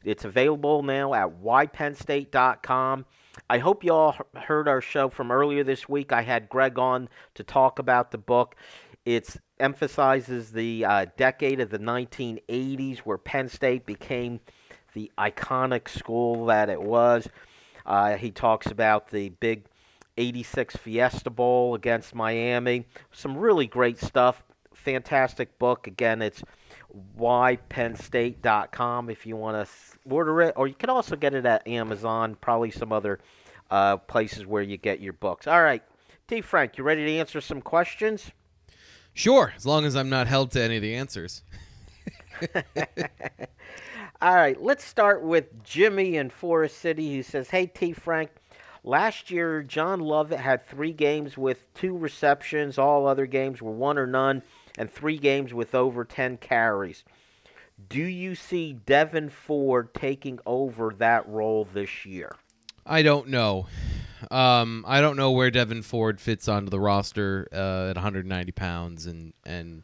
It's 0.04 0.24
available 0.24 0.84
now 0.84 1.16
at 1.16 1.42
whypennstate.com. 1.42 3.06
I 3.50 3.58
hope 3.60 3.84
you 3.84 3.94
all 3.94 4.16
heard 4.36 4.68
our 4.68 4.82
show 4.82 5.10
from 5.10 5.32
earlier 5.32 5.64
this 5.64 5.88
week. 5.88 6.12
I 6.12 6.22
had 6.22 6.50
Greg 6.50 6.80
on 6.80 7.10
to 7.36 7.44
talk 7.44 7.80
about 7.80 8.12
the 8.12 8.18
book. 8.18 8.56
It 9.06 9.36
emphasizes 9.60 10.52
the 10.52 10.86
uh, 10.86 11.06
decade 11.18 11.60
of 11.60 11.70
the 11.70 11.80
1980s 11.80 13.00
where 13.00 13.18
Penn 13.18 13.50
State 13.50 13.86
became 13.86 14.40
the 14.94 15.12
iconic 15.18 15.90
school 15.90 16.46
that 16.46 16.70
it 16.70 16.82
was. 16.82 17.28
Uh, 17.86 18.16
he 18.16 18.32
talks 18.32 18.68
about 18.68 19.10
the 19.10 19.30
big 19.30 19.66
86 20.18 20.78
Fiesta 20.78 21.30
Bowl 21.30 21.76
against 21.76 22.16
Miami. 22.16 22.86
Some 23.12 23.38
really 23.38 23.68
great 23.68 24.00
stuff 24.00 24.44
fantastic 24.84 25.58
book. 25.58 25.88
Again, 25.88 26.22
it's 26.22 26.44
whypennstate.com 27.18 29.10
if 29.10 29.26
you 29.26 29.36
want 29.36 29.68
to 29.68 29.72
order 30.10 30.42
it, 30.42 30.54
or 30.56 30.68
you 30.68 30.74
can 30.74 30.90
also 30.90 31.16
get 31.16 31.34
it 31.34 31.46
at 31.46 31.68
Amazon, 31.68 32.36
probably 32.40 32.72
some 32.72 32.92
other 32.92 33.20
uh, 33.72 33.98
places 33.98 34.46
where 34.46 34.62
you 34.62 34.78
get 34.78 35.00
your 35.00 35.14
books. 35.14 35.48
All 35.48 35.62
right, 35.62 35.82
T. 36.28 36.42
Frank, 36.42 36.78
you 36.78 36.84
ready 36.84 37.06
to 37.06 37.12
answer 37.18 37.42
some 37.42 37.62
questions? 37.62 38.32
Sure, 39.14 39.54
as 39.56 39.66
long 39.66 39.86
as 39.86 39.96
I'm 39.96 40.10
not 40.10 40.28
held 40.28 40.52
to 40.52 40.62
any 40.62 40.76
of 40.78 40.82
the 40.82 40.96
answers. 40.96 41.44
All 44.22 44.36
right, 44.36 44.62
let's 44.62 44.86
start 44.86 45.24
with 45.24 45.64
Jimmy 45.64 46.18
in 46.18 46.30
Forest 46.30 46.78
City 46.78 47.16
who 47.16 47.24
says, 47.24 47.50
Hey, 47.50 47.66
T. 47.68 47.94
Frank, 47.94 48.30
Last 48.86 49.32
year, 49.32 49.64
John 49.64 50.02
Lovett 50.02 50.42
had 50.42 50.68
three 50.68 50.92
games 50.92 51.38
with 51.38 51.74
two 51.74 51.98
receptions. 51.98 52.78
All 52.78 53.08
other 53.08 53.26
games 53.26 53.62
were 53.62 53.72
one 53.72 53.98
or 53.98 54.06
none 54.06 54.44
and 54.78 54.92
three 54.92 55.18
games 55.18 55.54
with 55.54 55.76
over 55.76 56.04
10 56.04 56.38
carries. 56.38 57.04
Do 57.90 58.02
you 58.02 58.36
see 58.36 58.78
Devyn 58.86 59.32
Ford 59.32 59.94
taking 59.94 60.40
over 60.46 60.94
that 60.98 61.28
role 61.28 61.68
this 61.72 62.06
year? 62.06 62.36
I 62.86 63.02
don't 63.02 63.30
know. 63.30 63.68
Um, 64.32 64.86
I 64.88 65.02
don't 65.02 65.18
know 65.18 65.32
where 65.32 65.52
Devyn 65.52 65.84
Ford 65.84 66.20
fits 66.20 66.48
onto 66.48 66.70
the 66.70 66.80
roster 66.80 67.48
uh, 67.52 67.90
at 67.90 67.96
190 67.96 68.52
pounds, 68.54 69.06
and 69.06 69.34
and 69.46 69.84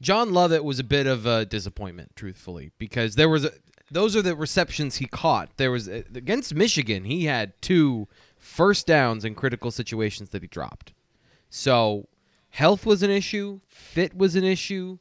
John 0.00 0.32
Lovett 0.32 0.64
was 0.64 0.78
a 0.78 0.84
bit 0.84 1.06
of 1.06 1.26
a 1.26 1.44
disappointment, 1.44 2.12
truthfully, 2.14 2.70
because 2.78 3.14
there 3.14 3.28
was 3.28 3.44
a, 3.44 3.52
those 3.90 4.14
are 4.14 4.22
the 4.22 4.36
receptions 4.36 4.96
he 4.96 5.06
caught. 5.06 5.56
There 5.56 5.70
was 5.70 5.88
uh, 5.88 6.02
against 6.14 6.54
Michigan, 6.54 7.04
he 7.04 7.24
had 7.24 7.60
two 7.60 8.08
first 8.38 8.86
downs 8.86 9.24
in 9.24 9.34
critical 9.34 9.70
situations 9.70 10.30
that 10.30 10.42
he 10.42 10.48
dropped. 10.48 10.92
So 11.48 12.08
health 12.56 12.86
was 12.86 13.02
an 13.02 13.10
issue, 13.10 13.60
fit 13.68 14.16
was 14.16 14.34
an 14.34 14.42
issue, 14.42 14.96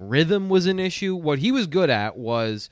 rhythm 0.00 0.48
was 0.48 0.66
an 0.66 0.80
issue. 0.80 1.14
What 1.14 1.38
he 1.38 1.52
was 1.52 1.68
good 1.68 1.90
at 1.90 2.18
was, 2.18 2.70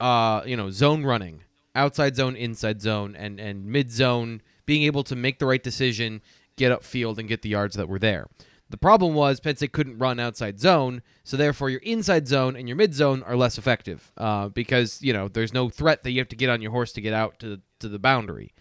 uh, 0.00 0.40
you 0.46 0.56
know, 0.56 0.70
zone 0.70 1.04
running, 1.04 1.42
outside 1.74 2.16
zone, 2.16 2.36
inside 2.36 2.80
zone, 2.80 3.14
and 3.14 3.38
and 3.38 3.66
mid 3.66 3.90
zone, 3.90 4.40
being 4.64 4.82
able 4.84 5.04
to 5.04 5.14
make 5.14 5.38
the 5.38 5.44
right 5.44 5.62
decision, 5.62 6.22
get 6.56 6.72
upfield, 6.72 7.18
and 7.18 7.28
get 7.28 7.42
the 7.42 7.50
yards 7.50 7.76
that 7.76 7.86
were 7.86 7.98
there. 7.98 8.28
The 8.70 8.78
problem 8.78 9.14
was 9.14 9.40
Penn 9.40 9.56
State 9.56 9.72
couldn't 9.72 9.98
run 9.98 10.18
outside 10.18 10.58
zone, 10.58 11.02
so 11.22 11.36
therefore 11.36 11.68
your 11.68 11.82
inside 11.82 12.26
zone 12.26 12.56
and 12.56 12.66
your 12.66 12.76
mid 12.76 12.94
zone 12.94 13.22
are 13.24 13.36
less 13.36 13.58
effective 13.58 14.10
uh, 14.16 14.48
because 14.48 15.02
you 15.02 15.12
know 15.12 15.28
there's 15.28 15.52
no 15.52 15.68
threat 15.68 16.02
that 16.02 16.12
you 16.12 16.18
have 16.18 16.30
to 16.30 16.36
get 16.36 16.48
on 16.48 16.62
your 16.62 16.72
horse 16.72 16.92
to 16.94 17.02
get 17.02 17.12
out 17.12 17.38
to 17.40 17.60
to 17.80 17.88
the 17.90 17.98
boundary. 17.98 18.54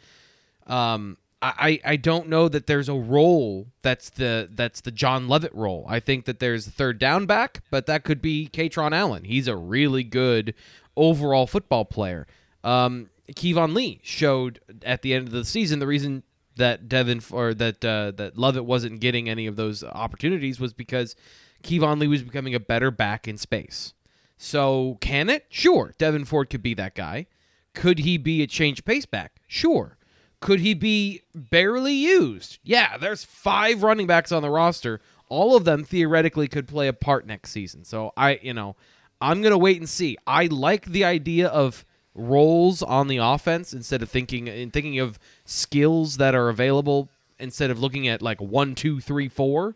Um, 0.67 1.17
I, 1.57 1.79
I 1.83 1.95
don't 1.97 2.29
know 2.29 2.47
that 2.49 2.67
there's 2.67 2.89
a 2.89 2.95
role 2.95 3.67
that's 3.81 4.09
the 4.09 4.49
that's 4.51 4.81
the 4.81 4.91
John 4.91 5.27
Lovett 5.27 5.53
role. 5.53 5.85
I 5.87 5.99
think 5.99 6.25
that 6.25 6.39
there's 6.39 6.67
a 6.67 6.71
third 6.71 6.97
down 6.97 7.25
back, 7.25 7.61
but 7.69 7.85
that 7.87 8.03
could 8.03 8.21
be 8.21 8.49
Kaytron 8.51 8.93
Allen. 8.93 9.23
He's 9.23 9.47
a 9.47 9.55
really 9.55 10.03
good 10.03 10.53
overall 10.95 11.45
football 11.45 11.85
player. 11.85 12.25
Um, 12.63 13.09
Keyvone 13.31 13.73
Lee 13.73 13.99
showed 14.03 14.59
at 14.83 15.01
the 15.01 15.13
end 15.13 15.27
of 15.27 15.33
the 15.33 15.45
season 15.45 15.79
the 15.79 15.87
reason 15.87 16.23
that 16.55 16.87
Devyn 16.87 17.31
or 17.33 17.53
that 17.53 17.83
uh, 17.83 18.11
that 18.11 18.37
Lovett 18.37 18.65
wasn't 18.65 18.99
getting 18.99 19.29
any 19.29 19.45
of 19.47 19.55
those 19.55 19.83
opportunities 19.83 20.59
was 20.59 20.73
because 20.73 21.15
Keyvone 21.63 21.99
Lee 21.99 22.07
was 22.07 22.23
becoming 22.23 22.55
a 22.55 22.59
better 22.59 22.91
back 22.91 23.27
in 23.27 23.37
space. 23.37 23.93
So 24.37 24.97
can 25.01 25.29
it? 25.29 25.45
Sure, 25.49 25.93
Devyn 25.97 26.27
Ford 26.27 26.49
could 26.49 26.63
be 26.63 26.73
that 26.75 26.95
guy. 26.95 27.27
Could 27.73 27.99
he 27.99 28.17
be 28.17 28.41
a 28.41 28.47
change 28.47 28.85
pace 28.85 29.05
back? 29.05 29.41
Sure. 29.47 29.97
Could 30.45 30.59
he 30.59 30.75
be 30.75 31.23
barely 31.33 31.95
used? 31.95 32.59
Yeah, 32.63 32.97
there's 32.97 33.23
five 33.23 33.81
running 33.81 34.05
backs 34.05 34.31
on 34.31 34.43
the 34.43 34.49
roster. 34.51 35.01
All 35.27 35.55
of 35.55 35.65
them 35.65 35.83
theoretically 35.83 36.47
could 36.47 36.67
play 36.67 36.87
a 36.87 36.93
part 36.93 37.25
next 37.25 37.49
season. 37.49 37.83
So 37.83 38.13
I, 38.15 38.39
you 38.43 38.53
know, 38.53 38.75
I'm 39.19 39.41
going 39.41 39.53
to 39.53 39.57
wait 39.57 39.77
and 39.77 39.89
see. 39.89 40.19
I 40.27 40.45
like 40.45 40.85
the 40.85 41.03
idea 41.03 41.47
of 41.47 41.83
roles 42.13 42.83
on 42.83 43.07
the 43.07 43.17
offense 43.17 43.73
instead 43.73 44.03
of 44.03 44.09
thinking 44.11 44.47
and 44.47 44.71
thinking 44.71 44.99
of 44.99 45.17
skills 45.45 46.17
that 46.17 46.35
are 46.35 46.49
available 46.49 47.09
instead 47.39 47.71
of 47.71 47.79
looking 47.79 48.07
at 48.07 48.21
like 48.21 48.39
one, 48.39 48.75
two, 48.75 48.99
three, 48.99 49.27
four 49.27 49.75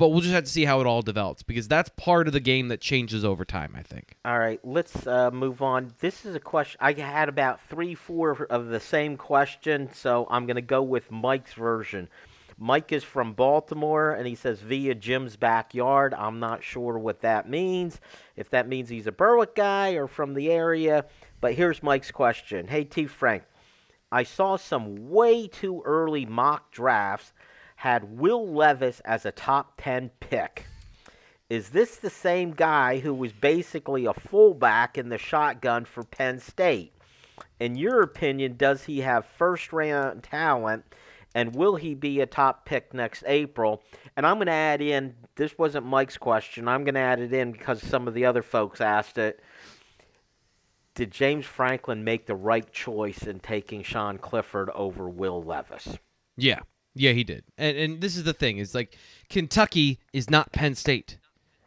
but 0.00 0.08
we'll 0.08 0.22
just 0.22 0.32
have 0.32 0.44
to 0.44 0.50
see 0.50 0.64
how 0.64 0.80
it 0.80 0.86
all 0.86 1.02
develops 1.02 1.42
because 1.42 1.68
that's 1.68 1.90
part 1.90 2.26
of 2.26 2.32
the 2.32 2.40
game 2.40 2.68
that 2.68 2.80
changes 2.80 3.22
over 3.22 3.44
time. 3.44 3.74
I 3.76 3.82
think. 3.82 4.16
All 4.24 4.38
right, 4.38 4.58
let's 4.64 5.06
uh, 5.06 5.30
move 5.30 5.60
on. 5.60 5.92
This 6.00 6.24
is 6.24 6.34
a 6.34 6.40
question 6.40 6.78
I 6.80 6.92
had 6.94 7.28
about 7.28 7.60
three, 7.68 7.94
four 7.94 8.46
of 8.48 8.68
the 8.68 8.80
same 8.80 9.18
question, 9.18 9.90
so 9.92 10.26
I'm 10.30 10.46
going 10.46 10.56
to 10.56 10.62
go 10.62 10.82
with 10.82 11.10
Mike's 11.10 11.52
version. 11.52 12.08
Mike 12.56 12.92
is 12.92 13.04
from 13.04 13.34
Baltimore, 13.34 14.12
and 14.12 14.26
he 14.26 14.34
says 14.34 14.60
via 14.60 14.94
Jim's 14.94 15.36
backyard. 15.36 16.14
I'm 16.14 16.40
not 16.40 16.64
sure 16.64 16.98
what 16.98 17.20
that 17.20 17.48
means. 17.48 18.00
If 18.36 18.48
that 18.50 18.68
means 18.68 18.88
he's 18.88 19.06
a 19.06 19.12
Berwick 19.12 19.54
guy 19.54 19.92
or 19.92 20.08
from 20.08 20.32
the 20.32 20.50
area, 20.50 21.04
but 21.42 21.52
here's 21.52 21.82
Mike's 21.82 22.10
question. 22.10 22.68
Hey 22.68 22.84
T 22.84 23.04
Frank, 23.04 23.42
I 24.10 24.22
saw 24.22 24.56
some 24.56 25.10
way 25.10 25.46
too 25.46 25.82
early 25.84 26.24
mock 26.24 26.72
drafts 26.72 27.34
had 27.80 28.18
Will 28.18 28.46
Levis 28.46 29.00
as 29.06 29.24
a 29.24 29.32
top 29.32 29.80
10 29.80 30.10
pick. 30.20 30.66
Is 31.48 31.70
this 31.70 31.96
the 31.96 32.10
same 32.10 32.50
guy 32.50 32.98
who 32.98 33.14
was 33.14 33.32
basically 33.32 34.04
a 34.04 34.12
fullback 34.12 34.98
in 34.98 35.08
the 35.08 35.16
shotgun 35.16 35.86
for 35.86 36.04
Penn 36.04 36.40
State? 36.40 36.92
In 37.58 37.76
your 37.76 38.02
opinion, 38.02 38.58
does 38.58 38.84
he 38.84 39.00
have 39.00 39.24
first 39.24 39.72
round 39.72 40.22
talent? 40.22 40.84
And 41.34 41.54
will 41.56 41.76
he 41.76 41.94
be 41.94 42.20
a 42.20 42.26
top 42.26 42.66
pick 42.66 42.92
next 42.92 43.24
April? 43.26 43.82
And 44.14 44.26
I'm 44.26 44.36
going 44.36 44.48
to 44.48 44.52
add 44.52 44.82
in 44.82 45.14
this 45.36 45.56
wasn't 45.56 45.86
Mike's 45.86 46.18
question. 46.18 46.68
I'm 46.68 46.84
going 46.84 46.96
to 46.96 47.00
add 47.00 47.20
it 47.20 47.32
in 47.32 47.50
because 47.50 47.80
some 47.80 48.06
of 48.06 48.12
the 48.12 48.26
other 48.26 48.42
folks 48.42 48.82
asked 48.82 49.16
it. 49.16 49.40
did 50.94 51.12
James 51.12 51.46
Franklin 51.46 52.04
make 52.04 52.26
the 52.26 52.34
right 52.34 52.70
choice 52.70 53.22
in 53.22 53.40
taking 53.40 53.82
Sean 53.82 54.18
Clifford 54.18 54.68
over 54.74 55.08
Will 55.08 55.42
Levis? 55.42 55.96
Yeah. 56.36 56.60
Yeah, 56.94 57.12
he 57.12 57.24
did. 57.24 57.44
And 57.56 57.76
and 57.76 58.00
this 58.00 58.16
is 58.16 58.24
the 58.24 58.32
thing, 58.32 58.58
is 58.58 58.74
like 58.74 58.96
Kentucky 59.28 60.00
is 60.12 60.28
not 60.30 60.52
Penn 60.52 60.74
State. 60.74 61.18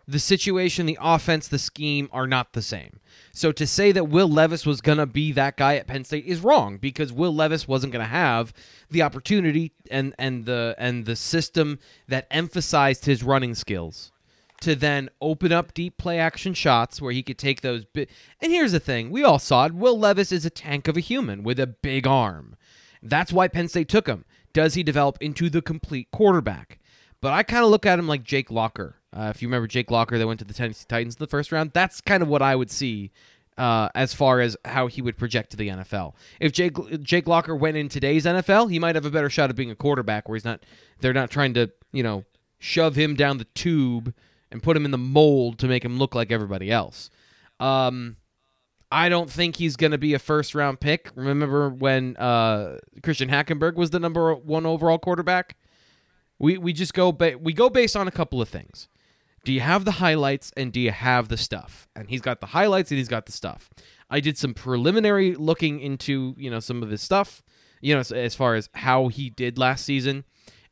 The 0.06 0.20
situation, 0.20 0.86
the 0.86 0.98
offense, 1.02 1.48
the 1.48 1.58
scheme 1.58 2.10
are 2.12 2.28
not 2.28 2.52
the 2.52 2.62
same. 2.62 3.00
So 3.32 3.54
to 3.54 3.66
say 3.66 3.94
that 3.94 4.10
Will 4.10 4.28
Levis 4.28 4.66
was 4.66 4.82
going 4.82 4.98
to 4.98 5.06
be 5.06 5.32
that 5.32 5.56
guy 5.56 5.78
at 5.78 5.88
Penn 5.88 6.04
State 6.04 6.26
is 6.26 6.42
wrong 6.42 6.78
because 6.78 7.14
Will 7.14 7.34
Levis 7.34 7.70
wasn't 7.70 7.94
going 7.94 8.04
to 8.04 8.10
have 8.10 8.54
the 8.92 9.02
opportunity 9.02 9.72
and 9.90 10.14
and 10.20 10.46
the 10.46 10.76
and 10.78 11.06
the 11.06 11.16
system 11.16 11.80
that 12.10 12.28
emphasized 12.30 13.06
his 13.06 13.24
running 13.24 13.56
skills 13.56 14.12
to 14.60 14.76
then 14.76 15.10
open 15.22 15.52
up 15.52 15.74
deep 15.74 15.98
play 15.98 16.20
action 16.20 16.54
shots 16.54 17.02
where 17.02 17.12
he 17.12 17.24
could 17.24 17.38
take 17.38 17.62
those 17.62 17.86
bi- 17.86 18.08
And 18.42 18.52
here's 18.52 18.72
the 18.72 18.80
thing, 18.80 19.10
we 19.10 19.24
all 19.24 19.40
saw 19.40 19.66
it. 19.66 19.74
Will 19.74 19.98
Levis 19.98 20.32
is 20.32 20.46
a 20.46 20.50
tank 20.50 20.88
of 20.88 20.98
a 20.98 21.02
human 21.02 21.44
with 21.44 21.60
a 21.60 21.68
big 21.68 22.08
arm. 22.08 22.56
That's 23.02 23.34
why 23.34 23.48
Penn 23.50 23.68
State 23.68 23.90
took 23.90 24.08
him. 24.08 24.24
Does 24.54 24.76
he 24.76 24.84
develop 24.84 25.18
into 25.20 25.50
the 25.50 25.62
complete 25.62 26.10
quarterback? 26.12 26.80
But 27.22 27.34
I 27.34 27.44
kind 27.44 27.64
of 27.64 27.72
look 27.72 27.86
at 27.86 28.00
him 28.00 28.08
like 28.08 28.24
Jake 28.24 28.52
Locker. 28.52 28.96
Uh, 29.16 29.32
if 29.34 29.42
you 29.42 29.48
remember 29.48 29.68
Jake 29.68 29.90
Locker 29.90 30.18
that 30.18 30.28
went 30.28 30.40
to 30.40 30.46
the 30.46 30.54
Tennessee 30.54 30.86
Titans 30.88 31.16
in 31.16 31.20
the 31.20 31.28
first 31.28 31.52
round, 31.52 31.72
that's 31.74 32.02
kind 32.02 32.22
of 32.22 32.30
what 32.30 32.42
I 32.42 32.56
would 32.56 32.70
see 32.70 33.12
uh, 33.58 33.90
as 33.96 34.14
far 34.14 34.42
as 34.42 34.58
how 34.66 34.88
he 34.88 35.02
would 35.02 35.18
project 35.18 35.52
to 35.52 35.58
the 35.58 35.70
NFL. 35.70 36.14
If 36.40 36.52
Jake 36.52 36.76
Jake 37.02 37.28
Locker 37.28 37.56
went 37.56 37.78
in 37.78 37.90
today's 37.90 38.26
NFL, 38.26 38.72
he 38.72 38.80
might 38.80 38.96
have 38.96 39.06
a 39.06 39.12
better 39.12 39.30
shot 39.30 39.50
of 39.50 39.56
being 39.56 39.72
a 39.72 39.76
quarterback 39.76 40.28
where 40.28 40.36
he's 40.36 40.46
not 40.46 40.64
they're 41.00 41.14
not 41.14 41.30
trying 41.30 41.54
to, 41.54 41.72
you 41.92 42.04
know, 42.04 42.26
shove 42.60 42.96
him 42.96 43.16
down 43.16 43.38
the 43.38 43.48
tube 43.56 44.14
and 44.52 44.64
put 44.64 44.78
him 44.78 44.86
in 44.86 44.92
the 44.92 44.98
mold 44.98 45.60
to 45.60 45.68
make 45.68 45.84
him 45.84 45.98
look 45.98 46.16
like 46.16 46.32
everybody 46.32 46.72
else. 46.72 47.10
Um, 47.60 48.18
I 48.94 49.10
don't 49.10 49.30
think 49.30 49.56
he's 49.56 49.76
going 49.76 49.92
to 49.92 49.98
be 49.98 50.14
a 50.14 50.20
first 50.20 50.54
round 50.54 50.80
pick. 50.80 51.10
Remember 51.16 51.68
when 51.70 52.16
uh, 52.18 52.78
Christian 53.02 53.28
Hackenberg 53.28 53.74
was 53.74 53.90
the 53.90 54.00
number 54.00 54.36
one 54.36 54.68
overall 54.68 55.00
quarterback? 55.00 55.58
We 56.38 56.60
we 56.60 56.74
just 56.74 56.94
go 56.94 57.12
ba- 57.12 57.40
we 57.42 57.54
go 57.54 57.72
based 57.72 57.96
on 57.96 58.08
a 58.08 58.12
couple 58.12 58.40
of 58.40 58.50
things. 58.50 58.88
Do 59.46 59.52
you 59.52 59.62
have 59.62 59.84
the 59.84 59.94
highlights 59.94 60.52
and 60.56 60.72
do 60.72 60.80
you 60.80 60.92
have 60.92 61.30
the 61.30 61.38
stuff? 61.38 61.88
And 61.96 62.08
he's 62.08 62.22
got 62.22 62.40
the 62.40 62.46
highlights 62.48 62.92
and 62.92 63.00
he's 63.00 63.08
got 63.08 63.26
the 63.26 63.32
stuff. 63.32 63.72
I 64.12 64.20
did 64.20 64.38
some 64.38 64.54
preliminary 64.54 65.34
looking 65.34 65.80
into 65.80 66.36
you 66.38 66.52
know 66.52 66.60
some 66.60 66.84
of 66.84 66.92
his 66.92 67.02
stuff, 67.02 67.42
you 67.82 67.96
know 67.96 68.02
as, 68.02 68.12
as 68.12 68.36
far 68.36 68.54
as 68.54 68.70
how 68.76 69.08
he 69.08 69.32
did 69.32 69.58
last 69.58 69.86
season. 69.86 70.24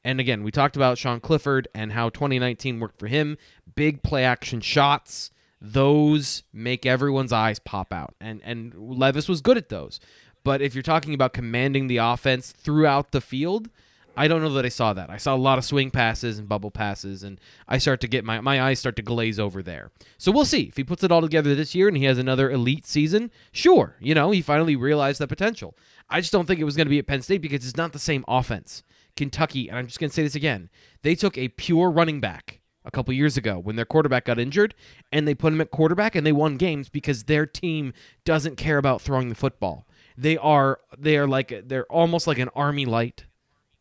And 0.04 0.20
again, 0.20 0.44
we 0.44 0.52
talked 0.52 0.76
about 0.76 1.00
Sean 1.00 1.22
Clifford 1.22 1.68
and 1.74 1.92
how 1.92 2.10
2019 2.10 2.80
worked 2.80 3.00
for 3.00 3.08
him. 3.08 3.40
Big 3.76 4.04
play 4.04 4.24
action 4.24 4.62
shots 4.62 5.32
those 5.62 6.44
make 6.52 6.86
everyone's 6.86 7.32
eyes 7.32 7.60
pop 7.60 7.94
out. 7.94 8.16
And 8.20 8.42
and 8.44 8.74
Levis 8.76 9.30
was 9.30 9.42
good 9.42 9.58
at 9.58 9.70
those. 9.70 10.00
But 10.44 10.62
if 10.62 10.74
you're 10.74 10.82
talking 10.82 11.14
about 11.14 11.34
commanding 11.34 11.88
the 11.88 11.98
offense 11.98 12.52
throughout 12.52 13.12
the 13.12 13.22
field, 13.22 13.70
I 14.18 14.28
don't 14.28 14.42
know 14.42 14.54
that 14.54 14.66
I 14.66 14.70
saw 14.70 14.94
that. 14.94 15.12
I 15.12 15.18
saw 15.18 15.36
a 15.36 15.38
lot 15.38 15.60
of 15.60 15.64
swing 15.64 15.92
passes 15.92 16.40
and 16.40 16.50
bubble 16.50 16.72
passes, 16.72 17.24
and 17.24 17.40
I 17.68 17.78
start 17.78 18.02
to 18.02 18.08
get 18.08 18.26
my 18.26 18.42
my 18.42 18.62
eyes 18.62 18.80
start 18.80 18.96
to 18.96 19.02
glaze 19.04 19.40
over 19.40 19.62
there. 19.62 19.92
So 20.18 20.32
we'll 20.32 20.46
see 20.46 20.64
if 20.64 20.78
he 20.78 20.84
puts 20.84 21.04
it 21.04 21.12
all 21.12 21.22
together 21.22 21.54
this 21.54 21.76
year 21.76 21.88
and 21.88 21.96
he 21.96 22.06
has 22.06 22.18
another 22.18 22.50
elite 22.50 22.88
season. 22.88 23.32
Sure, 23.52 23.96
you 24.00 24.16
know 24.16 24.32
he 24.32 24.42
finally 24.42 24.76
realized 24.76 25.22
that 25.22 25.28
potential. 25.28 25.78
I 26.10 26.20
just 26.20 26.34
don't 26.34 26.46
think 26.46 26.60
it 26.60 26.66
was 26.66 26.76
going 26.76 26.88
to 26.88 26.92
be 26.92 27.00
at 27.00 27.08
Penn 27.08 27.22
State 27.22 27.42
because 27.42 27.66
it's 27.66 27.78
not 27.78 27.94
the 27.94 28.00
same 28.00 28.26
offense. 28.28 28.84
Kentucky, 29.16 29.70
and 29.70 29.78
I'm 29.78 29.88
just 29.88 30.00
going 30.00 30.10
to 30.10 30.14
say 30.14 30.24
this 30.24 30.36
again, 30.36 30.70
they 31.04 31.16
took 31.16 31.38
a 31.38 31.50
pure 31.50 31.92
running 31.92 32.20
back 32.20 32.61
a 32.84 32.92
couple 32.92 33.14
years 33.14 33.38
ago 33.38 33.60
when 33.60 33.76
their 33.76 33.86
quarterback 33.86 34.26
got 34.26 34.40
injured 34.40 34.74
and 35.12 35.28
they 35.28 35.36
put 35.36 35.54
him 35.54 35.62
at 35.62 35.72
quarterback 35.72 36.16
and 36.16 36.26
they 36.26 36.32
won 36.32 36.58
games 36.58 36.90
because 36.90 37.24
their 37.24 37.46
team 37.46 37.94
doesn't 38.26 38.56
care 38.56 38.78
about 38.78 39.02
throwing 39.02 39.30
the 39.30 39.36
football. 39.36 39.86
They 40.18 40.38
are 40.38 40.80
they 40.98 41.18
are 41.18 41.28
like 41.28 41.68
they're 41.68 41.86
almost 41.86 42.28
like 42.28 42.40
an 42.40 42.50
army 42.56 42.86
light. 42.86 43.26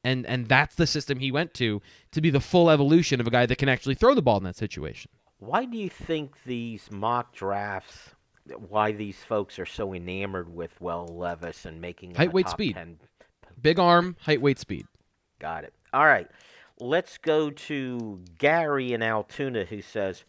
And 0.03 0.25
and 0.27 0.47
that's 0.47 0.77
the 0.77 0.87
system 0.87 1.19
he 1.19 1.31
went 1.31 1.53
to 1.55 1.83
to 2.13 2.21
be 2.21 2.31
the 2.31 2.41
full 2.41 2.71
evolution 2.71 3.21
of 3.21 3.27
a 3.27 3.31
guy 3.31 3.47
that 3.47 3.57
can 3.57 3.69
actually 3.69 3.95
throw 3.95 4.15
the 4.15 4.23
ball 4.23 4.39
in 4.39 4.45
that 4.45 4.57
situation. 4.57 5.11
Why 5.39 5.65
do 5.65 5.77
you 5.77 5.91
think 5.91 6.35
these 6.45 6.91
mock 6.91 7.35
drafts 7.35 8.11
why 8.69 8.93
these 8.93 9.23
folks 9.23 9.59
are 9.59 9.67
so 9.67 9.95
enamored 9.95 10.53
with 10.53 10.79
Will 10.81 11.07
Levis 11.07 11.67
and 11.67 11.81
making 11.81 12.15
Height, 12.15 12.33
weight, 12.33 12.49
speed. 12.49 12.75
10 12.75 12.99
Big 13.61 13.79
arm, 13.79 14.17
height, 14.21 14.41
weight, 14.41 14.59
speed. 14.59 14.87
Got 15.39 15.65
it. 15.65 15.75
All 15.93 16.07
right. 16.07 16.29
Let's 16.81 17.19
go 17.19 17.51
to 17.51 18.21
Gary 18.39 18.93
in 18.93 19.03
Altoona 19.03 19.65
who 19.65 19.83
says 19.83 20.25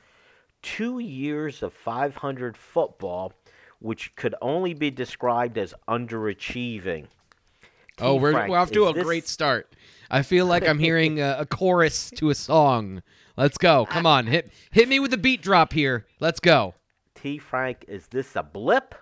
two 0.61 0.99
years 0.99 1.63
of 1.63 1.73
500 1.73 2.57
football, 2.57 3.33
which 3.79 4.15
could 4.15 4.35
only 4.41 4.73
be 4.73 4.91
described 4.91 5.57
as 5.57 5.73
underachieving. 5.87 7.07
Oh, 7.99 8.15
we're, 8.15 8.31
Frank, 8.31 8.49
we're 8.49 8.57
off 8.57 8.71
to 8.71 8.85
a 8.87 8.93
this- 8.93 9.03
great 9.03 9.27
start. 9.27 9.73
I 10.09 10.23
feel 10.23 10.45
like 10.45 10.67
I'm 10.67 10.79
hearing 10.79 11.21
a, 11.21 11.37
a 11.39 11.45
chorus 11.45 12.11
to 12.15 12.29
a 12.29 12.35
song. 12.35 13.01
Let's 13.37 13.57
go. 13.57 13.85
Come 13.89 14.05
on. 14.05 14.27
Hit 14.27 14.51
hit 14.71 14.89
me 14.89 14.99
with 14.99 15.11
the 15.11 15.17
beat 15.17 15.41
drop 15.41 15.71
here. 15.71 16.05
Let's 16.19 16.39
go. 16.39 16.75
T. 17.15 17.37
Frank, 17.37 17.85
is 17.87 18.07
this 18.07 18.35
a 18.35 18.43
blip 18.43 18.95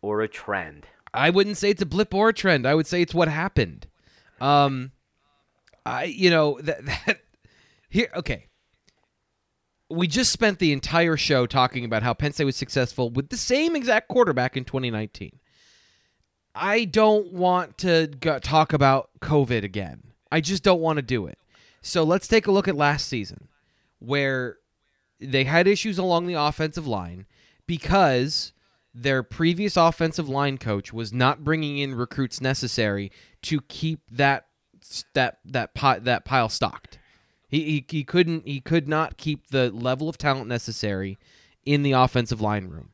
or 0.00 0.22
a 0.22 0.28
trend? 0.28 0.86
I 1.14 1.30
wouldn't 1.30 1.58
say 1.58 1.70
it's 1.70 1.82
a 1.82 1.86
blip 1.86 2.14
or 2.14 2.30
a 2.30 2.32
trend. 2.32 2.66
I 2.66 2.74
would 2.74 2.86
say 2.86 3.02
it's 3.02 3.14
what 3.14 3.28
happened. 3.28 3.86
Um, 4.40 4.92
I 5.84 6.04
you 6.04 6.30
know 6.30 6.58
that 6.62 6.84
that 6.84 7.20
here 7.88 8.08
okay. 8.16 8.48
We 9.90 10.06
just 10.06 10.32
spent 10.32 10.58
the 10.58 10.72
entire 10.72 11.18
show 11.18 11.44
talking 11.44 11.84
about 11.84 12.02
how 12.02 12.14
Penn 12.14 12.32
State 12.32 12.46
was 12.46 12.56
successful 12.56 13.10
with 13.10 13.28
the 13.28 13.36
same 13.36 13.76
exact 13.76 14.08
quarterback 14.08 14.56
in 14.56 14.64
2019. 14.64 15.38
I 16.54 16.86
don't 16.86 17.30
want 17.32 17.76
to 17.78 18.08
go, 18.18 18.38
talk 18.38 18.72
about 18.72 19.10
COVID 19.20 19.64
again. 19.64 20.02
I 20.30 20.40
just 20.40 20.62
don't 20.62 20.80
want 20.80 20.96
to 20.96 21.02
do 21.02 21.26
it. 21.26 21.38
So 21.82 22.04
let's 22.04 22.26
take 22.26 22.46
a 22.46 22.50
look 22.50 22.68
at 22.68 22.74
last 22.74 23.06
season, 23.06 23.48
where 23.98 24.56
they 25.20 25.44
had 25.44 25.66
issues 25.66 25.98
along 25.98 26.26
the 26.26 26.34
offensive 26.34 26.86
line 26.86 27.26
because 27.66 28.52
their 28.94 29.22
previous 29.22 29.76
offensive 29.76 30.28
line 30.28 30.58
coach 30.58 30.92
was 30.92 31.12
not 31.12 31.44
bringing 31.44 31.78
in 31.78 31.94
recruits 31.94 32.40
necessary 32.40 33.10
to 33.42 33.60
keep 33.62 34.00
that 34.10 34.46
that 35.14 35.38
that 35.44 35.74
pi- 35.74 36.00
that 36.00 36.24
pile 36.24 36.48
stocked. 36.48 36.98
He, 37.48 37.64
he 37.64 37.86
he 37.88 38.04
couldn't 38.04 38.46
he 38.46 38.60
could 38.60 38.88
not 38.88 39.16
keep 39.16 39.48
the 39.48 39.70
level 39.70 40.08
of 40.08 40.18
talent 40.18 40.48
necessary 40.48 41.18
in 41.64 41.82
the 41.82 41.92
offensive 41.92 42.40
line 42.40 42.68
room. 42.68 42.90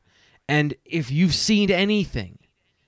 And 0.47 0.73
if 0.85 1.11
you've 1.11 1.35
seen 1.35 1.69
anything 1.69 2.39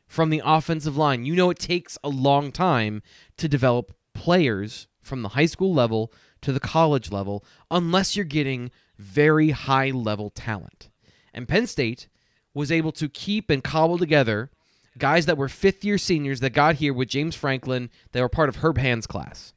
from 0.07 0.29
the 0.29 0.41
offensive 0.43 0.97
line, 0.97 1.25
you 1.25 1.35
know 1.35 1.49
it 1.49 1.59
takes 1.59 1.97
a 2.03 2.09
long 2.09 2.51
time 2.51 3.01
to 3.37 3.47
develop 3.47 3.93
players 4.13 4.87
from 5.01 5.21
the 5.21 5.29
high 5.29 5.45
school 5.45 5.73
level 5.73 6.11
to 6.41 6.51
the 6.51 6.59
college 6.59 7.11
level 7.11 7.45
unless 7.69 8.15
you're 8.15 8.25
getting 8.25 8.71
very 8.97 9.51
high 9.51 9.91
level 9.91 10.29
talent. 10.29 10.89
And 11.33 11.47
Penn 11.47 11.67
State 11.67 12.07
was 12.53 12.71
able 12.71 12.91
to 12.93 13.07
keep 13.07 13.49
and 13.49 13.63
cobble 13.63 13.97
together 13.97 14.51
guys 14.97 15.25
that 15.25 15.37
were 15.37 15.49
fifth 15.49 15.83
year 15.83 15.97
seniors 15.97 16.39
that 16.41 16.51
got 16.51 16.75
here 16.75 16.93
with 16.93 17.09
James 17.09 17.35
Franklin. 17.35 17.89
They 18.11 18.21
were 18.21 18.29
part 18.29 18.49
of 18.49 18.57
Herb 18.57 18.77
Hand's 18.77 19.07
class. 19.07 19.53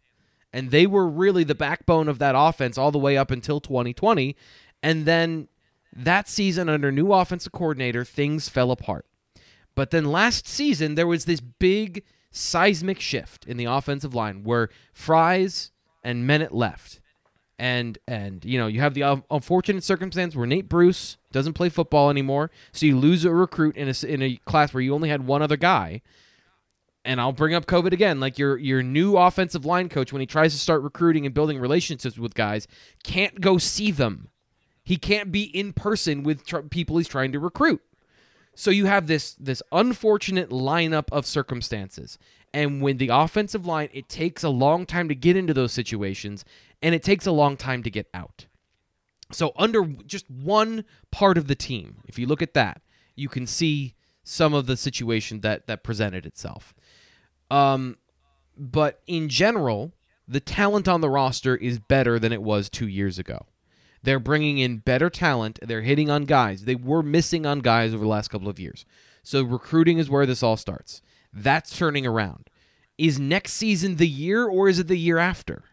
And 0.53 0.71
they 0.71 0.87
were 0.87 1.09
really 1.09 1.43
the 1.43 1.55
backbone 1.55 2.09
of 2.09 2.19
that 2.21 2.37
offense 2.37 2.79
all 2.79 2.93
the 2.93 2.99
way 2.99 3.17
up 3.17 3.31
until 3.31 3.61
2020. 3.61 4.37
And 4.83 5.05
then 5.05 5.49
that 5.93 6.29
season, 6.29 6.69
under 6.69 6.93
new 6.93 7.13
offensive 7.13 7.53
coordinator, 7.53 8.05
things 8.05 8.49
fell 8.49 8.71
apart. 8.71 9.07
But 9.75 9.91
then 9.91 10.05
last 10.05 10.47
season, 10.47 10.95
there 10.95 11.07
was 11.07 11.25
this 11.25 11.41
big 11.41 12.05
seismic 12.31 13.01
shift 13.01 13.47
in 13.47 13.57
the 13.57 13.65
offensive 13.65 14.15
line 14.15 14.45
where 14.45 14.69
Fries 14.93 15.73
and 16.03 16.29
Menet 16.29 16.53
left. 16.53 17.01
And 17.59 17.99
and 18.09 18.45
you 18.45 18.59
know 18.59 18.67
you 18.67 18.81
have 18.81 18.95
the 18.95 19.05
un- 19.05 19.23
unfortunate 19.31 19.85
circumstance 19.85 20.35
where 20.35 20.47
Nate 20.47 20.69
Bruce 20.69 21.19
doesn't 21.31 21.53
play 21.53 21.69
football 21.69 22.11
anymore, 22.11 22.51
so 22.73 22.85
you 22.85 22.99
lose 22.99 23.25
a 23.25 23.31
recruit 23.31 23.77
in 23.77 23.89
a 23.89 24.07
in 24.07 24.23
a 24.23 24.37
class 24.45 24.75
where 24.75 24.83
you 24.83 24.93
only 24.93 25.09
had 25.09 25.27
one 25.27 25.41
other 25.41 25.57
guy. 25.57 26.03
And 27.05 27.21
I'll 27.21 27.33
bring 27.33 27.55
up 27.55 27.67
COVID 27.67 27.93
again. 27.93 28.19
Like 28.19 28.39
your 28.39 28.57
your 28.57 28.83
new 28.83 29.17
offensive 29.17 29.65
line 29.65 29.89
coach, 29.89 30.13
when 30.13 30.21
he 30.21 30.27
tries 30.27 30.53
to 30.53 30.59
start 30.59 30.83
recruiting 30.83 31.27
and 31.27 31.35
building 31.35 31.61
relationships 31.61 32.19
with 32.19 32.35
guys, 32.35 32.67
can't 33.05 33.41
go 33.41 33.59
see 33.59 33.93
them. 33.93 34.31
He 34.83 34.97
can't 34.97 35.31
be 35.31 35.45
in 35.45 35.73
person 35.73 36.25
with 36.25 36.45
tr- 36.45 36.59
people 36.59 36.99
he's 36.99 37.09
trying 37.09 37.33
to 37.33 37.39
recruit. 37.39 37.83
So 38.55 38.71
you 38.71 38.87
have 38.87 39.07
this 39.07 39.35
this 39.35 39.63
unfortunate 39.73 40.51
lineup 40.51 41.05
of 41.13 41.27
circumstances. 41.27 42.19
And 42.55 42.81
when 42.81 42.99
the 42.99 43.09
offensive 43.09 43.67
line, 43.67 43.89
it 43.93 44.09
takes 44.09 44.45
a 44.45 44.49
long 44.49 44.87
time 44.87 45.09
to 45.09 45.15
get 45.17 45.37
into 45.37 45.53
those 45.53 45.73
situations 45.73 46.45
and 46.81 46.95
it 46.95 47.03
takes 47.03 47.27
a 47.27 47.33
long 47.33 47.57
time 47.57 47.83
to 47.83 47.91
get 47.91 48.07
out. 48.15 48.47
So 49.33 49.53
under 49.57 49.83
just 50.07 50.31
one 50.31 50.85
part 51.11 51.37
of 51.37 51.49
the 51.49 51.57
team, 51.57 51.97
if 52.07 52.17
you 52.17 52.27
look 52.29 52.43
at 52.43 52.55
that, 52.55 52.81
you 53.17 53.29
can 53.29 53.49
see 53.49 53.97
some 54.23 54.55
of 54.55 54.67
the 54.67 54.77
situation 54.77 55.41
that 55.41 55.67
that 55.67 55.83
presented 55.83 56.25
itself. 56.25 56.73
Um 57.51 57.97
but 58.57 59.01
in 59.09 59.29
general, 59.29 59.93
the 60.29 60.39
talent 60.39 60.87
on 60.87 61.01
the 61.01 61.11
roster 61.11 61.57
is 61.57 61.81
better 61.81 62.21
than 62.21 62.33
it 62.33 62.41
was 62.41 62.71
2 62.71 62.87
years 62.87 63.19
ago. 63.19 63.47
They're 64.05 64.21
bringing 64.21 64.59
in 64.59 64.79
better 64.79 65.11
talent. 65.11 65.59
They're 65.61 65.83
hitting 65.83 66.09
on 66.09 66.25
guys. 66.25 66.67
They 66.67 66.77
were 66.77 67.03
missing 67.03 67.47
on 67.47 67.61
guys 67.61 67.93
over 67.93 68.05
the 68.05 68.11
last 68.11 68.29
couple 68.29 68.49
of 68.49 68.61
years. 68.61 68.87
So 69.25 69.43
recruiting 69.43 69.99
is 69.99 70.09
where 70.09 70.27
this 70.27 70.43
all 70.43 70.57
starts. 70.57 71.03
That's 71.35 71.77
turning 71.77 72.07
around. 72.07 72.49
Is 72.97 73.19
next 73.19 73.55
season 73.55 73.97
the 73.97 74.07
year 74.07 74.47
or 74.47 74.69
is 74.69 74.79
it 74.79 74.87
the 74.87 74.97
year 74.97 75.19
after? 75.19 75.65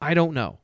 I 0.00 0.14
don't 0.14 0.34
know. 0.34 0.58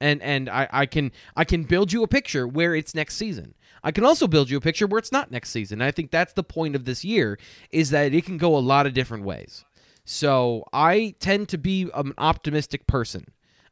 And 0.00 0.22
and 0.22 0.48
I, 0.48 0.68
I 0.70 0.86
can 0.86 1.10
I 1.36 1.44
can 1.44 1.64
build 1.64 1.92
you 1.92 2.04
a 2.04 2.08
picture 2.08 2.46
where 2.46 2.74
it's 2.74 2.94
next 2.94 3.16
season. 3.16 3.54
I 3.82 3.90
can 3.90 4.04
also 4.04 4.28
build 4.28 4.50
you 4.50 4.56
a 4.56 4.60
picture 4.60 4.86
where 4.86 4.98
it's 4.98 5.12
not 5.12 5.30
next 5.30 5.50
season. 5.50 5.82
I 5.82 5.90
think 5.90 6.10
that's 6.10 6.32
the 6.32 6.44
point 6.44 6.76
of 6.76 6.84
this 6.84 7.04
year 7.04 7.38
is 7.70 7.90
that 7.90 8.14
it 8.14 8.24
can 8.24 8.38
go 8.38 8.56
a 8.56 8.60
lot 8.60 8.86
of 8.86 8.94
different 8.94 9.24
ways. 9.24 9.64
So 10.04 10.64
I 10.72 11.14
tend 11.18 11.48
to 11.50 11.58
be 11.58 11.90
an 11.94 12.14
optimistic 12.16 12.86
person. 12.86 13.26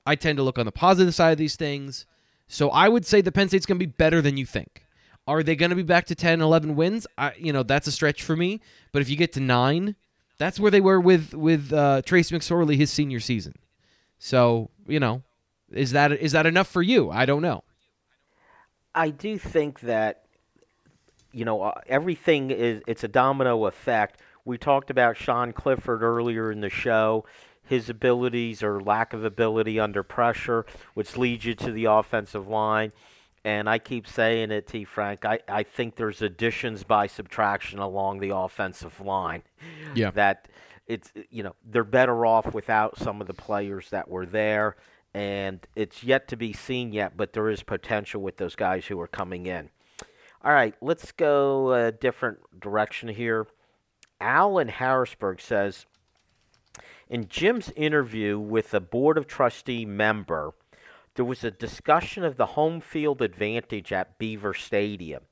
I 0.04 0.16
tend 0.16 0.36
to 0.38 0.42
look 0.42 0.58
on 0.58 0.66
the 0.66 0.72
positive 0.72 1.14
side 1.14 1.30
of 1.32 1.38
these 1.38 1.56
things. 1.56 2.06
So 2.48 2.70
I 2.70 2.88
would 2.88 3.06
say 3.06 3.20
the 3.20 3.32
Penn 3.32 3.48
State's 3.48 3.66
going 3.66 3.78
to 3.78 3.86
be 3.86 3.92
better 3.92 4.20
than 4.20 4.36
you 4.36 4.46
think. 4.46 4.86
Are 5.26 5.42
they 5.42 5.56
going 5.56 5.70
to 5.70 5.76
be 5.76 5.82
back 5.82 6.06
to 6.06 6.14
10, 6.14 6.40
11 6.40 6.76
wins? 6.76 7.06
I, 7.18 7.32
you 7.36 7.52
know, 7.52 7.62
that's 7.62 7.88
a 7.88 7.92
stretch 7.92 8.22
for 8.22 8.36
me. 8.36 8.60
But 8.92 9.02
if 9.02 9.08
you 9.08 9.16
get 9.16 9.32
to 9.32 9.40
nine, 9.40 9.96
that's 10.38 10.60
where 10.60 10.70
they 10.70 10.80
were 10.80 11.00
with 11.00 11.34
with 11.34 11.72
uh, 11.72 12.02
Trace 12.02 12.30
McSorley 12.30 12.76
his 12.76 12.90
senior 12.90 13.20
season. 13.20 13.54
So 14.18 14.70
you 14.86 15.00
know, 15.00 15.22
is 15.70 15.92
that 15.92 16.12
is 16.12 16.32
that 16.32 16.46
enough 16.46 16.68
for 16.68 16.82
you? 16.82 17.10
I 17.10 17.26
don't 17.26 17.42
know. 17.42 17.64
I 18.94 19.10
do 19.10 19.38
think 19.38 19.80
that 19.80 20.24
you 21.32 21.44
know 21.44 21.62
uh, 21.62 21.80
everything 21.86 22.50
is 22.50 22.82
it's 22.86 23.04
a 23.04 23.08
domino 23.08 23.66
effect. 23.66 24.20
We 24.44 24.58
talked 24.58 24.90
about 24.90 25.16
Sean 25.16 25.52
Clifford 25.52 26.02
earlier 26.02 26.52
in 26.52 26.60
the 26.60 26.70
show, 26.70 27.24
his 27.64 27.88
abilities 27.88 28.62
or 28.62 28.80
lack 28.80 29.12
of 29.12 29.24
ability 29.24 29.80
under 29.80 30.02
pressure, 30.02 30.64
which 30.94 31.16
leads 31.16 31.44
you 31.44 31.54
to 31.54 31.72
the 31.72 31.86
offensive 31.86 32.46
line. 32.46 32.92
And 33.46 33.70
I 33.70 33.78
keep 33.78 34.08
saying 34.08 34.50
it, 34.50 34.66
T. 34.66 34.84
Frank. 34.84 35.24
I, 35.24 35.38
I 35.48 35.62
think 35.62 35.94
there's 35.94 36.20
additions 36.20 36.82
by 36.82 37.06
subtraction 37.06 37.78
along 37.78 38.18
the 38.18 38.34
offensive 38.34 39.00
line. 39.00 39.44
Yeah. 39.94 40.10
That 40.10 40.48
it's 40.86 41.12
you 41.30 41.44
know 41.44 41.54
they're 41.64 41.84
better 41.84 42.26
off 42.26 42.52
without 42.52 42.98
some 42.98 43.20
of 43.20 43.26
the 43.26 43.34
players 43.34 43.90
that 43.90 44.08
were 44.08 44.26
there 44.26 44.76
and 45.16 45.66
it's 45.74 46.04
yet 46.04 46.28
to 46.28 46.36
be 46.36 46.52
seen 46.52 46.92
yet, 46.92 47.16
but 47.16 47.32
there 47.32 47.48
is 47.48 47.62
potential 47.62 48.20
with 48.20 48.36
those 48.36 48.54
guys 48.54 48.84
who 48.84 49.00
are 49.00 49.06
coming 49.06 49.46
in. 49.46 49.70
All 50.44 50.52
right, 50.52 50.74
let's 50.82 51.10
go 51.10 51.72
a 51.72 51.90
different 51.90 52.38
direction 52.60 53.08
here. 53.08 53.46
Al 54.20 54.58
in 54.58 54.68
Harrisburg 54.68 55.40
says 55.40 55.86
In 57.08 57.28
Jim's 57.28 57.72
interview 57.76 58.38
with 58.38 58.74
a 58.74 58.80
Board 58.80 59.16
of 59.16 59.26
Trustee 59.26 59.86
member, 59.86 60.52
there 61.16 61.24
was 61.24 61.42
a 61.42 61.50
discussion 61.50 62.24
of 62.24 62.36
the 62.36 62.46
home 62.46 62.80
field 62.80 63.20
advantage 63.20 63.92
at 63.92 64.18
Beaver 64.18 64.54
Stadium. 64.54 65.22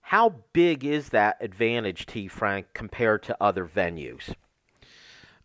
How 0.00 0.36
big 0.52 0.84
is 0.84 1.10
that 1.10 1.36
advantage, 1.40 2.06
T. 2.06 2.28
Frank, 2.28 2.68
compared 2.72 3.22
to 3.24 3.36
other 3.40 3.66
venues? 3.66 4.34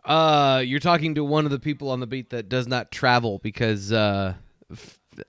Uh, 0.06 0.64
you're 0.66 0.80
talking 0.80 1.16
to 1.16 1.24
one 1.24 1.46
of 1.46 1.52
the 1.52 1.60
people 1.60 1.89
on 1.89 2.00
the 2.00 2.08
beat 2.08 2.30
that 2.30 2.50
does 2.50 2.68
not 2.68 2.91
travel 2.91 3.39
because 3.39 3.91
uh, 3.91 4.34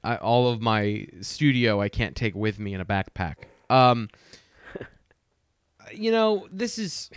all 0.02 0.48
of 0.48 0.60
my 0.60 1.06
studio 1.20 1.80
I 1.80 1.88
can't 1.88 2.16
take 2.16 2.34
with 2.34 2.58
me 2.58 2.74
in 2.74 2.80
a 2.80 2.84
backpack. 2.84 3.34
Um, 3.70 4.08
you 5.92 6.10
know, 6.10 6.48
this 6.50 6.78
is 6.78 7.10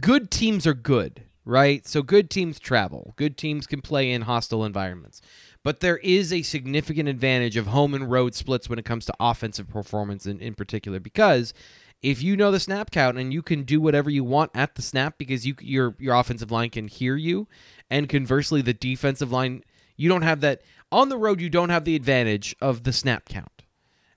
good 0.00 0.30
teams 0.30 0.66
are 0.66 0.74
good, 0.74 1.24
right? 1.44 1.86
So 1.86 2.02
good 2.02 2.30
teams 2.30 2.58
travel. 2.58 3.14
Good 3.16 3.36
teams 3.36 3.66
can 3.66 3.80
play 3.80 4.10
in 4.12 4.22
hostile 4.22 4.64
environments. 4.64 5.20
But 5.66 5.80
there 5.80 5.96
is 5.96 6.32
a 6.32 6.42
significant 6.42 7.08
advantage 7.08 7.56
of 7.56 7.66
home 7.66 7.92
and 7.92 8.08
road 8.08 8.36
splits 8.36 8.68
when 8.68 8.78
it 8.78 8.84
comes 8.84 9.04
to 9.06 9.14
offensive 9.18 9.68
performance 9.68 10.24
in, 10.24 10.38
in 10.38 10.54
particular 10.54 11.00
because 11.00 11.52
if 12.00 12.22
you 12.22 12.36
know 12.36 12.52
the 12.52 12.60
snap 12.60 12.92
count 12.92 13.18
and 13.18 13.32
you 13.32 13.42
can 13.42 13.64
do 13.64 13.80
whatever 13.80 14.08
you 14.08 14.22
want 14.22 14.52
at 14.54 14.76
the 14.76 14.82
snap 14.82 15.18
because 15.18 15.44
you 15.44 15.56
your 15.60 15.96
your 15.98 16.14
offensive 16.14 16.52
line 16.52 16.70
can 16.70 16.86
hear 16.86 17.16
you, 17.16 17.48
and 17.90 18.08
conversely 18.08 18.62
the 18.62 18.74
defensive 18.74 19.32
line 19.32 19.64
you 19.96 20.08
don't 20.08 20.22
have 20.22 20.40
that 20.40 20.62
on 20.92 21.08
the 21.08 21.18
road 21.18 21.40
you 21.40 21.50
don't 21.50 21.70
have 21.70 21.84
the 21.84 21.96
advantage 21.96 22.54
of 22.60 22.84
the 22.84 22.92
snap 22.92 23.28
count, 23.28 23.64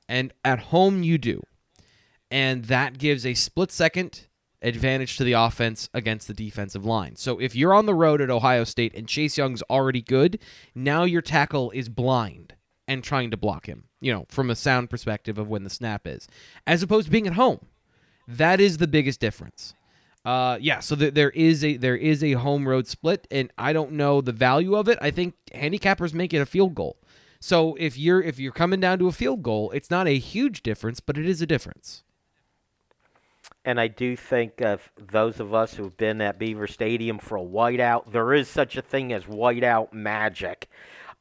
and 0.08 0.32
at 0.46 0.60
home 0.60 1.02
you 1.02 1.18
do, 1.18 1.42
and 2.30 2.66
that 2.66 3.00
gives 3.00 3.26
a 3.26 3.34
split 3.34 3.72
second 3.72 4.28
advantage 4.62 5.18
to 5.18 5.24
the 5.24 5.34
offense 5.34 5.90
against 5.94 6.28
the 6.28 6.34
defensive 6.34 6.86
line. 6.86 7.16
So 7.16 7.40
if 7.40 7.56
you're 7.56 7.74
on 7.74 7.86
the 7.86 7.94
road 7.94 8.22
at 8.22 8.30
Ohio 8.30 8.64
State 8.64 8.94
and 8.96 9.08
Chase 9.08 9.38
Young's 9.38 9.62
already 9.64 10.02
good, 10.02 10.40
now 10.76 11.04
your 11.04 11.22
tackle 11.22 11.72
is 11.72 11.90
blind 11.90 12.56
and 12.88 13.04
trying 13.04 13.32
to 13.32 13.38
block 13.38 13.68
him, 13.68 13.86
you 14.02 14.12
know, 14.12 14.26
from 14.30 14.50
a 14.50 14.56
sound 14.56 14.90
perspective 14.90 15.38
of 15.38 15.48
when 15.48 15.64
the 15.64 15.70
snap 15.70 16.08
is, 16.08 16.28
as 16.66 16.84
opposed 16.84 17.06
to 17.06 17.12
being 17.12 17.28
at 17.28 17.34
home. 17.34 17.60
That 18.28 18.60
is 18.60 18.78
the 18.78 18.88
biggest 18.88 19.20
difference. 19.20 19.74
Uh, 20.26 20.58
yeah, 20.60 20.80
so 20.80 20.96
th- 20.96 21.14
there 21.14 21.30
is 21.32 21.64
a 21.64 21.78
there 21.78 21.96
is 21.96 22.24
a 22.24 22.34
home 22.34 22.68
road 22.68 22.88
split, 22.88 23.28
and 23.32 23.52
I 23.58 23.74
don't 23.74 23.94
know 23.94 24.22
the 24.22 24.32
value 24.32 24.76
of 24.76 24.90
it. 24.90 25.00
I 25.02 25.12
think 25.12 25.36
handicappers 25.54 26.14
make 26.14 26.34
it 26.34 26.42
a 26.42 26.46
field 26.46 26.76
goal. 26.76 26.98
So 27.40 27.76
if 27.80 27.98
you're 27.98 28.22
if 28.22 28.38
you're 28.38 28.52
coming 28.52 28.80
down 28.82 29.00
to 29.00 29.08
a 29.08 29.14
field 29.14 29.44
goal, 29.44 29.72
it's 29.72 29.90
not 29.90 30.08
a 30.08 30.18
huge 30.18 30.62
difference, 30.62 31.00
but 31.00 31.18
it 31.18 31.26
is 31.26 31.42
a 31.42 31.48
difference. 31.48 32.04
And 33.70 33.80
I 33.80 33.88
do 33.88 34.16
think 34.16 34.62
of 34.62 34.92
those 34.98 35.40
of 35.40 35.54
us 35.54 35.76
who've 35.76 35.96
been 35.96 36.22
at 36.22 36.40
Beaver 36.40 36.66
Stadium 36.66 37.20
for 37.20 37.38
a 37.38 37.44
whiteout, 37.44 38.12
there 38.12 38.34
is 38.34 38.48
such 38.48 38.76
a 38.78 38.82
thing 38.82 39.14
as 39.14 39.26
whiteout 39.26 39.94
magic. 39.94 40.68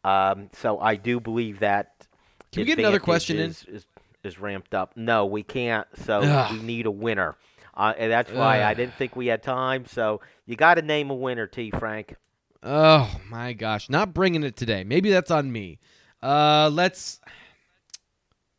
Um, 0.03 0.49
so 0.55 0.81
I 0.81 0.95
do 0.95 1.21
believe 1.21 1.59
that. 1.59 2.07
Can 2.51 2.63
we 2.63 2.65
get 2.65 2.79
another 2.79 3.01
question 3.01 3.37
is, 3.37 3.65
in? 3.65 3.75
Is, 3.75 3.87
is 4.25 4.39
ramped 4.39 4.73
up. 4.73 4.97
No, 4.97 5.27
we 5.27 5.43
can't. 5.43 5.87
So 6.07 6.21
Ugh. 6.21 6.53
we 6.53 6.63
need 6.63 6.87
a 6.87 6.91
winner. 6.91 7.37
Uh, 7.75 7.93
and 7.99 8.11
that's 8.11 8.33
why 8.33 8.63
I 8.63 8.73
didn't 8.73 8.95
think 8.95 9.15
we 9.15 9.27
had 9.27 9.43
time. 9.43 9.85
So 9.85 10.23
you 10.47 10.57
got 10.57 10.77
to 10.77 10.83
name 10.83 11.11
a 11.11 11.15
winner, 11.15 11.47
T. 11.47 11.71
Frank. 11.71 12.17
Oh 12.63 13.15
my 13.29 13.53
gosh, 13.53 13.91
not 13.91 14.15
bringing 14.15 14.43
it 14.43 14.57
today. 14.57 14.85
Maybe 14.85 15.11
that's 15.11 15.31
on 15.31 15.53
me. 15.53 15.81
Uh, 16.23 16.71
let's 16.73 17.21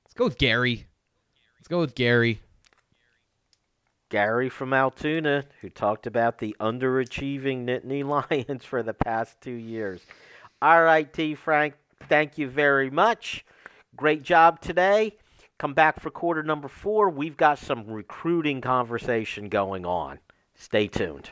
let's 0.05 0.13
go 0.13 0.25
with 0.25 0.37
Gary. 0.37 0.85
Let's 1.57 1.67
go 1.67 1.79
with 1.79 1.95
Gary. 1.95 2.39
Gary 4.09 4.49
from 4.49 4.73
Altoona, 4.73 5.45
who 5.61 5.69
talked 5.69 6.07
about 6.07 6.39
the 6.39 6.55
underachieving 6.59 7.65
Nittany 7.65 8.03
Lions 8.31 8.65
for 8.65 8.83
the 8.83 8.93
past 8.93 9.39
two 9.41 9.51
years. 9.51 10.01
All 10.61 10.83
right, 10.83 11.11
T. 11.11 11.35
Frank, 11.35 11.75
thank 12.09 12.37
you 12.37 12.49
very 12.49 12.89
much. 12.89 13.45
Great 13.95 14.23
job 14.23 14.59
today. 14.59 15.15
Come 15.57 15.73
back 15.73 15.99
for 15.99 16.09
quarter 16.09 16.41
number 16.41 16.67
four. 16.67 17.09
We've 17.09 17.37
got 17.37 17.59
some 17.59 17.85
recruiting 17.85 18.61
conversation 18.61 19.49
going 19.49 19.85
on. 19.85 20.19
Stay 20.55 20.87
tuned. 20.87 21.29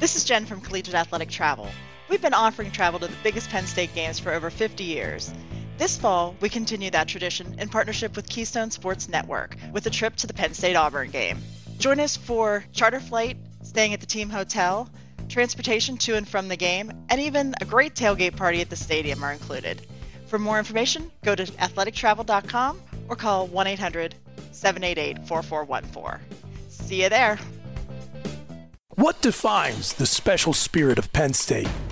This 0.00 0.16
is 0.16 0.24
Jen 0.24 0.44
from 0.44 0.60
Collegiate 0.60 0.94
Athletic 0.94 1.30
Travel. 1.30 1.68
We've 2.10 2.20
been 2.20 2.34
offering 2.34 2.70
travel 2.70 3.00
to 3.00 3.06
the 3.06 3.16
biggest 3.22 3.48
Penn 3.48 3.66
State 3.66 3.94
games 3.94 4.18
for 4.18 4.32
over 4.32 4.50
50 4.50 4.84
years. 4.84 5.32
This 5.76 5.96
fall, 5.96 6.36
we 6.40 6.48
continue 6.48 6.90
that 6.90 7.08
tradition 7.08 7.56
in 7.58 7.68
partnership 7.68 8.14
with 8.14 8.28
Keystone 8.28 8.70
Sports 8.70 9.08
Network 9.08 9.56
with 9.72 9.84
a 9.86 9.90
trip 9.90 10.14
to 10.16 10.28
the 10.28 10.34
Penn 10.34 10.54
State 10.54 10.76
Auburn 10.76 11.10
game. 11.10 11.38
Join 11.78 11.98
us 11.98 12.16
for 12.16 12.64
charter 12.72 13.00
flight, 13.00 13.36
staying 13.62 13.92
at 13.92 14.00
the 14.00 14.06
team 14.06 14.30
hotel, 14.30 14.88
transportation 15.28 15.96
to 15.98 16.14
and 16.14 16.28
from 16.28 16.46
the 16.46 16.56
game, 16.56 16.92
and 17.08 17.20
even 17.20 17.54
a 17.60 17.64
great 17.64 17.94
tailgate 17.94 18.36
party 18.36 18.60
at 18.60 18.70
the 18.70 18.76
stadium 18.76 19.24
are 19.24 19.32
included. 19.32 19.84
For 20.28 20.38
more 20.38 20.60
information, 20.60 21.10
go 21.24 21.34
to 21.34 21.44
athletictravel.com 21.44 22.80
or 23.08 23.16
call 23.16 23.48
1 23.48 23.66
800 23.66 24.14
788 24.52 25.26
4414. 25.26 26.20
See 26.68 27.02
you 27.02 27.08
there. 27.08 27.38
What 28.94 29.20
defines 29.20 29.94
the 29.94 30.06
special 30.06 30.52
spirit 30.52 30.98
of 31.00 31.12
Penn 31.12 31.34
State? 31.34 31.68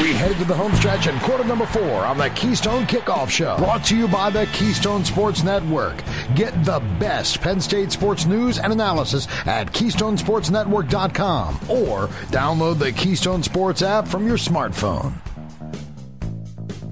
We 0.00 0.14
headed 0.14 0.38
to 0.38 0.44
the 0.46 0.54
home 0.54 0.74
stretch 0.74 1.06
in 1.06 1.18
quarter 1.20 1.44
number 1.44 1.66
four 1.66 2.06
on 2.06 2.16
the 2.16 2.30
Keystone 2.30 2.86
Kickoff 2.86 3.28
Show. 3.28 3.58
Brought 3.58 3.84
to 3.84 3.96
you 3.96 4.08
by 4.08 4.30
the 4.30 4.46
Keystone 4.46 5.04
Sports 5.04 5.42
Network. 5.42 6.02
Get 6.34 6.64
the 6.64 6.80
best 6.98 7.42
Penn 7.42 7.60
State 7.60 7.92
sports 7.92 8.24
news 8.24 8.58
and 8.58 8.72
analysis 8.72 9.28
at 9.44 9.70
KeystonesportsNetwork.com 9.72 11.54
or 11.68 12.08
download 12.30 12.78
the 12.78 12.90
Keystone 12.92 13.42
Sports 13.42 13.82
app 13.82 14.08
from 14.08 14.26
your 14.26 14.38
smartphone. 14.38 15.12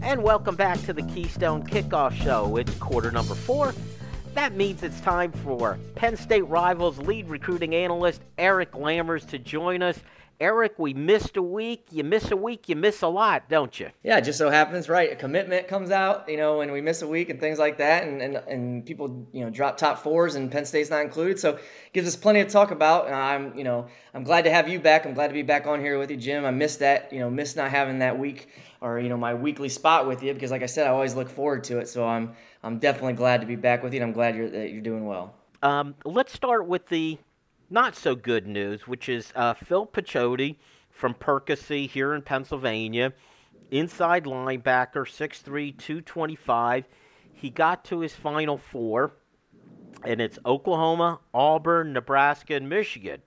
And 0.03 0.23
welcome 0.23 0.57
back 0.57 0.79
to 0.83 0.93
the 0.93 1.03
Keystone 1.03 1.63
Kickoff 1.67 2.13
Show. 2.13 2.57
It's 2.57 2.75
quarter 2.75 3.11
number 3.11 3.35
four. 3.35 3.73
That 4.35 4.55
means 4.55 4.83
it's 4.83 5.01
time 5.01 5.33
for 5.33 5.79
Penn 5.95 6.19
State 6.19 6.47
Rivals 6.47 6.99
lead 6.99 7.29
recruiting 7.29 7.75
analyst 7.75 8.21
Eric 8.37 8.73
Lammers 8.73 9.27
to 9.29 9.39
join 9.39 9.81
us. 9.83 9.99
Eric, 10.41 10.79
we 10.79 10.95
missed 10.95 11.37
a 11.37 11.43
week. 11.43 11.85
You 11.91 12.03
miss 12.03 12.31
a 12.31 12.37
week, 12.37 12.67
you 12.67 12.75
miss 12.75 13.03
a 13.03 13.09
lot, 13.09 13.51
don't 13.51 13.79
you? 13.79 13.91
Yeah, 14.03 14.17
it 14.17 14.23
just 14.23 14.39
so 14.39 14.49
happens, 14.49 14.89
right? 14.89 15.13
A 15.13 15.17
commitment 15.17 15.69
comes 15.69 15.91
out, 15.91 16.31
you 16.31 16.39
know, 16.39 16.57
when 16.57 16.73
we 16.73 16.81
miss 16.81 17.03
a 17.03 17.07
week 17.07 17.29
and 17.29 17.39
things 17.39 17.59
like 17.59 17.77
that, 17.77 18.05
and, 18.05 18.23
and, 18.23 18.37
and 18.37 18.87
people, 18.87 19.29
you 19.33 19.45
know, 19.45 19.51
drop 19.51 19.77
top 19.77 19.99
fours 19.99 20.37
and 20.37 20.51
Penn 20.51 20.65
State's 20.65 20.89
not 20.89 21.03
included. 21.03 21.39
So 21.39 21.59
gives 21.93 22.09
us 22.09 22.17
plenty 22.17 22.43
to 22.43 22.49
talk 22.49 22.71
about. 22.71 23.05
And 23.05 23.15
I'm, 23.15 23.55
you 23.55 23.65
know, 23.65 23.87
I'm 24.15 24.25
glad 24.25 24.45
to 24.45 24.51
have 24.51 24.67
you 24.67 24.81
back. 24.81 25.05
I'm 25.05 25.13
glad 25.13 25.29
to 25.29 25.35
be 25.35 25.43
back 25.43 25.67
on 25.67 25.79
here 25.79 25.99
with 25.99 26.11
you, 26.11 26.17
Jim. 26.17 26.47
I 26.47 26.53
missed 26.53 26.79
that, 26.79 27.13
you 27.13 27.19
know, 27.19 27.29
missed 27.29 27.57
not 27.57 27.71
having 27.71 27.99
that 27.99 28.19
week 28.19 28.49
or, 28.81 28.99
you 28.99 29.11
know, 29.11 29.19
my 29.19 29.35
weekly 29.35 29.69
spot 29.69 30.07
with 30.07 30.23
you 30.23 30.33
because 30.33 30.51
like 30.51 30.63
I 30.63 30.67
said, 30.67 30.87
I 30.87 30.91
always 30.91 31.15
look 31.15 31.29
forward 31.29 31.65
to 31.65 31.81
it. 31.81 31.89
So 31.89 32.07
I'm 32.07 32.33
I'm 32.63 32.79
definitely 32.79 33.13
glad 33.13 33.43
to 33.43 33.47
be 33.47 33.57
back 33.57 33.83
with 33.83 33.93
you 33.93 34.01
and 34.01 34.09
I'm 34.09 34.15
glad 34.15 34.37
you're 34.37 34.49
that 34.49 34.71
you're 34.71 34.81
doing 34.81 35.05
well. 35.05 35.35
Um, 35.63 35.95
let's 36.07 36.33
start 36.33 36.67
with 36.67 36.87
the 36.89 37.19
not 37.71 37.95
so 37.95 38.15
good 38.15 38.47
news, 38.47 38.87
which 38.87 39.09
is 39.09 39.33
uh, 39.37 39.55
Phil 39.55 39.87
Picciotti 39.87 40.57
from 40.91 41.15
Percy 41.15 41.87
here 41.87 42.15
in 42.15 42.23
Pennsylvania, 42.23 43.13
inside 43.71 44.25
linebacker, 44.25 45.07
6'3", 45.07 45.77
225. 45.79 46.85
He 47.33 47.49
got 47.49 47.85
to 47.87 48.01
his 48.01 48.15
final 48.15 48.59
four, 48.59 49.13
and 50.05 50.21
it's 50.21 50.39
Oklahoma, 50.45 51.21
Auburn, 51.33 51.93
Nebraska, 51.93 52.55
and 52.55 52.69
Michigan. 52.69 53.23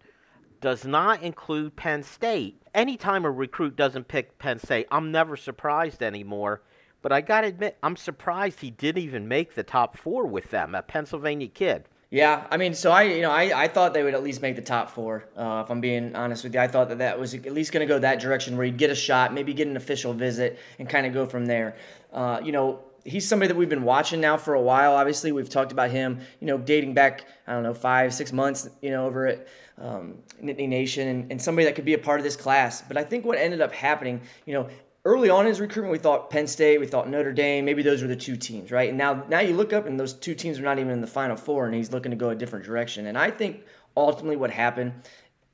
Does 0.61 0.85
not 0.85 1.23
include 1.23 1.75
Penn 1.75 2.03
State. 2.03 2.61
Anytime 2.73 3.25
a 3.25 3.31
recruit 3.31 3.75
doesn't 3.75 4.07
pick 4.07 4.37
Penn 4.39 4.59
State, 4.59 4.87
I'm 4.91 5.11
never 5.11 5.35
surprised 5.35 6.03
anymore. 6.03 6.61
But 7.01 7.11
I 7.11 7.21
got 7.21 7.41
to 7.41 7.47
admit, 7.47 7.77
I'm 7.83 7.97
surprised 7.97 8.61
he 8.61 8.71
didn't 8.71 9.03
even 9.03 9.27
make 9.27 9.55
the 9.55 9.63
top 9.63 9.97
four 9.97 10.25
with 10.25 10.51
them, 10.51 10.73
a 10.73 10.81
Pennsylvania 10.81 11.49
kid. 11.49 11.89
Yeah, 12.14 12.45
I 12.51 12.57
mean, 12.57 12.76
so 12.76 12.91
I, 12.91 13.01
you 13.01 13.24
know, 13.24 13.32
I, 13.32 13.64
I 13.64 13.68
thought 13.68 13.95
they 13.95 14.03
would 14.03 14.14
at 14.14 14.22
least 14.22 14.39
make 14.39 14.55
the 14.55 14.61
top 14.61 14.91
four. 14.91 15.26
Uh, 15.36 15.64
if 15.66 15.72
I'm 15.72 15.82
being 15.82 16.16
honest 16.16 16.43
with 16.43 16.53
you, 16.53 16.59
I 16.59 16.68
thought 16.68 16.89
that 16.89 16.99
that 16.99 17.20
was 17.20 17.34
at 17.34 17.51
least 17.51 17.72
going 17.72 17.82
to 17.82 17.91
go 17.91 17.97
that 17.97 18.20
direction 18.20 18.55
where 18.55 18.68
he'd 18.68 18.78
get 18.78 18.91
a 18.91 18.95
shot, 18.95 19.34
maybe 19.34 19.51
get 19.51 19.68
an 19.68 19.76
official 19.76 20.14
visit, 20.14 20.59
and 20.78 20.88
kind 20.88 21.07
of 21.07 21.14
go 21.14 21.26
from 21.26 21.47
there. 21.47 21.76
Uh, 22.14 22.39
you 22.43 22.51
know, 22.51 22.82
he's 23.03 23.28
somebody 23.28 23.47
that 23.47 23.55
we've 23.55 23.68
been 23.68 23.82
watching 23.82 24.22
now 24.22 24.38
for 24.38 24.53
a 24.53 24.61
while. 24.61 24.93
Obviously, 24.93 25.32
we've 25.32 25.49
talked 25.49 25.72
about 25.72 25.89
him, 25.89 26.20
you 26.39 26.45
know, 26.45 26.59
dating 26.59 26.93
back, 26.93 27.26
I 27.47 27.53
don't 27.53 27.64
know, 27.64 27.74
five, 27.74 28.14
six 28.14 28.32
months, 28.32 28.70
you 28.80 28.91
know, 28.91 29.07
over 29.07 29.26
at 29.26 29.47
um, 29.80 30.20
Nittany 30.39 30.70
Nation, 30.70 31.07
and, 31.07 31.32
and 31.32 31.41
somebody 31.41 31.66
that 31.66 31.74
could 31.74 31.84
be 31.84 31.95
a 31.95 31.97
part 31.97 32.20
of 32.20 32.24
this 32.24 32.36
class. 32.36 32.84
But 32.84 32.95
I 32.95 33.03
think 33.03 33.26
what 33.26 33.39
ended 33.39 33.59
up 33.59 33.72
happening, 33.72 34.22
you 34.45 34.53
know, 34.53 34.70
early 35.06 35.30
on 35.30 35.41
in 35.41 35.47
his 35.47 35.60
recruitment, 35.60 35.91
we 35.91 35.97
thought 35.97 36.30
Penn 36.30 36.47
State, 36.47 36.80
we 36.80 36.88
thought 36.88 37.10
Notre 37.10 37.34
Dame, 37.34 37.66
maybe 37.66 37.84
those 37.84 38.01
were 38.01 38.08
the 38.08 38.16
two 38.16 38.38
teams, 38.38 38.72
right? 38.72 38.89
And 38.89 38.97
now, 38.97 39.24
now 39.28 39.41
you 39.41 39.54
look 39.54 39.74
up 39.74 39.86
and 39.86 39.99
those 39.99 40.14
two 40.14 40.34
teams 40.34 40.60
are 40.60 40.64
not 40.64 40.80
even 40.80 40.91
in 40.91 41.01
the 41.01 41.08
Final 41.08 41.36
Four, 41.36 41.66
and 41.66 41.76
he's 41.76 41.91
looking 41.91 42.12
to 42.12 42.16
go 42.16 42.30
a 42.30 42.36
different 42.36 42.66
direction. 42.66 43.08
And 43.08 43.18
I 43.18 43.30
think 43.30 43.64
ultimately 43.97 44.38
what 44.38 44.49
happened 44.49 44.93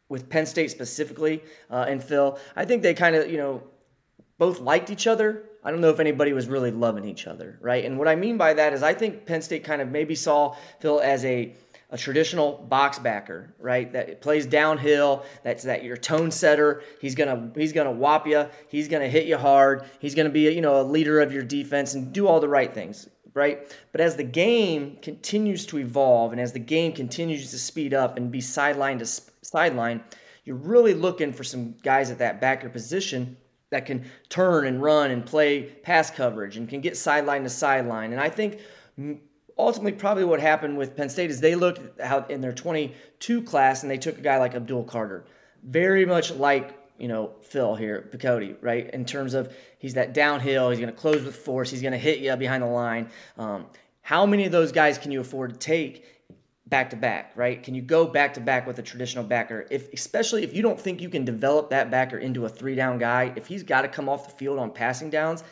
with 0.07 0.29
Penn 0.29 0.45
State 0.45 0.71
specifically 0.71 1.43
uh, 1.69 1.85
and 1.87 2.03
Phil, 2.03 2.37
I 2.55 2.65
think 2.65 2.83
they 2.83 2.93
kind 2.93 3.15
of, 3.15 3.29
you 3.29 3.37
know, 3.37 3.63
both 4.37 4.59
liked 4.59 4.89
each 4.89 5.07
other. 5.07 5.43
I 5.63 5.71
don't 5.71 5.81
know 5.81 5.89
if 5.89 5.99
anybody 5.99 6.31
was 6.31 6.47
really 6.47 6.71
loving 6.71 7.05
each 7.05 7.27
other, 7.27 7.57
right? 7.59 7.83
And 7.83 7.97
what 7.97 8.07
I 8.07 8.15
mean 8.15 8.37
by 8.37 8.53
that 8.53 8.71
is 8.73 8.81
I 8.81 8.93
think 8.93 9.25
Penn 9.25 9.41
State 9.41 9.63
kind 9.63 9.81
of 9.81 9.89
maybe 9.89 10.15
saw 10.15 10.55
Phil 10.79 11.01
as 11.01 11.25
a 11.25 11.53
a 11.91 11.97
traditional 11.97 12.53
box 12.69 12.99
backer, 12.99 13.53
right? 13.59 13.91
That 13.91 14.21
plays 14.21 14.45
downhill. 14.45 15.25
That's 15.43 15.63
that 15.63 15.83
your 15.83 15.97
tone 15.97 16.29
setter. 16.29 16.83
He's 17.01 17.15
gonna 17.15 17.51
he's 17.55 17.73
gonna 17.73 17.91
whop 17.91 18.27
you. 18.27 18.47
He's 18.67 18.87
gonna 18.87 19.07
hit 19.07 19.25
you 19.25 19.37
hard. 19.37 19.85
He's 19.99 20.13
gonna 20.13 20.29
be 20.29 20.51
you 20.51 20.61
know 20.61 20.81
a 20.81 20.83
leader 20.83 21.19
of 21.19 21.33
your 21.33 21.43
defense 21.43 21.95
and 21.95 22.13
do 22.13 22.27
all 22.27 22.39
the 22.39 22.47
right 22.47 22.73
things, 22.73 23.09
right? 23.33 23.75
But 23.91 24.01
as 24.01 24.15
the 24.15 24.23
game 24.23 24.97
continues 25.01 25.65
to 25.67 25.79
evolve 25.79 26.31
and 26.31 26.39
as 26.39 26.53
the 26.53 26.59
game 26.59 26.93
continues 26.93 27.49
to 27.51 27.57
speed 27.57 27.93
up 27.93 28.17
and 28.17 28.31
be 28.31 28.41
sideline 28.41 28.99
to 28.99 29.05
sideline, 29.41 30.03
you're 30.45 30.57
really 30.57 30.93
looking 30.93 31.33
for 31.33 31.43
some 31.43 31.75
guys 31.81 32.11
at 32.11 32.19
that 32.19 32.39
backer 32.39 32.69
position 32.69 33.35
that 33.71 33.85
can 33.85 34.05
turn 34.29 34.65
and 34.67 34.81
run 34.81 35.11
and 35.11 35.25
play 35.25 35.63
pass 35.63 36.09
coverage 36.11 36.57
and 36.57 36.69
can 36.69 36.81
get 36.81 36.97
sideline 36.97 37.43
to 37.43 37.49
sideline. 37.49 38.11
And 38.11 38.21
I 38.21 38.29
think 38.29 38.59
ultimately 39.59 39.91
probably 39.91 40.23
what 40.23 40.39
happened 40.39 40.77
with 40.77 40.95
Penn 40.95 41.09
State 41.09 41.29
is 41.29 41.41
they 41.41 41.53
looked 41.53 41.99
out 41.99 42.31
in 42.31 42.41
their 42.41 42.53
22 42.53 43.43
class 43.43 43.83
and 43.83 43.91
they 43.91 43.97
took 43.97 44.17
a 44.17 44.21
guy 44.21 44.37
like 44.37 44.55
Abdul 44.55 44.85
Carter, 44.85 45.25
very 45.63 46.05
much 46.05 46.31
like 46.31 46.75
you 46.97 47.07
know 47.07 47.31
Phil 47.41 47.75
here, 47.75 48.09
Picciotti, 48.11 48.55
right? 48.61 48.89
In 48.91 49.05
terms 49.05 49.33
of 49.33 49.53
he's 49.77 49.93
that 49.93 50.13
downhill, 50.13 50.69
he's 50.69 50.79
going 50.79 50.91
to 50.91 50.99
close 50.99 51.23
with 51.23 51.35
force, 51.35 51.69
he's 51.69 51.81
going 51.81 51.91
to 51.91 51.99
hit 51.99 52.19
you 52.19 52.35
behind 52.37 52.63
the 52.63 52.67
line. 52.67 53.09
Um, 53.37 53.67
how 54.01 54.25
many 54.25 54.45
of 54.45 54.51
those 54.51 54.71
guys 54.71 54.97
can 54.97 55.11
you 55.11 55.19
afford 55.19 55.53
to 55.53 55.59
take 55.59 56.05
back 56.65 56.91
to 56.91 56.95
back, 56.95 57.33
right? 57.35 57.61
Can 57.61 57.75
you 57.75 57.81
go 57.81 58.05
back 58.05 58.35
to 58.35 58.39
back 58.39 58.65
with 58.65 58.79
a 58.79 58.83
traditional 58.83 59.23
backer? 59.23 59.67
If 59.69 59.91
especially 59.93 60.43
if 60.43 60.53
you 60.53 60.61
don't 60.61 60.79
think 60.79 61.01
you 61.01 61.09
can 61.09 61.25
develop 61.25 61.69
that 61.71 61.91
backer 61.91 62.17
into 62.17 62.45
a 62.45 62.49
three 62.49 62.75
down 62.75 62.97
guy, 62.97 63.33
if 63.35 63.47
he's 63.47 63.63
got 63.63 63.81
to 63.81 63.87
come 63.87 64.07
off 64.07 64.27
the 64.27 64.35
field 64.35 64.59
on 64.59 64.71
passing 64.71 65.09
downs, 65.09 65.43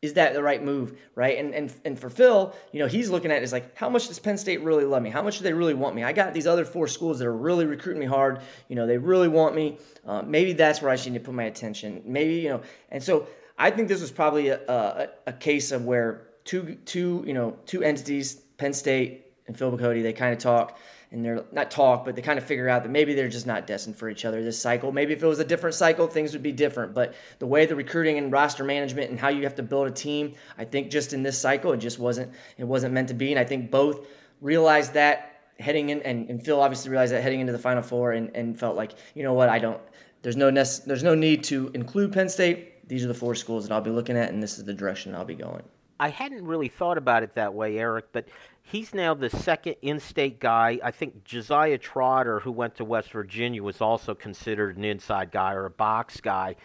is 0.00 0.14
that 0.14 0.32
the 0.32 0.42
right 0.42 0.62
move, 0.62 0.96
right? 1.16 1.38
And 1.38 1.54
and 1.54 1.74
and 1.84 1.98
for 1.98 2.08
Phil, 2.08 2.54
you 2.72 2.78
know, 2.78 2.86
he's 2.86 3.10
looking 3.10 3.32
at 3.32 3.42
it 3.42 3.52
like, 3.52 3.76
how 3.76 3.88
much 3.88 4.06
does 4.08 4.18
Penn 4.18 4.38
State 4.38 4.62
really 4.62 4.84
love 4.84 5.02
me? 5.02 5.10
How 5.10 5.22
much 5.22 5.38
do 5.38 5.44
they 5.44 5.52
really 5.52 5.74
want 5.74 5.96
me? 5.96 6.04
I 6.04 6.12
got 6.12 6.32
these 6.32 6.46
other 6.46 6.64
four 6.64 6.86
schools 6.86 7.18
that 7.18 7.26
are 7.26 7.36
really 7.36 7.66
recruiting 7.66 8.00
me 8.00 8.06
hard. 8.06 8.40
You 8.68 8.76
know, 8.76 8.86
they 8.86 8.98
really 8.98 9.28
want 9.28 9.56
me. 9.56 9.78
Uh, 10.06 10.22
maybe 10.22 10.52
that's 10.52 10.80
where 10.80 10.90
I 10.90 10.96
should 10.96 11.12
need 11.12 11.18
to 11.18 11.24
put 11.24 11.34
my 11.34 11.44
attention. 11.44 12.02
Maybe 12.04 12.34
you 12.34 12.48
know, 12.48 12.62
and 12.90 13.02
so 13.02 13.26
I 13.58 13.72
think 13.72 13.88
this 13.88 14.00
was 14.00 14.12
probably 14.12 14.48
a, 14.48 14.60
a, 14.68 15.08
a 15.26 15.32
case 15.32 15.72
of 15.72 15.84
where 15.84 16.28
two 16.44 16.76
two 16.84 17.24
you 17.26 17.34
know 17.34 17.58
two 17.66 17.82
entities, 17.82 18.34
Penn 18.56 18.72
State 18.72 19.26
and 19.48 19.58
Phil 19.58 19.72
Picciotti, 19.72 20.02
they 20.02 20.12
kind 20.12 20.32
of 20.32 20.38
talk 20.38 20.78
and 21.10 21.24
they're 21.24 21.44
not 21.52 21.70
talk, 21.70 22.04
but 22.04 22.14
they 22.14 22.22
kind 22.22 22.38
of 22.38 22.44
figure 22.44 22.68
out 22.68 22.82
that 22.82 22.90
maybe 22.90 23.14
they're 23.14 23.28
just 23.28 23.46
not 23.46 23.66
destined 23.66 23.96
for 23.96 24.10
each 24.10 24.24
other 24.24 24.44
this 24.44 24.60
cycle. 24.60 24.92
Maybe 24.92 25.14
if 25.14 25.22
it 25.22 25.26
was 25.26 25.38
a 25.38 25.44
different 25.44 25.74
cycle, 25.74 26.06
things 26.06 26.32
would 26.34 26.42
be 26.42 26.52
different. 26.52 26.94
But 26.94 27.14
the 27.38 27.46
way 27.46 27.64
the 27.64 27.76
recruiting 27.76 28.18
and 28.18 28.30
roster 28.30 28.62
management 28.62 29.10
and 29.10 29.18
how 29.18 29.28
you 29.28 29.42
have 29.44 29.54
to 29.54 29.62
build 29.62 29.88
a 29.88 29.90
team, 29.90 30.34
I 30.58 30.64
think 30.64 30.90
just 30.90 31.14
in 31.14 31.22
this 31.22 31.38
cycle, 31.38 31.72
it 31.72 31.78
just 31.78 31.98
wasn't 31.98 32.32
it 32.58 32.64
wasn't 32.64 32.92
meant 32.92 33.08
to 33.08 33.14
be. 33.14 33.30
And 33.30 33.38
I 33.38 33.44
think 33.44 33.70
both 33.70 34.06
realized 34.40 34.92
that 34.94 35.38
heading 35.58 35.88
in, 35.90 36.02
and, 36.02 36.28
and 36.28 36.44
Phil 36.44 36.60
obviously 36.60 36.90
realized 36.90 37.12
that 37.12 37.22
heading 37.22 37.40
into 37.40 37.52
the 37.52 37.58
Final 37.58 37.82
Four, 37.82 38.12
and, 38.12 38.34
and 38.36 38.58
felt 38.58 38.76
like 38.76 38.92
you 39.14 39.22
know 39.22 39.32
what, 39.32 39.48
I 39.48 39.58
don't. 39.58 39.80
There's 40.22 40.36
no 40.36 40.50
there's 40.50 41.02
no 41.02 41.14
need 41.14 41.44
to 41.44 41.70
include 41.74 42.12
Penn 42.12 42.28
State. 42.28 42.86
These 42.88 43.04
are 43.04 43.08
the 43.08 43.14
four 43.14 43.34
schools 43.34 43.66
that 43.66 43.74
I'll 43.74 43.80
be 43.80 43.90
looking 43.90 44.16
at, 44.16 44.30
and 44.30 44.42
this 44.42 44.58
is 44.58 44.64
the 44.64 44.74
direction 44.74 45.14
I'll 45.14 45.24
be 45.24 45.34
going. 45.34 45.62
I 46.00 46.10
hadn't 46.10 46.44
really 46.44 46.68
thought 46.68 46.98
about 46.98 47.22
it 47.22 47.34
that 47.34 47.54
way, 47.54 47.78
Eric, 47.78 48.06
but 48.12 48.28
he's 48.62 48.94
now 48.94 49.14
the 49.14 49.30
second 49.30 49.76
in-state 49.82 50.38
guy. 50.38 50.78
I 50.82 50.90
think 50.90 51.24
Josiah 51.24 51.78
Trotter, 51.78 52.40
who 52.40 52.52
went 52.52 52.76
to 52.76 52.84
West 52.84 53.10
Virginia, 53.10 53.62
was 53.62 53.80
also 53.80 54.14
considered 54.14 54.76
an 54.76 54.84
inside 54.84 55.32
guy 55.32 55.54
or 55.54 55.64
a 55.64 55.70
box 55.70 56.20
guy. 56.20 56.56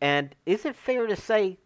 And 0.00 0.34
is 0.46 0.64
it 0.64 0.76
fair 0.76 1.06
to 1.06 1.16
say, 1.16 1.58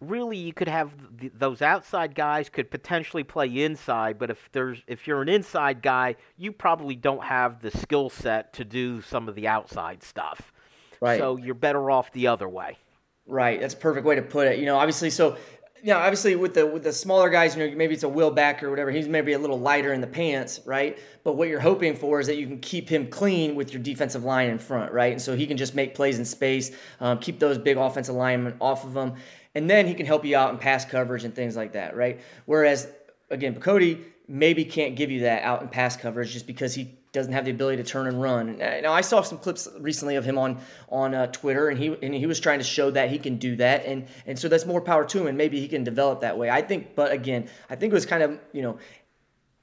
really, 0.00 0.36
you 0.36 0.52
could 0.52 0.68
have 0.68 0.92
th- 1.20 1.32
those 1.36 1.62
outside 1.62 2.14
guys 2.14 2.48
could 2.48 2.70
potentially 2.70 3.24
play 3.24 3.64
inside, 3.64 4.18
but 4.18 4.30
if 4.30 4.48
there's 4.52 4.82
if 4.86 5.06
you're 5.06 5.22
an 5.22 5.28
inside 5.28 5.82
guy, 5.82 6.16
you 6.36 6.52
probably 6.52 6.96
don't 6.96 7.22
have 7.24 7.60
the 7.60 7.70
skill 7.70 8.10
set 8.10 8.52
to 8.54 8.64
do 8.64 9.02
some 9.02 9.28
of 9.28 9.34
the 9.34 9.46
outside 9.46 10.02
stuff. 10.02 10.52
Right. 11.00 11.18
So 11.18 11.36
you're 11.36 11.54
better 11.54 11.90
off 11.90 12.10
the 12.12 12.26
other 12.26 12.48
way. 12.48 12.78
Right. 13.26 13.60
That's 13.60 13.74
a 13.74 13.76
perfect 13.76 14.06
way 14.06 14.14
to 14.14 14.22
put 14.22 14.48
it. 14.48 14.58
You 14.58 14.66
know, 14.66 14.78
obviously, 14.78 15.10
so 15.10 15.36
know, 15.84 15.98
obviously 15.98 16.34
with 16.36 16.54
the 16.54 16.66
with 16.66 16.82
the 16.82 16.92
smaller 16.92 17.30
guys, 17.30 17.56
you 17.56 17.68
know, 17.68 17.76
maybe 17.76 17.94
it's 17.94 18.02
a 18.02 18.08
Will 18.08 18.30
Beck 18.30 18.62
or 18.62 18.70
whatever. 18.70 18.90
He's 18.90 19.08
maybe 19.08 19.32
a 19.32 19.38
little 19.38 19.58
lighter 19.58 19.92
in 19.92 20.00
the 20.00 20.06
pants, 20.06 20.60
right? 20.64 20.98
But 21.24 21.36
what 21.36 21.48
you're 21.48 21.60
hoping 21.60 21.96
for 21.96 22.20
is 22.20 22.26
that 22.26 22.36
you 22.36 22.46
can 22.46 22.58
keep 22.58 22.88
him 22.88 23.08
clean 23.08 23.54
with 23.54 23.72
your 23.72 23.82
defensive 23.82 24.24
line 24.24 24.50
in 24.50 24.58
front, 24.58 24.92
right? 24.92 25.12
And 25.12 25.22
so 25.22 25.36
he 25.36 25.46
can 25.46 25.56
just 25.56 25.74
make 25.74 25.94
plays 25.94 26.18
in 26.18 26.24
space, 26.24 26.70
um, 27.00 27.18
keep 27.18 27.38
those 27.38 27.58
big 27.58 27.76
offensive 27.76 28.14
linemen 28.14 28.56
off 28.60 28.84
of 28.84 28.96
him, 28.96 29.14
and 29.54 29.70
then 29.70 29.86
he 29.86 29.94
can 29.94 30.06
help 30.06 30.24
you 30.24 30.36
out 30.36 30.50
in 30.50 30.58
pass 30.58 30.84
coverage 30.84 31.24
and 31.24 31.34
things 31.34 31.56
like 31.56 31.72
that, 31.72 31.96
right? 31.96 32.20
Whereas 32.46 32.88
again, 33.30 33.58
Cody 33.60 34.04
maybe 34.26 34.64
can't 34.64 34.96
give 34.96 35.10
you 35.10 35.20
that 35.20 35.42
out 35.42 35.62
in 35.62 35.68
pass 35.68 35.96
coverage 35.96 36.32
just 36.32 36.46
because 36.46 36.74
he 36.74 36.97
doesn't 37.12 37.32
have 37.32 37.44
the 37.44 37.50
ability 37.50 37.82
to 37.82 37.88
turn 37.88 38.06
and 38.06 38.20
run. 38.20 38.58
Now 38.58 38.92
I 38.92 39.00
saw 39.00 39.22
some 39.22 39.38
clips 39.38 39.68
recently 39.78 40.16
of 40.16 40.24
him 40.24 40.38
on 40.38 40.58
on 40.88 41.14
uh, 41.14 41.26
Twitter, 41.28 41.68
and 41.68 41.78
he 41.78 41.96
and 42.02 42.14
he 42.14 42.26
was 42.26 42.38
trying 42.40 42.58
to 42.58 42.64
show 42.64 42.90
that 42.90 43.10
he 43.10 43.18
can 43.18 43.36
do 43.36 43.56
that, 43.56 43.86
and 43.86 44.06
and 44.26 44.38
so 44.38 44.48
that's 44.48 44.66
more 44.66 44.80
power 44.80 45.04
to 45.06 45.20
him, 45.20 45.26
and 45.26 45.38
maybe 45.38 45.60
he 45.60 45.68
can 45.68 45.84
develop 45.84 46.20
that 46.20 46.36
way. 46.36 46.50
I 46.50 46.62
think, 46.62 46.94
but 46.94 47.12
again, 47.12 47.48
I 47.70 47.76
think 47.76 47.92
it 47.92 47.94
was 47.94 48.06
kind 48.06 48.22
of 48.22 48.38
you 48.52 48.62
know, 48.62 48.78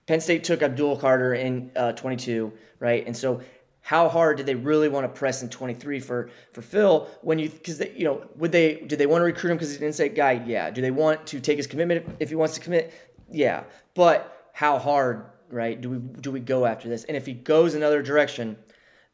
Penn 0.08 0.22
State 0.22 0.44
took 0.44 0.62
Abdul 0.62 0.98
Carter 0.98 1.34
in 1.34 1.72
uh, 1.76 1.92
22, 1.94 2.52
right, 2.80 3.06
and 3.06 3.16
so. 3.16 3.42
How 3.88 4.10
hard 4.10 4.38
did 4.38 4.48
they 4.48 4.56
really 4.56 4.90
want 4.90 5.04
to 5.04 5.10
press 5.10 5.44
in 5.44 5.50
23 5.50 6.00
for 6.00 6.32
for 6.54 6.64
Phil 6.64 7.08
when 7.22 7.38
you 7.38 7.52
because 7.52 7.80
you 7.96 8.06
know 8.06 8.26
would 8.36 8.52
they 8.52 8.78
did 8.78 8.98
they 8.98 9.06
want 9.06 9.22
to 9.22 9.26
recruit 9.26 9.52
him 9.52 9.58
because 9.58 9.70
he's 9.70 9.78
an 9.78 9.86
inside 9.86 10.16
guy 10.16 10.44
yeah 10.44 10.72
do 10.72 10.82
they 10.82 10.90
want 10.90 11.28
to 11.28 11.40
take 11.40 11.58
his 11.58 11.68
commitment 11.68 12.04
if 12.20 12.30
he 12.30 12.36
wants 12.36 12.56
to 12.56 12.62
commit 12.62 12.92
yeah 13.30 13.64
but 13.94 14.50
how 14.54 14.80
hard 14.80 15.26
right? 15.50 15.80
Do 15.80 15.90
we 15.90 15.98
do 15.98 16.32
we 16.32 16.40
go 16.40 16.66
after 16.66 16.90
this? 16.90 17.04
And 17.06 17.16
if 17.16 17.26
he 17.26 17.34
goes 17.34 17.76
another 17.76 18.02
direction, 18.02 18.58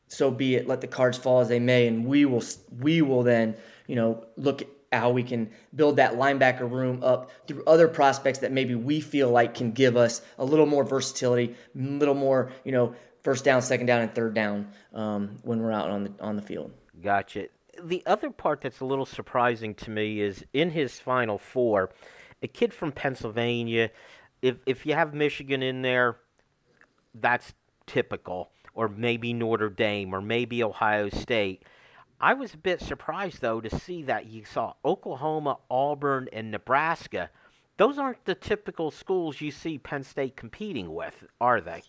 so 0.07 0.29
be 0.29 0.55
it. 0.55 0.67
Let 0.67 0.81
the 0.81 0.87
cards 0.87 1.17
fall 1.17 1.39
as 1.39 1.47
they 1.47 1.59
may, 1.59 1.87
and 1.87 2.05
we 2.05 2.25
will 2.25 2.43
we 2.79 3.01
will 3.01 3.23
then 3.23 3.55
you 3.87 3.95
know 3.95 4.25
look 4.37 4.61
at 4.61 4.67
how 4.91 5.09
we 5.09 5.23
can 5.23 5.49
build 5.73 5.95
that 5.95 6.15
linebacker 6.15 6.69
room 6.69 7.01
up 7.01 7.31
through 7.47 7.63
other 7.65 7.87
prospects 7.87 8.39
that 8.39 8.51
maybe 8.51 8.75
we 8.75 8.99
feel 8.99 9.29
like 9.29 9.53
can 9.53 9.71
give 9.71 9.95
us 9.95 10.21
a 10.37 10.43
little 10.43 10.65
more 10.65 10.83
versatility, 10.83 11.55
a 11.75 11.79
little 11.79 12.15
more 12.15 12.51
you 12.63 12.71
know 12.71 12.93
first 13.23 13.45
down, 13.45 13.61
second 13.61 13.85
down, 13.85 14.01
and 14.01 14.13
third 14.13 14.33
down 14.33 14.67
um, 14.93 15.37
when 15.43 15.61
we're 15.61 15.71
out 15.71 15.89
on 15.89 16.03
the 16.03 16.11
on 16.19 16.35
the 16.35 16.41
field. 16.41 16.71
Gotcha. 17.01 17.47
The 17.81 18.03
other 18.05 18.29
part 18.29 18.61
that's 18.61 18.81
a 18.81 18.85
little 18.85 19.05
surprising 19.05 19.73
to 19.75 19.89
me 19.89 20.19
is 20.19 20.43
in 20.53 20.71
his 20.71 20.99
final 20.99 21.37
four, 21.37 21.89
a 22.43 22.47
kid 22.47 22.73
from 22.73 22.91
Pennsylvania 22.91 23.91
if 24.41 24.57
if 24.65 24.85
you 24.85 24.93
have 24.93 25.13
Michigan 25.13 25.61
in 25.61 25.81
there, 25.81 26.17
that's 27.13 27.53
typical, 27.85 28.51
or 28.73 28.87
maybe 28.87 29.33
Notre 29.33 29.69
Dame, 29.69 30.13
or 30.13 30.21
maybe 30.21 30.63
Ohio 30.63 31.09
State. 31.09 31.63
I 32.19 32.33
was 32.33 32.53
a 32.53 32.57
bit 32.57 32.81
surprised 32.81 33.41
though 33.41 33.61
to 33.61 33.79
see 33.79 34.03
that 34.03 34.27
you 34.27 34.45
saw 34.45 34.73
Oklahoma, 34.85 35.57
Auburn, 35.69 36.29
and 36.31 36.51
Nebraska. 36.51 37.29
Those 37.77 37.97
aren't 37.97 38.25
the 38.25 38.35
typical 38.35 38.91
schools 38.91 39.41
you 39.41 39.49
see 39.49 39.79
Penn 39.79 40.03
State 40.03 40.35
competing 40.35 40.93
with, 40.93 41.23
are 41.39 41.61
they? 41.61 41.81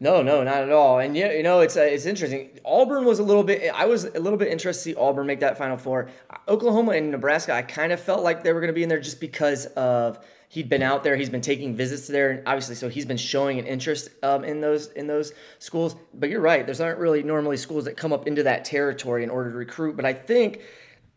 No, 0.00 0.22
no, 0.22 0.42
not 0.42 0.62
at 0.62 0.70
all. 0.70 0.98
And 0.98 1.16
you 1.16 1.42
know, 1.42 1.60
it's 1.60 1.76
uh, 1.76 1.82
it's 1.82 2.06
interesting. 2.06 2.60
Auburn 2.64 3.04
was 3.04 3.20
a 3.20 3.22
little 3.22 3.42
bit. 3.42 3.72
I 3.74 3.86
was 3.86 4.04
a 4.04 4.20
little 4.20 4.38
bit 4.38 4.48
interested 4.48 4.90
to 4.90 4.94
see 4.94 5.00
Auburn 5.00 5.26
make 5.26 5.40
that 5.40 5.56
Final 5.56 5.76
Four. 5.76 6.08
Oklahoma 6.48 6.92
and 6.92 7.10
Nebraska, 7.10 7.54
I 7.54 7.62
kind 7.62 7.92
of 7.92 8.00
felt 8.00 8.22
like 8.22 8.42
they 8.44 8.52
were 8.52 8.60
going 8.60 8.68
to 8.68 8.74
be 8.74 8.82
in 8.82 8.88
there 8.88 9.00
just 9.00 9.20
because 9.20 9.66
of 9.66 10.18
he'd 10.54 10.68
been 10.68 10.82
out 10.82 11.02
there, 11.02 11.16
he's 11.16 11.30
been 11.30 11.40
taking 11.40 11.74
visits 11.74 12.06
there, 12.06 12.30
and 12.30 12.42
obviously, 12.46 12.76
so 12.76 12.88
he's 12.88 13.04
been 13.04 13.16
showing 13.16 13.58
an 13.58 13.66
interest 13.66 14.08
um, 14.22 14.44
in 14.44 14.60
those 14.60 14.86
in 14.92 15.08
those 15.08 15.32
schools. 15.58 15.96
But 16.14 16.30
you're 16.30 16.40
right; 16.40 16.64
there's 16.64 16.80
aren't 16.80 17.00
really 17.00 17.24
normally 17.24 17.56
schools 17.56 17.86
that 17.86 17.96
come 17.96 18.12
up 18.12 18.28
into 18.28 18.44
that 18.44 18.64
territory 18.64 19.24
in 19.24 19.30
order 19.30 19.50
to 19.50 19.56
recruit. 19.56 19.96
But 19.96 20.04
I 20.04 20.12
think 20.12 20.60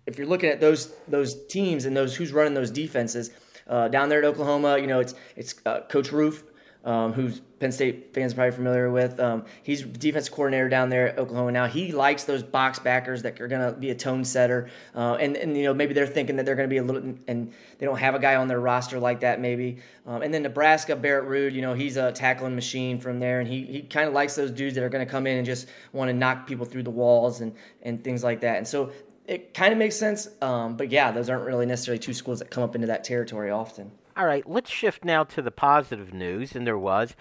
if 0.08 0.18
you're 0.18 0.26
looking 0.26 0.50
at 0.50 0.60
those 0.60 0.92
those 1.08 1.46
teams 1.46 1.86
and 1.86 1.96
those 1.96 2.16
who's 2.16 2.34
running 2.34 2.56
those 2.56 2.72
defenses 2.72 3.30
uh, 3.68 3.90
down 3.90 4.10
there 4.10 4.20
at 4.20 4.26
Oklahoma, 4.26 4.80
you 4.80 4.88
know, 4.88 5.00
it's 5.00 5.14
it's 5.36 5.54
uh, 5.68 5.82
Coach 5.82 6.12
Roof 6.12 6.44
um, 6.88 7.12
who's 7.12 7.42
Penn 7.60 7.74
State 7.74 8.14
fans 8.14 8.34
probably 8.34 8.52
familiar 8.52 8.90
with. 8.90 9.20
Um, 9.20 9.44
he's 9.62 9.84
defense 9.84 10.30
coordinator 10.30 10.70
down 10.70 10.88
there 10.90 11.10
at 11.10 11.20
Oklahoma 11.20 11.52
now. 11.52 11.68
He 11.68 11.92
likes 11.92 12.24
those 12.24 12.42
box 12.42 12.80
backers 12.80 13.24
that 13.24 13.42
are 13.42 13.48
going 13.50 13.74
to 13.74 13.78
be 13.78 13.90
a 13.90 13.96
tone 13.96 14.24
setter, 14.24 14.70
uh, 14.96 15.16
and 15.16 15.36
and 15.36 15.56
you 15.58 15.64
know 15.64 15.74
maybe 15.74 15.94
they're 15.94 16.08
thinking 16.08 16.38
that 16.38 16.46
they're 16.46 16.56
going 16.56 16.70
to 16.70 16.74
be 16.74 16.78
a 16.78 16.84
little, 16.84 17.02
and 17.28 17.52
they 17.78 17.86
don't 17.86 18.00
have 18.00 18.16
a 18.16 18.20
guy 18.20 18.36
on 18.36 18.48
their 18.48 18.62
roster 18.62 19.00
like 19.00 19.20
that 19.20 19.42
maybe. 19.42 19.80
Um, 20.06 20.22
and 20.22 20.34
then 20.34 20.44
Nebraska, 20.44 20.96
Barrett 20.96 21.28
Ruud, 21.28 21.54
you 21.54 21.62
know 21.62 21.74
he's 21.74 21.98
a 21.98 22.14
tackling 22.14 22.56
machine 22.56 23.00
from 23.00 23.20
there, 23.20 23.42
and 23.42 23.50
he 23.50 23.66
he 23.66 23.82
kind 23.82 24.08
of 24.08 24.14
likes 24.14 24.36
those 24.36 24.52
dudes 24.52 24.76
that 24.76 24.84
are 24.84 24.90
going 24.90 25.06
to 25.06 25.12
come 25.12 25.28
in 25.28 25.36
and 25.38 25.46
just 25.46 25.68
want 25.92 26.08
to 26.08 26.14
knock 26.14 26.48
people 26.48 26.66
through 26.66 26.84
the 26.84 26.90
walls 26.90 27.42
and 27.42 27.54
and 27.82 28.02
things 28.02 28.24
like 28.24 28.40
that. 28.42 28.58
And 28.58 28.68
so 28.68 28.94
it 29.26 29.54
kind 29.54 29.74
of 29.74 29.78
makes 29.78 29.98
sense, 29.98 30.30
um, 30.42 30.78
but 30.78 30.90
yeah, 30.90 31.12
those 31.12 31.30
aren't 31.30 31.46
really 31.46 31.66
necessarily 31.66 32.00
two 32.00 32.14
schools 32.14 32.40
that 32.40 32.50
come 32.50 32.64
up 32.64 32.76
into 32.76 32.88
that 32.88 33.04
territory 33.04 33.52
often. 33.52 33.92
All 34.18 34.26
right, 34.26 34.50
let's 34.50 34.72
shift 34.72 35.06
now 35.06 35.24
to 35.26 35.44
the 35.44 35.52
positive 35.52 36.12
news, 36.12 36.56
and 36.56 36.66
there 36.66 36.78
was. 36.78 37.16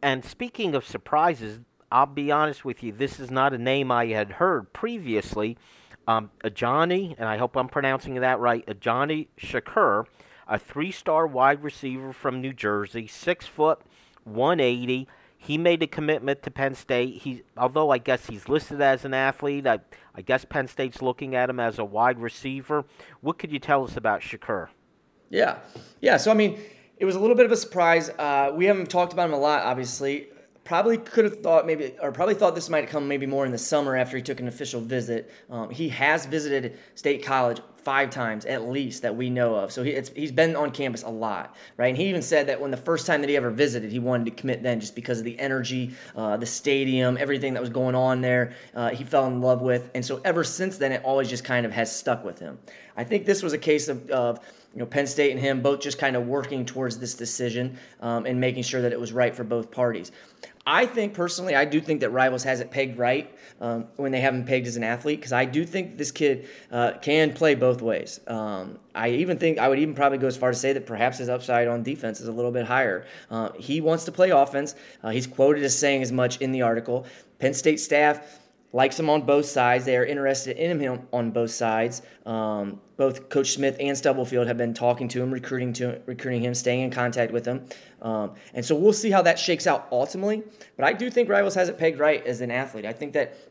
And 0.00 0.24
speaking 0.24 0.74
of 0.74 0.86
surprises, 0.86 1.60
I'll 1.92 2.06
be 2.06 2.32
honest 2.32 2.64
with 2.64 2.82
you, 2.82 2.92
this 2.92 3.20
is 3.20 3.30
not 3.30 3.52
a 3.52 3.58
name 3.58 3.92
I 3.92 4.06
had 4.06 4.32
heard 4.32 4.72
previously. 4.72 5.58
Um, 6.08 6.30
Ajani, 6.42 7.14
and 7.18 7.28
I 7.28 7.36
hope 7.36 7.58
I'm 7.58 7.68
pronouncing 7.68 8.14
that 8.14 8.40
right, 8.40 8.64
Ajani 8.66 9.28
Shakur, 9.38 10.06
a 10.48 10.58
three 10.58 10.90
star 10.90 11.26
wide 11.26 11.62
receiver 11.62 12.14
from 12.14 12.40
New 12.40 12.54
Jersey, 12.54 13.06
six 13.06 13.46
foot, 13.46 13.82
180. 14.24 15.08
He 15.36 15.58
made 15.58 15.82
a 15.82 15.86
commitment 15.86 16.42
to 16.44 16.50
Penn 16.50 16.74
State. 16.74 17.20
He, 17.20 17.42
although 17.54 17.90
I 17.90 17.98
guess 17.98 18.28
he's 18.28 18.48
listed 18.48 18.80
as 18.80 19.04
an 19.04 19.12
athlete, 19.12 19.66
I, 19.66 19.80
I 20.14 20.22
guess 20.22 20.46
Penn 20.46 20.68
State's 20.68 21.02
looking 21.02 21.34
at 21.34 21.50
him 21.50 21.60
as 21.60 21.78
a 21.78 21.84
wide 21.84 22.18
receiver. 22.18 22.86
What 23.20 23.38
could 23.38 23.52
you 23.52 23.58
tell 23.58 23.84
us 23.84 23.94
about 23.94 24.22
Shakur? 24.22 24.68
Yeah, 25.30 25.58
yeah. 26.00 26.16
So 26.16 26.30
I 26.30 26.34
mean, 26.34 26.58
it 26.98 27.04
was 27.06 27.14
a 27.14 27.20
little 27.20 27.36
bit 27.36 27.46
of 27.46 27.52
a 27.52 27.56
surprise. 27.56 28.10
Uh, 28.10 28.52
we 28.54 28.66
haven't 28.66 28.90
talked 28.90 29.12
about 29.12 29.28
him 29.28 29.34
a 29.34 29.38
lot, 29.38 29.62
obviously. 29.62 30.26
Probably 30.64 30.98
could 30.98 31.24
have 31.24 31.40
thought 31.40 31.66
maybe, 31.66 31.94
or 32.00 32.12
probably 32.12 32.34
thought 32.34 32.54
this 32.54 32.68
might 32.68 32.88
come 32.88 33.08
maybe 33.08 33.26
more 33.26 33.46
in 33.46 33.50
the 33.50 33.58
summer 33.58 33.96
after 33.96 34.16
he 34.16 34.22
took 34.22 34.38
an 34.38 34.46
official 34.46 34.80
visit. 34.80 35.32
Um, 35.48 35.70
he 35.70 35.88
has 35.88 36.26
visited 36.26 36.78
State 36.94 37.24
College 37.24 37.60
five 37.76 38.10
times 38.10 38.44
at 38.44 38.68
least 38.68 39.02
that 39.02 39.16
we 39.16 39.30
know 39.30 39.54
of. 39.54 39.72
So 39.72 39.82
he, 39.82 39.98
he's 40.14 40.30
been 40.30 40.54
on 40.54 40.70
campus 40.70 41.02
a 41.02 41.08
lot, 41.08 41.56
right? 41.76 41.88
And 41.88 41.96
he 41.96 42.08
even 42.08 42.22
said 42.22 42.46
that 42.48 42.60
when 42.60 42.70
the 42.70 42.76
first 42.76 43.06
time 43.06 43.22
that 43.22 43.30
he 43.30 43.36
ever 43.36 43.50
visited, 43.50 43.90
he 43.90 43.98
wanted 43.98 44.26
to 44.26 44.30
commit 44.32 44.62
then 44.62 44.80
just 44.80 44.94
because 44.94 45.18
of 45.18 45.24
the 45.24 45.38
energy, 45.40 45.94
uh, 46.14 46.36
the 46.36 46.46
stadium, 46.46 47.16
everything 47.18 47.54
that 47.54 47.60
was 47.60 47.70
going 47.70 47.94
on 47.94 48.20
there. 48.20 48.52
Uh, 48.74 48.90
he 48.90 49.02
fell 49.02 49.26
in 49.26 49.40
love 49.40 49.62
with, 49.62 49.90
and 49.94 50.04
so 50.04 50.20
ever 50.24 50.44
since 50.44 50.76
then, 50.76 50.92
it 50.92 51.02
always 51.04 51.28
just 51.28 51.42
kind 51.42 51.64
of 51.64 51.72
has 51.72 51.94
stuck 51.94 52.22
with 52.22 52.38
him. 52.38 52.58
I 52.96 53.04
think 53.04 53.24
this 53.24 53.42
was 53.42 53.54
a 53.54 53.58
case 53.58 53.88
of, 53.88 54.08
of 54.10 54.40
you 54.72 54.78
know, 54.78 54.86
Penn 54.86 55.06
State 55.06 55.32
and 55.32 55.40
him 55.40 55.62
both 55.62 55.80
just 55.80 55.98
kind 55.98 56.16
of 56.16 56.26
working 56.26 56.64
towards 56.64 56.98
this 56.98 57.14
decision 57.14 57.76
um, 58.00 58.26
and 58.26 58.40
making 58.40 58.62
sure 58.62 58.82
that 58.82 58.92
it 58.92 59.00
was 59.00 59.12
right 59.12 59.34
for 59.34 59.44
both 59.44 59.70
parties. 59.70 60.12
I 60.66 60.86
think 60.86 61.14
personally, 61.14 61.54
I 61.54 61.64
do 61.64 61.80
think 61.80 62.00
that 62.00 62.10
Rivals 62.10 62.44
has 62.44 62.60
it 62.60 62.70
pegged 62.70 62.98
right 62.98 63.34
um, 63.60 63.86
when 63.96 64.12
they 64.12 64.20
have 64.20 64.34
him 64.34 64.44
pegged 64.44 64.66
as 64.66 64.76
an 64.76 64.84
athlete 64.84 65.18
because 65.18 65.32
I 65.32 65.44
do 65.44 65.64
think 65.64 65.96
this 65.96 66.12
kid 66.12 66.48
uh, 66.70 66.92
can 67.00 67.32
play 67.32 67.54
both 67.54 67.80
ways. 67.80 68.20
Um, 68.26 68.78
I 68.94 69.08
even 69.08 69.38
think 69.38 69.58
I 69.58 69.68
would 69.68 69.78
even 69.78 69.94
probably 69.94 70.18
go 70.18 70.26
as 70.26 70.36
far 70.36 70.50
to 70.50 70.56
say 70.56 70.72
that 70.74 70.86
perhaps 70.86 71.18
his 71.18 71.28
upside 71.28 71.66
on 71.66 71.82
defense 71.82 72.20
is 72.20 72.28
a 72.28 72.32
little 72.32 72.52
bit 72.52 72.66
higher. 72.66 73.06
Uh, 73.30 73.52
he 73.52 73.80
wants 73.80 74.04
to 74.04 74.12
play 74.12 74.30
offense. 74.30 74.74
Uh, 75.02 75.10
he's 75.10 75.26
quoted 75.26 75.64
as 75.64 75.76
saying 75.76 76.02
as 76.02 76.12
much 76.12 76.40
in 76.40 76.52
the 76.52 76.62
article. 76.62 77.06
Penn 77.38 77.54
State 77.54 77.80
staff 77.80 78.40
likes 78.72 78.98
him 78.98 79.10
on 79.10 79.22
both 79.22 79.46
sides. 79.46 79.84
They 79.84 79.96
are 79.96 80.04
interested 80.04 80.56
in 80.56 80.78
him 80.78 81.08
on 81.12 81.30
both 81.30 81.50
sides. 81.50 82.02
Um, 82.26 82.80
both 83.00 83.30
Coach 83.30 83.52
Smith 83.52 83.78
and 83.80 83.96
Stubblefield 83.96 84.46
have 84.46 84.58
been 84.58 84.74
talking 84.74 85.08
to 85.08 85.22
him, 85.22 85.30
recruiting 85.30 85.72
to 85.72 86.02
recruiting 86.04 86.42
him, 86.42 86.52
staying 86.52 86.82
in 86.82 86.90
contact 86.90 87.32
with 87.32 87.46
him, 87.46 87.64
um, 88.02 88.32
and 88.52 88.62
so 88.62 88.74
we'll 88.74 88.92
see 88.92 89.10
how 89.10 89.22
that 89.22 89.38
shakes 89.38 89.66
out 89.66 89.88
ultimately. 89.90 90.42
But 90.76 90.84
I 90.84 90.92
do 90.92 91.08
think 91.08 91.30
Rivals 91.30 91.54
has 91.54 91.70
it 91.70 91.78
pegged 91.78 91.98
right 91.98 92.22
as 92.26 92.42
an 92.42 92.50
athlete. 92.50 92.84
I 92.84 92.92
think 92.92 93.14
that 93.14 93.49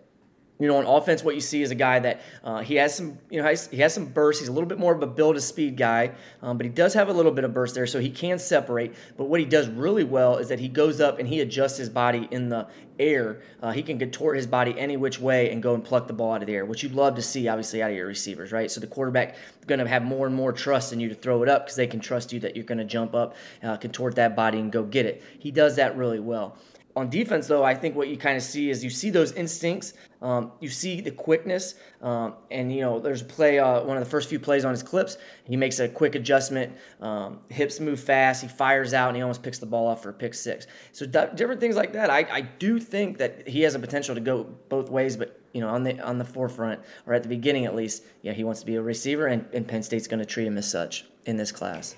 you 0.60 0.68
know, 0.68 0.76
on 0.76 0.86
offense, 0.86 1.24
what 1.24 1.36
you 1.36 1.42
see 1.42 1.62
is 1.62 1.72
a 1.72 1.76
guy 1.76 2.00
that 2.00 2.22
uh, 2.44 2.60
he 2.60 2.76
has 2.76 2.94
some, 2.94 3.18
you 3.30 3.42
know, 3.42 3.56
he 3.72 3.78
has 3.78 3.94
some 3.94 4.06
burst. 4.06 4.40
He's 4.40 4.50
a 4.50 4.52
little 4.52 4.68
bit 4.68 4.78
more 4.78 4.94
of 4.94 5.02
a 5.02 5.08
build 5.08 5.38
a 5.38 5.42
speed 5.42 5.78
guy, 5.78 6.12
um, 6.42 6.58
but 6.58 6.66
he 6.66 6.72
does 6.72 6.94
have 6.96 7.08
a 7.08 7.14
little 7.14 7.32
bit 7.32 7.46
of 7.46 7.54
burst 7.54 7.76
there, 7.76 7.88
so 7.88 8.00
he 8.00 8.10
can 8.10 8.38
separate. 8.38 8.94
But 9.16 9.26
what 9.26 9.40
he 9.40 9.46
does 9.46 9.70
really 9.70 10.04
well 10.04 10.36
is 10.36 10.50
that 10.50 10.60
he 10.60 10.68
goes 10.68 11.00
up 11.00 11.18
and 11.18 11.28
he 11.28 11.40
adjusts 11.40 11.78
his 11.78 11.88
body 11.88 12.28
in 12.30 12.50
the 12.50 12.68
air. 13.00 13.40
Uh, 13.64 13.72
he 13.72 13.82
can 13.82 13.98
contort 13.98 14.36
his 14.36 14.46
body 14.46 14.78
any 14.78 14.98
which 14.98 15.18
way 15.18 15.50
and 15.50 15.64
go 15.64 15.76
and 15.76 15.84
pluck 15.84 16.08
the 16.08 16.14
ball 16.14 16.34
out 16.34 16.42
of 16.42 16.48
the 16.48 16.56
air, 16.56 16.66
which 16.66 16.84
you'd 16.84 16.92
love 16.92 17.16
to 17.16 17.22
see, 17.22 17.48
obviously, 17.48 17.82
out 17.82 17.92
of 17.92 17.96
your 17.96 18.08
receivers, 18.08 18.52
right? 18.52 18.70
So 18.70 18.82
the 18.82 18.88
quarterback 18.88 19.38
going 19.66 19.80
to 19.80 19.88
have 19.88 20.04
more 20.04 20.28
and 20.28 20.36
more 20.36 20.52
trust 20.52 20.92
in 20.92 21.00
you 21.00 21.08
to 21.08 21.16
throw 21.16 21.42
it 21.42 21.48
up 21.48 21.66
because 21.66 21.78
they 21.78 21.88
can 21.88 22.02
trust 22.02 22.34
you 22.34 22.40
that 22.42 22.58
you're 22.58 22.66
going 22.66 22.80
to 22.80 22.84
jump 22.84 23.16
up, 23.16 23.36
uh, 23.64 23.78
contort 23.78 24.16
that 24.16 24.36
body, 24.36 24.60
and 24.60 24.74
go 24.74 24.84
get 24.84 25.06
it. 25.06 25.24
He 25.40 25.52
does 25.52 25.78
that 25.78 25.96
really 25.96 26.20
well. 26.20 26.58
On 26.96 27.10
defense, 27.10 27.48
though, 27.48 27.64
I 27.64 27.76
think 27.76 27.96
what 27.96 28.08
you 28.08 28.18
kind 28.18 28.36
of 28.36 28.42
see 28.42 28.70
is 28.70 28.84
you 28.84 28.90
see 28.90 29.10
those 29.10 29.32
instincts, 29.34 29.94
um, 30.22 30.52
you 30.60 30.70
see 30.70 31.02
the 31.02 31.12
quickness, 31.12 31.76
um, 32.02 32.34
and 32.50 32.74
you 32.74 32.82
know 32.82 33.00
there's 33.00 33.22
a 33.22 33.26
play, 33.26 33.60
uh, 33.60 33.84
one 33.84 33.96
of 33.96 34.04
the 34.04 34.10
first 34.10 34.28
few 34.28 34.40
plays 34.40 34.66
on 34.66 34.72
his 34.72 34.82
clips. 34.82 35.18
He 35.46 35.56
makes 35.56 35.80
a 35.80 35.88
quick 35.88 36.16
adjustment, 36.16 36.74
um, 37.00 37.40
hips 37.50 37.80
move 37.80 38.00
fast, 38.00 38.42
he 38.42 38.48
fires 38.48 38.94
out, 38.94 39.10
and 39.10 39.16
he 39.16 39.22
almost 39.22 39.44
picks 39.44 39.60
the 39.60 39.68
ball 39.68 39.88
off 39.88 40.02
for 40.02 40.10
a 40.10 40.14
pick 40.14 40.34
six. 40.34 40.66
So 40.92 41.06
d- 41.06 41.20
different 41.36 41.62
things 41.62 41.76
like 41.76 41.94
that. 41.94 42.10
I, 42.10 42.26
I 42.30 42.42
do 42.42 42.80
think 42.80 43.20
that 43.20 43.48
he 43.48 43.62
has 43.62 43.76
a 43.76 43.80
potential 43.80 44.16
to 44.16 44.22
go 44.22 44.44
both 44.68 44.90
ways, 44.90 45.16
but 45.16 45.40
you 45.54 45.62
know, 45.62 45.70
on 45.70 45.84
the 45.84 46.00
on 46.00 46.18
the 46.18 46.26
forefront 46.26 46.82
or 47.06 47.14
at 47.14 47.22
the 47.22 47.30
beginning 47.30 47.66
at 47.66 47.76
least, 47.76 48.04
yeah, 48.24 48.34
he 48.34 48.44
wants 48.44 48.60
to 48.62 48.66
be 48.66 48.76
a 48.76 48.82
receiver, 48.82 49.28
and, 49.28 49.46
and 49.54 49.68
Penn 49.68 49.84
State's 49.84 50.08
going 50.08 50.20
to 50.20 50.26
treat 50.26 50.48
him 50.48 50.58
as 50.58 50.70
such 50.70 51.06
in 51.26 51.38
this 51.38 51.52
class. 51.52 51.96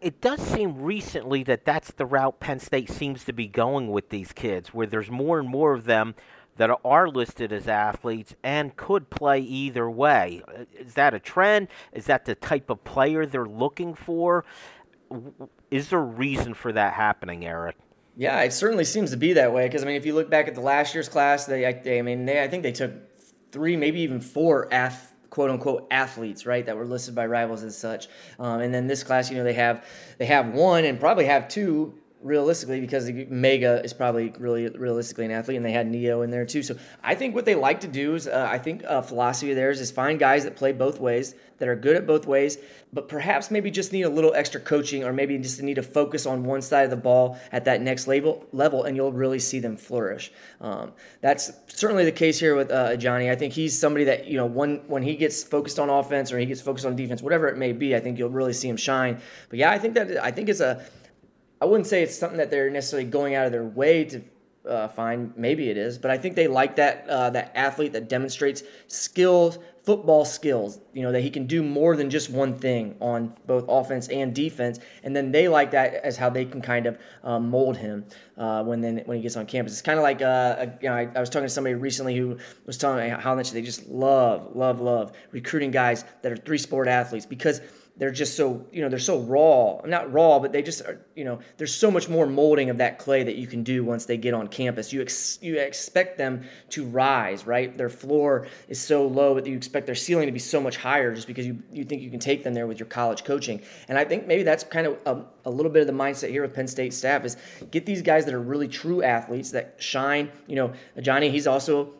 It 0.00 0.20
does 0.20 0.40
seem 0.40 0.82
recently 0.82 1.42
that 1.44 1.64
that's 1.64 1.90
the 1.90 2.06
route 2.06 2.38
Penn 2.40 2.60
State 2.60 2.90
seems 2.90 3.24
to 3.24 3.32
be 3.32 3.46
going 3.46 3.90
with 3.90 4.10
these 4.10 4.32
kids, 4.32 4.72
where 4.72 4.86
there's 4.86 5.10
more 5.10 5.38
and 5.38 5.48
more 5.48 5.74
of 5.74 5.84
them 5.84 6.14
that 6.56 6.70
are 6.84 7.08
listed 7.08 7.52
as 7.52 7.66
athletes 7.68 8.34
and 8.42 8.76
could 8.76 9.10
play 9.10 9.40
either 9.40 9.88
way. 9.88 10.42
Uh, 10.46 10.64
is 10.78 10.94
that 10.94 11.14
a 11.14 11.18
trend? 11.18 11.68
Is 11.92 12.06
that 12.06 12.24
the 12.24 12.34
type 12.34 12.68
of 12.68 12.84
player 12.84 13.26
they're 13.26 13.46
looking 13.46 13.94
for? 13.94 14.44
Is 15.70 15.88
there 15.88 16.00
a 16.00 16.02
reason 16.02 16.54
for 16.54 16.72
that 16.72 16.94
happening, 16.94 17.46
Eric? 17.46 17.76
Yeah, 18.16 18.40
it 18.42 18.52
certainly 18.52 18.84
seems 18.84 19.12
to 19.12 19.16
be 19.16 19.32
that 19.34 19.52
way. 19.52 19.66
Because 19.66 19.82
I 19.82 19.86
mean, 19.86 19.96
if 19.96 20.04
you 20.04 20.14
look 20.14 20.28
back 20.28 20.48
at 20.48 20.54
the 20.54 20.60
last 20.60 20.94
year's 20.94 21.08
class, 21.08 21.46
they, 21.46 21.80
they 21.84 22.00
I 22.00 22.02
mean, 22.02 22.26
they, 22.26 22.42
I 22.42 22.48
think 22.48 22.64
they 22.64 22.72
took 22.72 22.92
three, 23.52 23.76
maybe 23.76 24.00
even 24.00 24.20
four 24.20 24.72
ath, 24.72 25.07
quote 25.30 25.50
unquote 25.50 25.86
athletes, 25.90 26.46
right, 26.46 26.64
that 26.66 26.76
were 26.76 26.86
listed 26.86 27.14
by 27.14 27.26
rivals 27.26 27.62
as 27.62 27.76
such. 27.76 28.08
Um, 28.38 28.60
and 28.60 28.72
then 28.72 28.86
this 28.86 29.02
class, 29.02 29.30
you 29.30 29.36
know, 29.36 29.44
they 29.44 29.54
have 29.54 29.84
they 30.18 30.26
have 30.26 30.48
one 30.54 30.84
and 30.84 30.98
probably 30.98 31.26
have 31.26 31.48
two 31.48 31.94
realistically 32.22 32.80
because 32.80 33.10
Mega 33.10 33.82
is 33.84 33.92
probably 33.92 34.32
really 34.38 34.68
realistically 34.68 35.24
an 35.24 35.30
athlete, 35.30 35.56
and 35.56 35.64
they 35.64 35.72
had 35.72 35.86
Neo 35.86 36.22
in 36.22 36.30
there 36.30 36.44
too. 36.44 36.62
So 36.62 36.76
I 37.02 37.14
think 37.14 37.34
what 37.34 37.44
they 37.44 37.54
like 37.54 37.80
to 37.80 37.88
do 37.88 38.14
is, 38.14 38.26
uh, 38.26 38.48
I 38.50 38.58
think 38.58 38.82
a 38.84 39.02
philosophy 39.02 39.50
of 39.50 39.56
theirs 39.56 39.80
is 39.80 39.90
find 39.90 40.18
guys 40.18 40.44
that 40.44 40.56
play 40.56 40.72
both 40.72 41.00
ways, 41.00 41.34
that 41.58 41.68
are 41.68 41.76
good 41.76 41.96
at 41.96 42.06
both 42.06 42.26
ways, 42.26 42.58
but 42.92 43.08
perhaps 43.08 43.50
maybe 43.50 43.70
just 43.70 43.92
need 43.92 44.02
a 44.02 44.08
little 44.08 44.32
extra 44.34 44.60
coaching, 44.60 45.04
or 45.04 45.12
maybe 45.12 45.36
just 45.38 45.60
need 45.62 45.74
to 45.74 45.82
focus 45.82 46.24
on 46.24 46.44
one 46.44 46.62
side 46.62 46.84
of 46.84 46.90
the 46.90 46.96
ball 46.96 47.38
at 47.52 47.64
that 47.64 47.82
next 47.82 48.06
level, 48.06 48.46
level, 48.52 48.84
and 48.84 48.96
you'll 48.96 49.12
really 49.12 49.38
see 49.38 49.58
them 49.58 49.76
flourish. 49.76 50.32
Um, 50.60 50.92
that's 51.20 51.52
certainly 51.66 52.04
the 52.04 52.12
case 52.12 52.38
here 52.38 52.56
with 52.56 52.70
uh, 52.70 52.90
Ajani. 52.90 53.30
I 53.30 53.36
think 53.36 53.52
he's 53.52 53.78
somebody 53.78 54.04
that 54.04 54.26
you 54.26 54.36
know, 54.36 54.46
when 54.46 54.76
when 54.86 55.02
he 55.02 55.16
gets 55.16 55.42
focused 55.42 55.78
on 55.78 55.90
offense 55.90 56.32
or 56.32 56.38
he 56.38 56.46
gets 56.46 56.60
focused 56.60 56.86
on 56.86 56.96
defense, 56.96 57.22
whatever 57.22 57.48
it 57.48 57.56
may 57.56 57.72
be, 57.72 57.94
I 57.94 58.00
think 58.00 58.18
you'll 58.18 58.30
really 58.30 58.52
see 58.52 58.68
him 58.68 58.76
shine. 58.76 59.20
But 59.50 59.58
yeah, 59.58 59.70
I 59.70 59.78
think 59.78 59.94
that 59.94 60.22
I 60.24 60.30
think 60.30 60.48
it's 60.48 60.60
a 60.60 60.84
I 61.60 61.64
wouldn't 61.64 61.86
say 61.86 62.02
it's 62.02 62.16
something 62.16 62.38
that 62.38 62.50
they're 62.50 62.70
necessarily 62.70 63.08
going 63.08 63.34
out 63.34 63.46
of 63.46 63.52
their 63.52 63.64
way 63.64 64.04
to 64.04 64.22
uh, 64.68 64.88
find. 64.88 65.32
Maybe 65.36 65.70
it 65.70 65.76
is, 65.76 65.98
but 65.98 66.10
I 66.10 66.18
think 66.18 66.36
they 66.36 66.46
like 66.46 66.76
that 66.76 67.08
uh, 67.08 67.30
that 67.30 67.52
athlete 67.54 67.92
that 67.94 68.08
demonstrates 68.08 68.62
skills, 68.86 69.58
football 69.82 70.24
skills. 70.24 70.78
You 70.92 71.02
know 71.02 71.12
that 71.12 71.22
he 71.22 71.30
can 71.30 71.46
do 71.46 71.62
more 71.62 71.96
than 71.96 72.10
just 72.10 72.30
one 72.30 72.56
thing 72.56 72.94
on 73.00 73.34
both 73.46 73.64
offense 73.68 74.08
and 74.08 74.34
defense, 74.34 74.78
and 75.02 75.16
then 75.16 75.32
they 75.32 75.48
like 75.48 75.70
that 75.72 75.94
as 75.94 76.16
how 76.16 76.30
they 76.30 76.44
can 76.44 76.60
kind 76.60 76.86
of 76.86 76.98
um, 77.24 77.48
mold 77.48 77.76
him 77.76 78.04
uh, 78.36 78.62
when 78.62 78.80
then 78.80 79.02
when 79.06 79.16
he 79.16 79.22
gets 79.22 79.36
on 79.36 79.46
campus. 79.46 79.72
It's 79.72 79.82
kind 79.82 79.98
of 79.98 80.02
like 80.02 80.22
uh, 80.22 80.66
you 80.82 80.88
know 80.88 80.94
I, 80.94 81.08
I, 81.14 81.20
was 81.20 81.30
talking 81.30 81.46
to 81.46 81.52
somebody 81.52 81.74
recently 81.74 82.16
who 82.16 82.38
was 82.66 82.76
telling 82.76 83.02
me 83.02 83.16
how 83.18 83.34
much 83.34 83.52
they 83.52 83.62
just 83.62 83.88
love, 83.88 84.54
love, 84.54 84.80
love 84.80 85.12
recruiting 85.32 85.70
guys 85.70 86.04
that 86.22 86.30
are 86.30 86.36
three 86.36 86.58
sport 86.58 86.88
athletes 86.88 87.26
because 87.26 87.60
they're 87.98 88.10
just 88.10 88.36
so 88.36 88.64
you 88.72 88.80
know 88.80 88.88
they're 88.88 88.98
so 88.98 89.20
raw 89.20 89.80
not 89.84 90.10
raw 90.12 90.38
but 90.38 90.52
they 90.52 90.62
just 90.62 90.82
are 90.82 91.00
you 91.14 91.24
know 91.24 91.38
there's 91.56 91.74
so 91.74 91.90
much 91.90 92.08
more 92.08 92.26
molding 92.26 92.70
of 92.70 92.78
that 92.78 92.98
clay 92.98 93.22
that 93.22 93.36
you 93.36 93.46
can 93.46 93.62
do 93.62 93.84
once 93.84 94.06
they 94.06 94.16
get 94.16 94.34
on 94.34 94.48
campus. 94.48 94.92
You 94.92 95.02
ex- 95.02 95.38
you 95.42 95.58
expect 95.58 96.18
them 96.18 96.44
to 96.70 96.84
rise 96.84 97.46
right? 97.46 97.76
Their 97.76 97.88
floor 97.88 98.46
is 98.68 98.80
so 98.80 99.06
low 99.06 99.34
but 99.34 99.46
you 99.46 99.56
expect 99.56 99.86
their 99.86 99.94
ceiling 99.94 100.26
to 100.26 100.32
be 100.32 100.38
so 100.38 100.60
much 100.60 100.76
higher 100.76 101.14
just 101.14 101.26
because 101.26 101.46
you, 101.46 101.58
you 101.72 101.84
think 101.84 102.02
you 102.02 102.10
can 102.10 102.20
take 102.20 102.44
them 102.44 102.54
there 102.54 102.66
with 102.66 102.78
your 102.78 102.88
college 102.88 103.24
coaching. 103.24 103.60
And 103.88 103.98
i 103.98 104.04
think 104.04 104.26
maybe 104.26 104.42
that's 104.42 104.64
kind 104.64 104.86
of 104.86 104.98
a, 105.06 105.48
a 105.48 105.50
little 105.50 105.72
bit 105.72 105.80
of 105.80 105.86
the 105.86 105.92
mindset 105.92 106.30
here 106.30 106.42
with 106.42 106.54
penn 106.54 106.68
state 106.68 106.94
staff 106.94 107.24
is 107.24 107.36
get 107.70 107.84
these 107.84 108.02
guys 108.02 108.24
that 108.24 108.34
are 108.34 108.40
really 108.40 108.68
true 108.68 109.02
athletes 109.02 109.50
that 109.50 109.74
shine. 109.78 110.30
You 110.46 110.56
know 110.56 110.72
Ajani 110.96 111.30
he's 111.30 111.46
also 111.46 111.92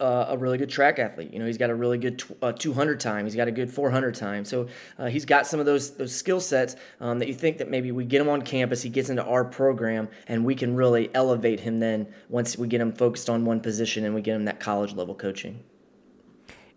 uh, 0.00 0.26
a 0.28 0.36
really 0.36 0.58
good 0.58 0.70
track 0.70 0.98
athlete. 0.98 1.32
You 1.32 1.38
know, 1.38 1.46
he's 1.46 1.58
got 1.58 1.70
a 1.70 1.74
really 1.74 1.98
good 1.98 2.18
tw- 2.18 2.36
uh, 2.42 2.52
200 2.52 3.00
time. 3.00 3.24
He's 3.24 3.34
got 3.34 3.48
a 3.48 3.52
good 3.52 3.70
400 3.72 4.14
time. 4.14 4.44
So 4.44 4.68
uh, 4.98 5.06
he's 5.06 5.24
got 5.24 5.46
some 5.46 5.60
of 5.60 5.66
those 5.66 5.96
those 5.96 6.14
skill 6.14 6.40
sets 6.40 6.76
um, 7.00 7.18
that 7.18 7.28
you 7.28 7.34
think 7.34 7.58
that 7.58 7.70
maybe 7.70 7.92
we 7.92 8.04
get 8.04 8.20
him 8.20 8.28
on 8.28 8.42
campus, 8.42 8.82
he 8.82 8.88
gets 8.88 9.08
into 9.08 9.24
our 9.24 9.44
program, 9.44 10.08
and 10.28 10.44
we 10.44 10.54
can 10.54 10.74
really 10.76 11.10
elevate 11.14 11.60
him. 11.60 11.80
Then 11.80 12.08
once 12.28 12.56
we 12.56 12.68
get 12.68 12.80
him 12.80 12.92
focused 12.92 13.30
on 13.30 13.44
one 13.44 13.60
position 13.60 14.04
and 14.04 14.14
we 14.14 14.22
get 14.22 14.34
him 14.34 14.44
that 14.44 14.60
college 14.60 14.94
level 14.94 15.14
coaching. 15.14 15.62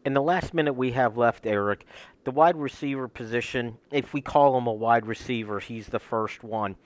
In 0.06 0.14
the 0.14 0.22
last 0.22 0.54
minute 0.54 0.74
we 0.74 0.92
have 0.92 1.18
left, 1.18 1.46
Eric, 1.46 1.86
the 2.24 2.32
wide 2.32 2.56
receiver 2.56 3.08
position, 3.08 3.78
if 3.92 4.14
we 4.14 4.22
call 4.22 4.58
him 4.58 4.66
a 4.66 4.74
wide 4.74 5.06
receiver, 5.06 5.60
he's 5.60 5.88
the 5.88 6.00
first 6.00 6.44
one. 6.44 6.78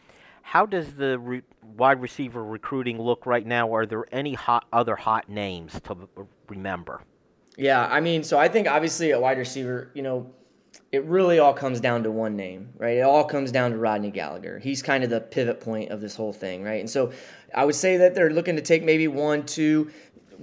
How 0.44 0.66
does 0.68 0.94
the 0.94 1.18
re- 1.18 1.42
wide 1.78 2.00
receiver 2.02 2.44
recruiting 2.44 3.02
look 3.02 3.26
right 3.26 3.46
now? 3.46 3.74
Are 3.74 3.86
there 3.86 4.06
any 4.12 4.36
hot 4.36 4.66
other 4.72 4.96
hot 4.96 5.28
names 5.28 5.80
to 5.86 5.98
remember? 6.48 7.02
Yeah, 7.58 7.88
I 7.88 8.00
mean, 8.02 8.24
so 8.24 8.38
I 8.38 8.48
think 8.50 8.68
obviously 8.68 9.12
a 9.12 9.20
wide 9.20 9.38
receiver, 9.38 9.90
you 9.96 10.04
know, 10.04 10.32
it 10.92 11.04
really 11.06 11.40
all 11.40 11.54
comes 11.54 11.80
down 11.80 12.04
to 12.04 12.12
one 12.12 12.36
name, 12.36 12.70
right? 12.78 12.98
It 12.98 13.02
all 13.02 13.24
comes 13.24 13.52
down 13.52 13.72
to 13.72 13.78
Rodney 13.78 14.12
Gallagher. 14.12 14.60
He's 14.60 14.84
kind 14.84 15.04
of 15.04 15.10
the 15.10 15.22
pivot 15.22 15.60
point 15.60 15.92
of 15.92 16.02
this 16.02 16.16
whole 16.16 16.34
thing, 16.34 16.64
right? 16.64 16.80
And 16.80 16.90
so 16.90 17.12
I 17.56 17.66
would 17.66 17.76
say 17.76 17.98
that 17.98 18.14
they're 18.14 18.32
looking 18.32 18.56
to 18.56 18.62
take 18.62 18.84
maybe 18.84 19.08
one, 19.08 19.46
two, 19.46 19.92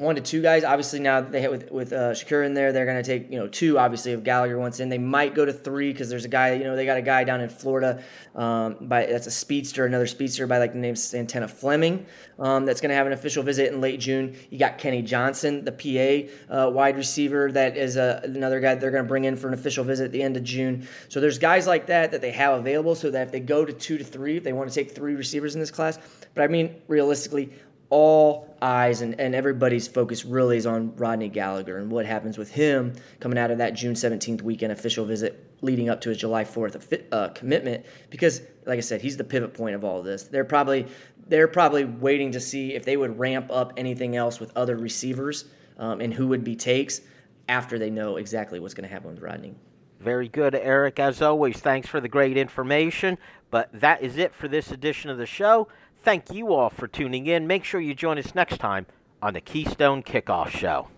one 0.01 0.15
to 0.15 0.21
two 0.21 0.41
guys. 0.41 0.65
Obviously, 0.65 0.99
now 0.99 1.21
they 1.21 1.41
hit 1.41 1.51
with 1.51 1.71
with 1.71 1.93
uh, 1.93 2.13
Shakur 2.13 2.45
in 2.45 2.55
there, 2.55 2.73
they're 2.73 2.87
going 2.87 3.03
to 3.03 3.03
take 3.03 3.31
you 3.31 3.39
know 3.39 3.47
two. 3.47 3.79
Obviously, 3.79 4.13
if 4.13 4.25
Gallagher 4.25 4.59
wants 4.59 4.81
in, 4.81 4.89
they 4.89 4.99
might 4.99 5.35
go 5.35 5.45
to 5.45 5.53
three 5.53 5.93
because 5.93 6.09
there's 6.09 6.25
a 6.25 6.29
guy. 6.29 6.55
You 6.55 6.65
know, 6.65 6.75
they 6.75 6.87
got 6.87 6.97
a 6.97 7.03
guy 7.03 7.25
down 7.25 7.41
in 7.41 7.49
Florida. 7.49 8.03
Um, 8.35 8.77
by 8.81 9.07
that's 9.07 9.27
a 9.27 9.31
speedster, 9.31 9.85
another 9.85 10.07
speedster 10.07 10.47
by 10.47 10.59
like 10.59 10.73
the 10.73 10.79
name 10.79 10.97
Santana 10.97 11.49
Fleming. 11.49 12.07
Um, 12.39 12.65
that's 12.65 12.81
going 12.81 12.89
to 12.89 12.95
have 12.95 13.07
an 13.07 13.13
official 13.13 13.43
visit 13.43 13.73
in 13.73 13.81
late 13.81 14.01
June. 14.01 14.35
You 14.49 14.59
got 14.59 14.79
Kenny 14.79 15.03
Johnson, 15.03 15.65
the 15.65 15.73
PA 15.73 16.55
uh, 16.55 16.71
wide 16.71 16.97
receiver, 16.97 17.53
that 17.53 17.77
is 17.77 17.97
a, 17.97 18.23
another 18.25 18.61
guy 18.61 18.75
they're 18.77 18.91
going 18.91 19.05
to 19.05 19.09
bring 19.09 19.25
in 19.25 19.37
for 19.37 19.49
an 19.49 19.55
official 19.55 19.85
visit 19.85 20.07
at 20.07 20.13
the 20.13 20.23
end 20.23 20.37
of 20.37 20.45
June. 20.45 20.89
So 21.09 21.21
there's 21.21 21.39
guys 21.39 21.67
like 21.67 21.87
that 21.87 22.11
that 22.13 22.23
they 22.23 22.31
have 22.31 22.59
available, 22.59 22.95
so 22.95 23.11
that 23.11 23.27
if 23.27 23.33
they 23.33 23.41
go 23.41 23.65
to 23.65 23.73
two 23.73 23.99
to 23.99 24.05
three, 24.05 24.39
if 24.39 24.45
they 24.45 24.55
want 24.55 24.71
to 24.71 24.75
take 24.75 24.95
three 24.95 25.15
receivers 25.15 25.55
in 25.55 25.61
this 25.61 25.71
class. 25.71 25.99
But 26.35 26.45
I 26.45 26.49
mean, 26.49 26.77
realistically, 26.89 27.53
all 27.91 28.57
eyes 28.63 29.01
and, 29.01 29.19
and 29.21 29.35
everybody's 29.35 29.89
focus 29.89 30.25
really 30.25 30.57
is 30.57 30.65
on 30.65 30.95
Rodney 30.97 31.29
Gallagher 31.29 31.79
and 31.79 31.91
what 31.91 32.07
happens 32.07 32.39
with 32.39 32.51
him 32.51 32.93
coming 33.19 33.37
out 33.37 33.51
of 33.51 33.59
that 33.59 33.75
June 33.75 33.95
17th 33.95 34.43
weekend 34.43 34.73
official 34.73 35.05
visit 35.05 35.45
leading 35.61 35.89
up 35.89 36.01
to 36.03 36.09
his 36.09 36.19
July 36.19 36.45
4th 36.45 37.03
uh, 37.11 37.29
commitment 37.31 37.85
because 38.09 38.43
like 38.67 38.79
I 38.79 38.81
said 38.81 39.01
he's 39.01 39.17
the 39.17 39.25
pivot 39.25 39.55
point 39.55 39.75
of 39.75 39.85
all 39.85 39.99
of 39.99 40.05
this 40.05 40.25
they're 40.25 40.45
probably 40.45 40.87
they're 41.27 41.49
probably 41.49 41.85
waiting 41.85 42.33
to 42.33 42.41
see 42.41 42.75
if 42.75 42.85
they 42.85 42.97
would 42.97 43.19
ramp 43.19 43.49
up 43.51 43.73
anything 43.77 44.17
else 44.17 44.39
with 44.39 44.53
other 44.57 44.77
receivers 44.77 45.47
um, 45.79 46.01
and 46.01 46.15
who 46.15 46.29
would 46.29 46.45
be 46.45 46.55
takes 46.55 47.01
after 47.49 47.79
they 47.79 47.91
know 47.91 48.17
exactly 48.17 48.61
what's 48.61 48.75
going 48.75 48.89
to 48.89 48.93
happen 48.93 49.11
with 49.11 49.21
Rodney 49.21 49.55
very 50.01 50.29
good, 50.29 50.55
Eric. 50.55 50.99
As 50.99 51.21
always, 51.21 51.59
thanks 51.59 51.87
for 51.87 52.01
the 52.01 52.09
great 52.09 52.39
information. 52.39 53.19
But 53.51 53.69
that 53.75 54.03
is 54.03 54.17
it 54.17 54.35
for 54.35 54.49
this 54.49 54.71
edition 54.71 55.11
of 55.11 55.19
the 55.19 55.27
show. 55.27 55.69
Thank 56.03 56.33
you 56.33 56.55
all 56.55 56.71
for 56.71 56.89
tuning 56.89 57.27
in. 57.27 57.47
Make 57.47 57.63
sure 57.63 57.79
you 57.79 57.95
join 57.95 58.19
us 58.19 58.35
next 58.35 58.57
time 58.59 58.87
on 59.21 59.35
the 59.35 59.41
Keystone 59.43 60.03
Kickoff 60.03 60.49
Show. 60.49 60.89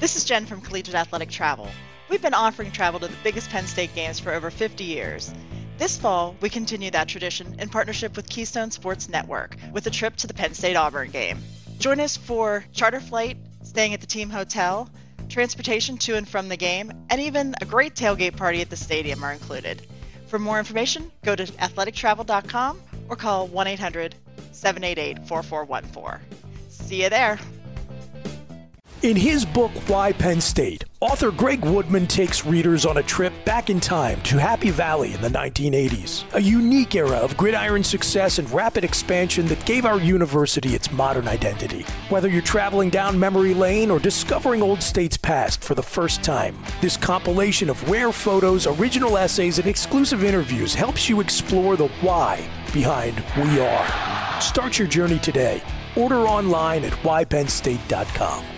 This 0.00 0.16
is 0.16 0.24
Jen 0.24 0.46
from 0.46 0.62
Collegiate 0.62 0.94
Athletic 0.94 1.28
Travel. 1.28 1.68
We've 2.08 2.22
been 2.22 2.32
offering 2.32 2.72
travel 2.72 2.98
to 3.00 3.08
the 3.08 3.16
biggest 3.22 3.50
Penn 3.50 3.66
State 3.66 3.94
games 3.94 4.18
for 4.18 4.32
over 4.32 4.50
50 4.50 4.84
years. 4.84 5.34
This 5.76 5.98
fall, 5.98 6.34
we 6.40 6.48
continue 6.48 6.90
that 6.92 7.08
tradition 7.08 7.60
in 7.60 7.68
partnership 7.68 8.16
with 8.16 8.26
Keystone 8.26 8.70
Sports 8.70 9.10
Network 9.10 9.56
with 9.70 9.86
a 9.86 9.90
trip 9.90 10.16
to 10.16 10.26
the 10.26 10.32
Penn 10.32 10.54
State 10.54 10.76
Auburn 10.76 11.10
game. 11.10 11.38
Join 11.78 12.00
us 12.00 12.16
for 12.16 12.64
charter 12.72 13.00
flight, 13.00 13.36
staying 13.64 13.92
at 13.92 14.00
the 14.00 14.06
team 14.06 14.30
hotel, 14.30 14.88
transportation 15.28 15.98
to 15.98 16.16
and 16.16 16.26
from 16.26 16.48
the 16.48 16.56
game, 16.56 16.90
and 17.10 17.20
even 17.20 17.54
a 17.60 17.66
great 17.66 17.94
tailgate 17.94 18.36
party 18.36 18.62
at 18.62 18.70
the 18.70 18.76
stadium 18.76 19.22
are 19.22 19.32
included. 19.32 19.86
For 20.28 20.38
more 20.38 20.58
information, 20.58 21.10
go 21.24 21.34
to 21.34 21.44
athletictravel.com 21.44 22.80
or 23.08 23.16
call 23.16 23.46
1 23.46 23.66
800 23.66 24.14
788 24.52 25.26
4414. 25.26 26.20
See 26.68 27.02
you 27.02 27.08
there. 27.08 27.38
In 29.00 29.14
his 29.14 29.44
book, 29.44 29.70
Why 29.88 30.12
Penn 30.12 30.40
State, 30.40 30.84
author 30.98 31.30
Greg 31.30 31.64
Woodman 31.64 32.08
takes 32.08 32.44
readers 32.44 32.84
on 32.84 32.96
a 32.96 33.02
trip 33.04 33.32
back 33.44 33.70
in 33.70 33.78
time 33.78 34.20
to 34.22 34.38
Happy 34.38 34.70
Valley 34.70 35.14
in 35.14 35.22
the 35.22 35.28
1980s, 35.28 36.24
a 36.34 36.42
unique 36.42 36.96
era 36.96 37.14
of 37.18 37.36
gridiron 37.36 37.84
success 37.84 38.40
and 38.40 38.50
rapid 38.50 38.82
expansion 38.82 39.46
that 39.46 39.64
gave 39.64 39.84
our 39.84 40.00
university 40.00 40.74
its 40.74 40.90
modern 40.90 41.28
identity. 41.28 41.82
Whether 42.08 42.28
you're 42.28 42.42
traveling 42.42 42.90
down 42.90 43.16
memory 43.16 43.54
lane 43.54 43.88
or 43.88 44.00
discovering 44.00 44.62
Old 44.62 44.82
State's 44.82 45.16
past 45.16 45.62
for 45.62 45.76
the 45.76 45.82
first 45.82 46.24
time, 46.24 46.58
this 46.80 46.96
compilation 46.96 47.70
of 47.70 47.88
rare 47.88 48.10
photos, 48.10 48.66
original 48.66 49.16
essays, 49.16 49.60
and 49.60 49.68
exclusive 49.68 50.24
interviews 50.24 50.74
helps 50.74 51.08
you 51.08 51.20
explore 51.20 51.76
the 51.76 51.86
why 52.00 52.44
behind 52.72 53.22
We 53.36 53.60
Are. 53.60 54.40
Start 54.40 54.76
your 54.76 54.88
journey 54.88 55.20
today. 55.20 55.62
Order 55.94 56.26
online 56.26 56.84
at 56.84 56.94
whypennstate.com. 57.04 58.57